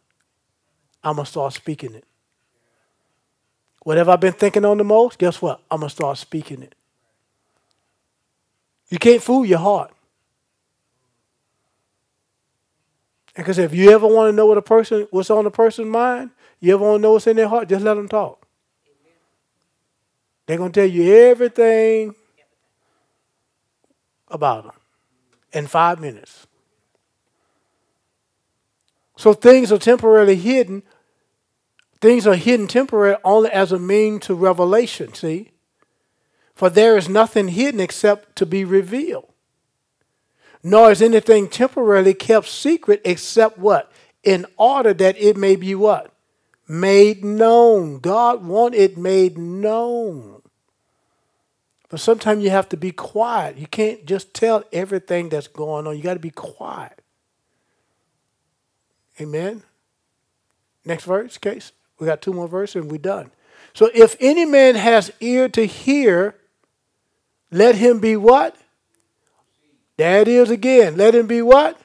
I'm 1.03 1.15
going 1.17 1.25
to 1.25 1.31
start 1.31 1.55
speaking 1.55 1.95
it. 1.95 2.05
Whatever 3.83 4.11
I've 4.11 4.21
been 4.21 4.33
thinking 4.33 4.65
on 4.65 4.79
the 4.79 4.85
most, 4.85 5.19
guess 5.19 5.41
what? 5.41 5.61
I'm 5.71 5.81
going 5.81 5.89
to 5.89 5.95
start 5.95 6.19
speaking 6.19 6.63
it. 6.63 6.75
You 8.91 8.99
can't 8.99 9.23
fool 9.23 9.45
your 9.45 9.59
heart. 9.59 9.93
Because 13.39 13.59
if 13.59 13.73
you 13.73 13.93
ever 13.93 14.05
want 14.05 14.33
to 14.33 14.33
know 14.33 14.47
what 14.47 14.59
a 14.59 14.63
person, 14.63 15.07
what's 15.13 15.31
on 15.31 15.47
a 15.47 15.51
person's 15.51 15.87
mind, 15.87 16.31
you 16.59 16.75
ever 16.75 16.83
want 16.83 16.99
to 16.99 17.03
know 17.03 17.13
what's 17.13 17.29
in 17.29 17.37
their 17.37 17.47
heart, 17.47 17.69
just 17.69 17.85
let 17.85 17.95
them 17.95 18.09
talk. 18.09 18.45
They're 20.45 20.57
going 20.57 20.73
to 20.73 20.81
tell 20.81 20.91
you 20.91 21.15
everything 21.15 22.17
about 24.27 24.65
them 24.65 24.73
in 25.53 25.69
five 25.69 26.01
minutes. 26.01 26.49
So 29.17 29.35
things 29.35 29.71
are 29.71 29.79
temporarily 29.79 30.35
hidden. 30.35 30.83
Things 32.01 32.27
are 32.27 32.35
hidden 32.35 32.67
temporarily 32.67 33.21
only 33.23 33.51
as 33.51 33.71
a 33.71 33.79
mean 33.79 34.19
to 34.21 34.35
revelation, 34.35 35.15
see? 35.15 35.53
For 36.57 36.69
there 36.69 36.97
is 36.97 37.09
nothing 37.09 37.49
hidden 37.49 37.79
except 37.79 38.35
to 38.35 38.47
be 38.47 38.65
revealed 38.65 39.28
nor 40.71 40.91
is 40.91 41.03
anything 41.03 41.49
temporarily 41.49 42.15
kept 42.15 42.47
secret 42.47 43.01
except 43.05 43.59
what? 43.59 43.93
in 44.23 44.47
order 44.57 44.93
that 44.95 45.17
it 45.19 45.37
may 45.37 45.57
be 45.57 45.75
what? 45.75 46.13
Made 46.67 47.25
known. 47.25 47.99
God 47.99 48.45
want 48.45 48.75
it 48.75 48.99
made 48.99 49.39
known. 49.39 50.43
But 51.89 52.01
sometimes 52.01 52.45
you 52.45 52.51
have 52.51 52.69
to 52.69 52.77
be 52.77 52.93
quiet. 52.93 53.57
You 53.57 53.67
can't 53.67 54.05
just 54.05 54.35
tell 54.35 54.65
everything 54.73 55.31
that's 55.31 55.49
going 55.49 55.87
on. 55.87 55.97
You 55.97 56.03
got 56.03 56.15
to 56.15 56.21
be 56.21 56.31
quiet. 56.31 57.01
Amen. 59.19 59.63
Next 60.85 61.05
verse, 61.05 61.39
case. 61.39 61.73
We 61.99 62.07
got 62.07 62.21
two 62.21 62.35
more 62.35 62.49
verses 62.49 62.83
and 62.83 62.91
we're 62.91 62.99
done. 62.99 63.31
So 63.73 63.91
if 63.95 64.17
any 64.21 64.45
man 64.45 64.75
has 64.75 65.11
ear 65.21 65.49
to 65.51 65.67
hear, 65.67 66.35
let 67.51 67.77
him 67.77 67.99
be 67.99 68.17
what? 68.17 68.57
It 69.99 70.29
is 70.29 70.51
again. 70.51 70.97
Let 70.97 71.15
him 71.15 71.27
be 71.27 71.43
what? 71.43 71.79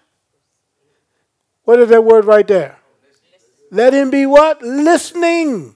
What 1.63 1.79
is 1.79 1.89
that 1.89 2.03
word 2.03 2.25
right 2.25 2.47
there? 2.47 2.77
Let 3.71 3.93
him 3.93 4.11
be 4.11 4.25
what? 4.27 4.61
Listening. 4.61 5.75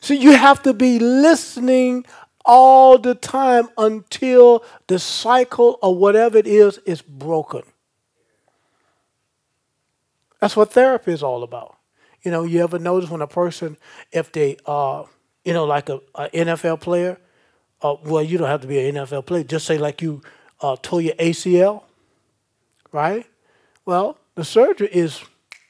So 0.00 0.14
you 0.14 0.32
have 0.32 0.62
to 0.62 0.72
be 0.72 0.98
listening 0.98 2.04
all 2.44 2.96
the 2.96 3.14
time 3.14 3.68
until 3.76 4.64
the 4.86 4.98
cycle 4.98 5.78
or 5.82 5.94
whatever 5.96 6.38
it 6.38 6.46
is 6.46 6.78
is 6.86 7.02
broken. 7.02 7.62
That's 10.40 10.56
what 10.56 10.72
therapy 10.72 11.12
is 11.12 11.22
all 11.22 11.42
about. 11.42 11.76
You 12.22 12.30
know, 12.30 12.44
you 12.44 12.62
ever 12.62 12.78
notice 12.78 13.10
when 13.10 13.20
a 13.20 13.26
person, 13.26 13.76
if 14.12 14.32
they, 14.32 14.56
uh, 14.64 15.04
you 15.44 15.52
know, 15.52 15.64
like 15.64 15.88
a, 15.88 16.00
a 16.14 16.28
NFL 16.30 16.80
player, 16.80 17.18
uh, 17.82 17.96
well, 18.04 18.22
you 18.22 18.38
don't 18.38 18.48
have 18.48 18.60
to 18.62 18.66
be 18.66 18.78
an 18.88 18.94
NFL 18.94 19.26
player. 19.26 19.44
Just 19.44 19.66
say 19.66 19.78
like 19.78 20.02
you 20.02 20.22
uh, 20.60 20.76
tore 20.82 21.00
your 21.00 21.14
ACL, 21.14 21.82
right? 22.92 23.26
Well, 23.84 24.18
the 24.34 24.44
surgery 24.44 24.88
is 24.92 25.22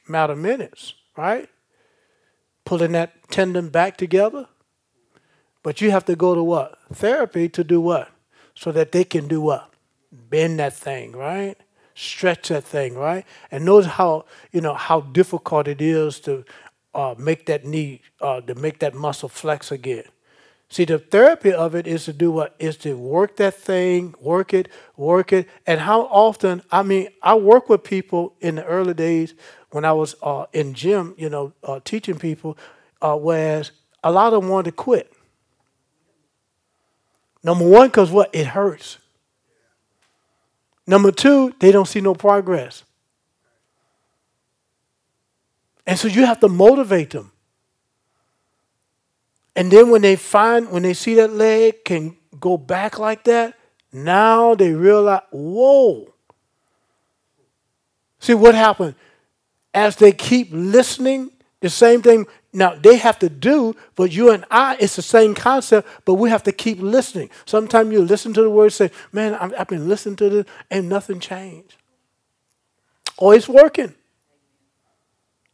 matter 0.07 0.33
of 0.33 0.39
minutes, 0.39 0.93
right? 1.17 1.49
Pulling 2.65 2.91
that 2.93 3.29
tendon 3.29 3.69
back 3.69 3.97
together. 3.97 4.47
But 5.63 5.79
you 5.79 5.91
have 5.91 6.05
to 6.05 6.15
go 6.15 6.35
to 6.35 6.43
what? 6.43 6.79
Therapy 6.93 7.47
to 7.49 7.63
do 7.63 7.79
what? 7.79 8.09
So 8.55 8.71
that 8.71 8.91
they 8.91 9.03
can 9.03 9.27
do 9.27 9.41
what? 9.41 9.71
Bend 10.11 10.59
that 10.59 10.73
thing, 10.73 11.13
right? 11.13 11.55
stretch 11.93 12.49
that 12.49 12.63
thing, 12.63 12.95
right? 12.95 13.25
And 13.51 13.65
notice 13.65 13.91
how 13.91 14.25
you 14.51 14.61
know 14.61 14.73
how 14.73 15.01
difficult 15.01 15.67
it 15.67 15.81
is 15.81 16.19
to 16.21 16.43
uh, 16.93 17.15
make 17.17 17.45
that 17.45 17.65
knee, 17.65 18.01
uh, 18.19 18.41
to 18.41 18.55
make 18.55 18.79
that 18.79 18.93
muscle 18.93 19.29
flex 19.29 19.71
again. 19.71 20.03
See, 20.71 20.85
the 20.85 20.99
therapy 20.99 21.51
of 21.51 21.75
it 21.75 21.85
is 21.85 22.05
to 22.05 22.13
do 22.13 22.31
what 22.31 22.55
is 22.57 22.77
to 22.77 22.95
work 22.95 23.35
that 23.35 23.55
thing, 23.55 24.15
work 24.21 24.53
it, 24.53 24.69
work 24.95 25.33
it, 25.33 25.49
and 25.67 25.81
how 25.81 26.03
often? 26.03 26.61
I 26.71 26.81
mean, 26.81 27.09
I 27.21 27.35
work 27.35 27.67
with 27.67 27.83
people 27.83 28.35
in 28.39 28.55
the 28.55 28.63
early 28.63 28.93
days 28.93 29.33
when 29.71 29.83
I 29.83 29.91
was 29.91 30.15
uh, 30.23 30.45
in 30.53 30.73
gym, 30.73 31.13
you 31.17 31.27
know, 31.27 31.51
uh, 31.61 31.81
teaching 31.83 32.17
people, 32.17 32.57
uh, 33.01 33.17
whereas 33.17 33.71
a 34.01 34.13
lot 34.13 34.31
of 34.31 34.41
them 34.41 34.49
wanted 34.49 34.71
to 34.71 34.77
quit. 34.77 35.11
Number 37.43 37.67
one, 37.67 37.89
because 37.89 38.09
what? 38.09 38.33
It 38.33 38.47
hurts. 38.47 38.97
Number 40.87 41.11
two, 41.11 41.53
they 41.59 41.73
don't 41.73 41.87
see 41.87 41.99
no 41.99 42.15
progress. 42.15 42.85
And 45.85 45.99
so 45.99 46.07
you 46.07 46.25
have 46.25 46.39
to 46.39 46.47
motivate 46.47 47.09
them. 47.09 47.33
And 49.55 49.71
then 49.71 49.89
when 49.89 50.01
they 50.01 50.15
find, 50.15 50.71
when 50.71 50.83
they 50.83 50.93
see 50.93 51.15
that 51.15 51.33
leg 51.33 51.83
can 51.83 52.17
go 52.39 52.57
back 52.57 52.97
like 52.99 53.23
that, 53.25 53.57
now 53.91 54.55
they 54.55 54.71
realize, 54.71 55.23
whoa. 55.31 56.13
See 58.19 58.33
what 58.33 58.55
happened? 58.55 58.95
As 59.73 59.95
they 59.97 60.11
keep 60.11 60.49
listening, 60.51 61.31
the 61.59 61.69
same 61.69 62.01
thing 62.01 62.25
now 62.53 62.75
they 62.75 62.97
have 62.97 63.17
to 63.19 63.29
do, 63.29 63.75
but 63.95 64.11
you 64.11 64.31
and 64.31 64.43
I, 64.51 64.75
it's 64.79 64.95
the 64.95 65.01
same 65.01 65.33
concept, 65.33 65.87
but 66.05 66.15
we 66.15 66.29
have 66.29 66.43
to 66.43 66.51
keep 66.51 66.79
listening. 66.79 67.29
Sometimes 67.45 67.91
you 67.93 68.01
listen 68.01 68.33
to 68.33 68.41
the 68.41 68.49
word, 68.49 68.73
say, 68.73 68.91
"Man, 69.11 69.35
I've 69.35 69.67
been 69.67 69.87
listening 69.87 70.17
to 70.17 70.29
this, 70.29 70.45
and 70.69 70.89
nothing 70.89 71.19
changed." 71.19 71.75
Or 73.17 73.33
it's 73.35 73.47
working. 73.47 73.95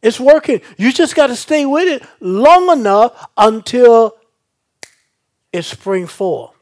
It's 0.02 0.20
working. 0.20 0.60
You 0.76 0.92
just 0.92 1.14
got 1.14 1.28
to 1.28 1.36
stay 1.36 1.66
with 1.66 1.88
it 1.88 2.08
long 2.20 2.70
enough 2.70 3.28
until 3.36 4.16
it's 5.52 5.68
spring 5.68 6.06
forth. 6.06 6.54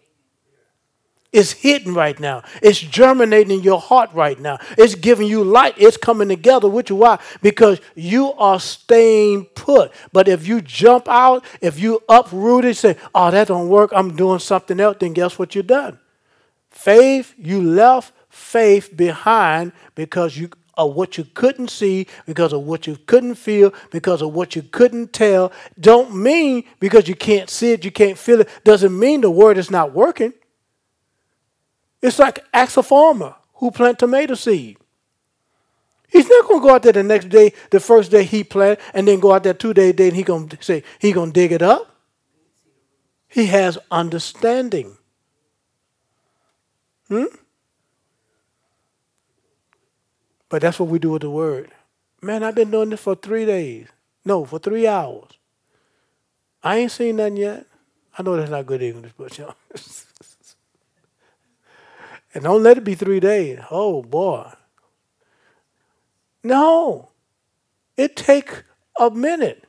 It's 1.32 1.52
hidden 1.52 1.92
right 1.92 2.18
now. 2.18 2.44
It's 2.62 2.80
germinating 2.80 3.58
in 3.58 3.62
your 3.62 3.78
heart 3.78 4.10
right 4.14 4.40
now. 4.40 4.58
It's 4.78 4.94
giving 4.94 5.26
you 5.26 5.44
light. 5.44 5.74
It's 5.76 5.98
coming 5.98 6.28
together 6.28 6.66
with 6.66 6.88
you. 6.88 6.96
Why? 6.96 7.18
Because 7.42 7.78
you 7.94 8.32
are 8.34 8.58
staying 8.58 9.44
put. 9.54 9.92
But 10.14 10.28
if 10.28 10.46
you 10.46 10.62
jump 10.62 11.06
out, 11.08 11.44
if 11.60 11.78
you 11.78 12.02
uproot 12.08 12.64
it, 12.64 12.78
say, 12.78 12.96
oh, 13.14 13.30
that 13.30 13.48
don't 13.48 13.68
work, 13.68 13.90
I'm 13.94 14.16
doing 14.16 14.38
something 14.38 14.80
else, 14.80 14.96
then 15.00 15.12
guess 15.12 15.38
what 15.38 15.54
you've 15.54 15.66
done? 15.66 15.98
Faith, 16.70 17.34
you 17.36 17.60
left 17.60 18.14
faith 18.30 18.96
behind 18.96 19.72
because 19.94 20.38
you 20.38 20.48
of 20.76 20.94
what 20.94 21.16
you 21.16 21.24
couldn't 21.34 21.70
see, 21.70 22.06
because 22.26 22.52
of 22.52 22.62
what 22.62 22.86
you 22.86 22.96
couldn't 23.06 23.36
feel, 23.36 23.72
because 23.90 24.22
of 24.22 24.34
what 24.34 24.54
you 24.54 24.62
couldn't 24.62 25.12
tell. 25.12 25.52
Don't 25.78 26.14
mean 26.14 26.64
because 26.80 27.08
you 27.08 27.14
can't 27.14 27.48
see 27.48 27.72
it, 27.72 27.84
you 27.84 27.90
can't 27.90 28.18
feel 28.18 28.40
it, 28.40 28.48
doesn't 28.64 28.96
mean 28.98 29.20
the 29.22 29.30
word 29.30 29.58
is 29.58 29.70
not 29.70 29.92
working. 29.92 30.32
It's 32.02 32.18
like 32.18 32.44
ask 32.52 32.76
a 32.76 32.82
farmer 32.82 33.34
who 33.54 33.70
plant 33.70 33.98
tomato 33.98 34.34
seed. 34.34 34.76
He's 36.08 36.28
not 36.28 36.46
going 36.46 36.60
to 36.60 36.66
go 36.66 36.74
out 36.74 36.82
there 36.82 36.92
the 36.92 37.02
next 37.02 37.28
day, 37.28 37.52
the 37.70 37.80
first 37.80 38.10
day 38.10 38.22
he 38.22 38.44
plant, 38.44 38.78
and 38.94 39.08
then 39.08 39.18
go 39.18 39.32
out 39.32 39.42
there 39.42 39.54
two 39.54 39.74
days 39.74 39.94
day 39.94 40.08
and 40.08 40.16
he 40.16 40.22
going 40.22 40.48
to 40.48 40.58
say 40.60 40.82
he 40.98 41.12
going 41.12 41.32
to 41.32 41.40
dig 41.40 41.52
it 41.52 41.62
up. 41.62 41.94
He 43.28 43.46
has 43.46 43.76
understanding. 43.90 44.96
Hmm? 47.08 47.24
But 50.48 50.62
that's 50.62 50.78
what 50.78 50.88
we 50.88 50.98
do 50.98 51.10
with 51.10 51.22
the 51.22 51.30
word. 51.30 51.70
Man, 52.22 52.42
I've 52.42 52.54
been 52.54 52.70
doing 52.70 52.90
this 52.90 53.00
for 53.00 53.14
three 53.14 53.44
days. 53.44 53.88
No, 54.24 54.44
for 54.44 54.58
three 54.58 54.86
hours. 54.86 55.30
I 56.62 56.78
ain't 56.78 56.92
seen 56.92 57.16
nothing 57.16 57.36
yet. 57.36 57.66
I 58.18 58.22
know 58.22 58.36
that's 58.36 58.50
not 58.50 58.66
good 58.66 58.82
English, 58.82 59.12
but 59.16 59.36
you 59.38 59.44
know. 59.44 59.54
And 62.36 62.44
don't 62.44 62.62
let 62.62 62.76
it 62.76 62.84
be 62.84 62.94
three 62.94 63.18
days. 63.18 63.60
Oh 63.70 64.02
boy. 64.02 64.52
No. 66.42 67.08
It 67.96 68.14
take 68.14 68.62
a 69.00 69.10
minute. 69.10 69.64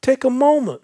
Take 0.00 0.24
a 0.24 0.30
moment. 0.30 0.82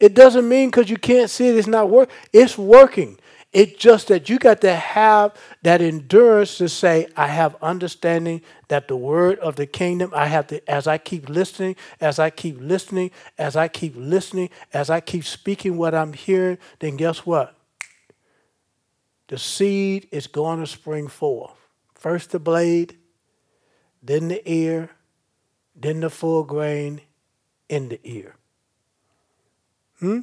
It 0.00 0.14
doesn't 0.14 0.48
mean 0.48 0.70
because 0.70 0.90
you 0.90 0.96
can't 0.96 1.30
see 1.30 1.46
it, 1.46 1.56
it's 1.56 1.68
not 1.68 1.90
working. 1.90 2.16
It's 2.32 2.58
working. 2.58 3.20
It's 3.54 3.80
just 3.80 4.08
that 4.08 4.28
you 4.28 4.38
got 4.38 4.60
to 4.62 4.74
have 4.74 5.32
that 5.62 5.80
endurance 5.80 6.58
to 6.58 6.68
say, 6.68 7.06
I 7.16 7.28
have 7.28 7.56
understanding 7.62 8.42
that 8.68 8.88
the 8.88 8.96
word 8.96 9.38
of 9.38 9.56
the 9.56 9.66
kingdom, 9.66 10.10
I 10.14 10.26
have 10.26 10.48
to, 10.48 10.70
as 10.70 10.86
I 10.86 10.98
keep 10.98 11.28
listening, 11.28 11.76
as 12.00 12.18
I 12.18 12.30
keep 12.30 12.56
listening, 12.60 13.12
as 13.38 13.56
I 13.56 13.68
keep 13.68 13.94
listening, 13.96 14.50
as 14.72 14.90
I 14.90 15.00
keep 15.00 15.24
speaking 15.24 15.76
what 15.76 15.94
I'm 15.94 16.12
hearing, 16.12 16.58
then 16.80 16.96
guess 16.96 17.24
what? 17.24 17.56
the 19.28 19.38
seed 19.38 20.08
is 20.10 20.26
going 20.26 20.60
to 20.60 20.66
spring 20.66 21.08
forth. 21.08 21.56
First 21.94 22.30
the 22.30 22.38
blade, 22.38 22.96
then 24.02 24.28
the 24.28 24.48
ear, 24.50 24.90
then 25.74 26.00
the 26.00 26.10
full 26.10 26.44
grain 26.44 27.00
in 27.68 27.88
the 27.88 28.00
ear. 28.04 28.36
Hmm? 30.00 30.20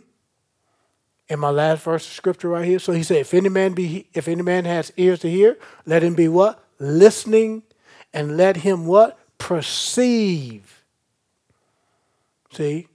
In 1.31 1.39
my 1.39 1.49
last 1.49 1.83
verse 1.83 2.05
of 2.05 2.11
scripture 2.11 2.49
right 2.49 2.65
here. 2.65 2.77
So 2.77 2.91
he 2.91 3.03
said, 3.03 3.19
if 3.19 3.33
any 3.33 3.47
man 3.47 3.71
be 3.71 4.05
if 4.13 4.27
any 4.27 4.41
man 4.41 4.65
has 4.65 4.91
ears 4.97 5.21
to 5.21 5.29
hear, 5.29 5.57
let 5.85 6.03
him 6.03 6.13
be 6.13 6.27
what? 6.27 6.61
Listening, 6.77 7.63
and 8.11 8.35
let 8.35 8.57
him 8.57 8.85
what? 8.85 9.17
Perceive. 9.37 10.83
See? 12.51 12.89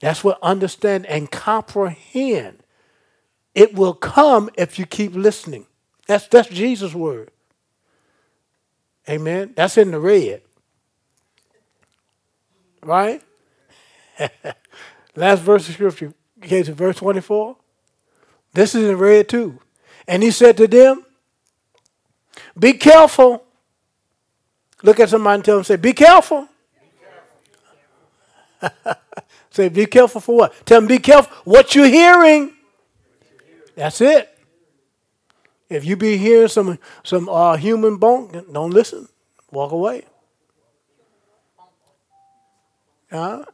That's 0.00 0.24
what 0.24 0.40
understand 0.42 1.06
and 1.06 1.30
comprehend. 1.30 2.64
It 3.54 3.74
will 3.74 3.94
come 3.94 4.50
if 4.58 4.80
you 4.80 4.84
keep 4.84 5.14
listening. 5.14 5.64
That's, 6.08 6.26
that's 6.26 6.48
Jesus' 6.48 6.94
word. 6.94 7.30
Amen. 9.08 9.52
That's 9.54 9.78
in 9.78 9.92
the 9.92 10.00
red. 10.00 10.42
Right? 12.82 13.22
Last 15.14 15.42
verse 15.42 15.68
of 15.68 15.74
scripture, 15.74 16.12
okay, 16.42 16.64
to 16.64 16.72
verse 16.72 16.96
24. 16.96 17.56
This 18.58 18.74
is 18.74 18.88
in 18.88 18.98
red 18.98 19.28
too. 19.28 19.60
And 20.08 20.20
he 20.20 20.32
said 20.32 20.56
to 20.56 20.66
them, 20.66 21.06
Be 22.58 22.72
careful. 22.72 23.44
Look 24.82 24.98
at 24.98 25.10
somebody 25.10 25.36
and 25.36 25.44
tell 25.44 25.54
them, 25.58 25.64
say, 25.64 25.76
Be 25.76 25.92
careful. 25.92 26.48
Say, 29.50 29.68
Be 29.68 29.86
careful 29.86 30.20
for 30.20 30.36
what? 30.36 30.66
Tell 30.66 30.80
them, 30.80 30.88
Be 30.88 30.98
careful 30.98 31.32
what 31.44 31.76
you're 31.76 31.86
hearing. 31.86 32.52
That's 33.76 34.00
it. 34.00 34.36
If 35.70 35.84
you 35.84 35.96
be 35.96 36.16
hearing 36.16 36.48
some 36.48 36.80
some 37.04 37.28
uh, 37.28 37.56
human 37.56 37.98
bone, 37.98 38.44
don't 38.52 38.72
listen. 38.72 39.06
Walk 39.52 39.70
away. 39.70 40.04
Uh, 43.12 43.44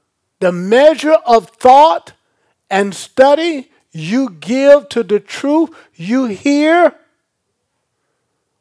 the 0.40 0.50
measure 0.50 1.18
of 1.26 1.50
thought 1.50 2.14
and 2.70 2.94
study 2.94 3.70
you 3.94 4.30
give 4.40 4.88
to 4.90 5.02
the 5.04 5.20
truth 5.20 5.70
you 5.94 6.26
hear 6.26 6.94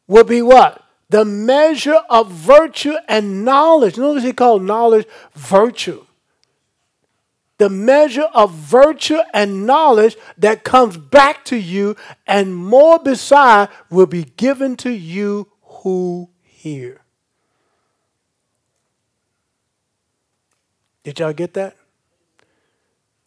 will 0.06 0.24
be 0.24 0.40
what? 0.40 0.82
The 1.10 1.24
measure 1.24 2.00
of 2.08 2.30
virtue 2.30 2.94
and 3.08 3.44
knowledge. 3.44 3.98
Notice 3.98 4.22
he 4.22 4.32
called 4.32 4.62
knowledge 4.62 5.06
virtue. 5.34 6.06
The 7.58 7.68
measure 7.68 8.28
of 8.34 8.52
virtue 8.52 9.18
and 9.32 9.66
knowledge 9.66 10.16
that 10.38 10.64
comes 10.64 10.96
back 10.96 11.44
to 11.46 11.56
you, 11.56 11.96
and 12.26 12.54
more 12.54 12.98
beside 12.98 13.68
will 13.90 14.06
be 14.06 14.24
given 14.24 14.76
to 14.78 14.90
you 14.90 15.48
who 15.62 16.30
hear. 16.42 17.00
Did 21.04 21.20
y'all 21.20 21.32
get 21.32 21.54
that? 21.54 21.76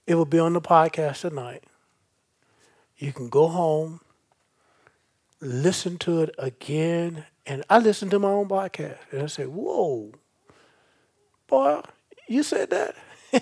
It 0.05 0.16
will 0.16 0.26
be 0.26 0.39
on 0.39 0.53
the 0.53 0.62
podcast 0.62 1.22
tonight. 1.22 1.64
You 2.98 3.14
can 3.14 3.30
go 3.30 3.48
home, 3.48 4.02
listen 5.39 5.98
to 6.00 6.22
it 6.22 6.34
again. 6.38 7.26
And 7.45 7.64
I 7.70 7.80
listened 7.80 8.12
to 8.12 8.20
my 8.20 8.30
own 8.30 8.48
podcast 8.48 8.98
and 9.12 9.24
I 9.24 9.28
said, 9.28 9.48
Whoa, 9.50 10.12
boy, 11.48 11.82
you 12.28 12.43
said 12.43 12.70
that? 12.72 12.95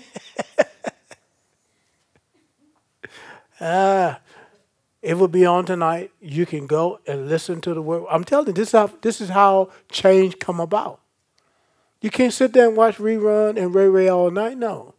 ah, 3.60 4.20
it 5.02 5.14
will 5.14 5.28
be 5.28 5.46
on 5.46 5.64
tonight. 5.64 6.10
You 6.20 6.46
can 6.46 6.66
go 6.66 7.00
and 7.06 7.28
listen 7.28 7.60
to 7.62 7.72
the 7.74 7.82
word. 7.82 8.04
I'm 8.10 8.24
telling 8.24 8.48
you, 8.48 8.52
this 8.52 8.68
is 8.68 8.72
how, 8.72 8.90
this 9.00 9.20
is 9.20 9.28
how 9.30 9.70
change 9.90 10.38
come 10.38 10.60
about. 10.60 11.00
You 12.00 12.10
can't 12.10 12.32
sit 12.32 12.52
there 12.52 12.68
and 12.68 12.76
watch 12.76 12.98
rerun 12.98 13.56
and 13.56 13.74
Ray 13.74 13.88
Ray 13.88 14.08
all 14.08 14.30
night. 14.30 14.58
No. 14.58 14.95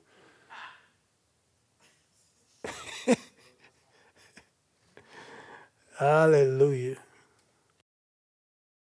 Hallelujah. 5.99 6.97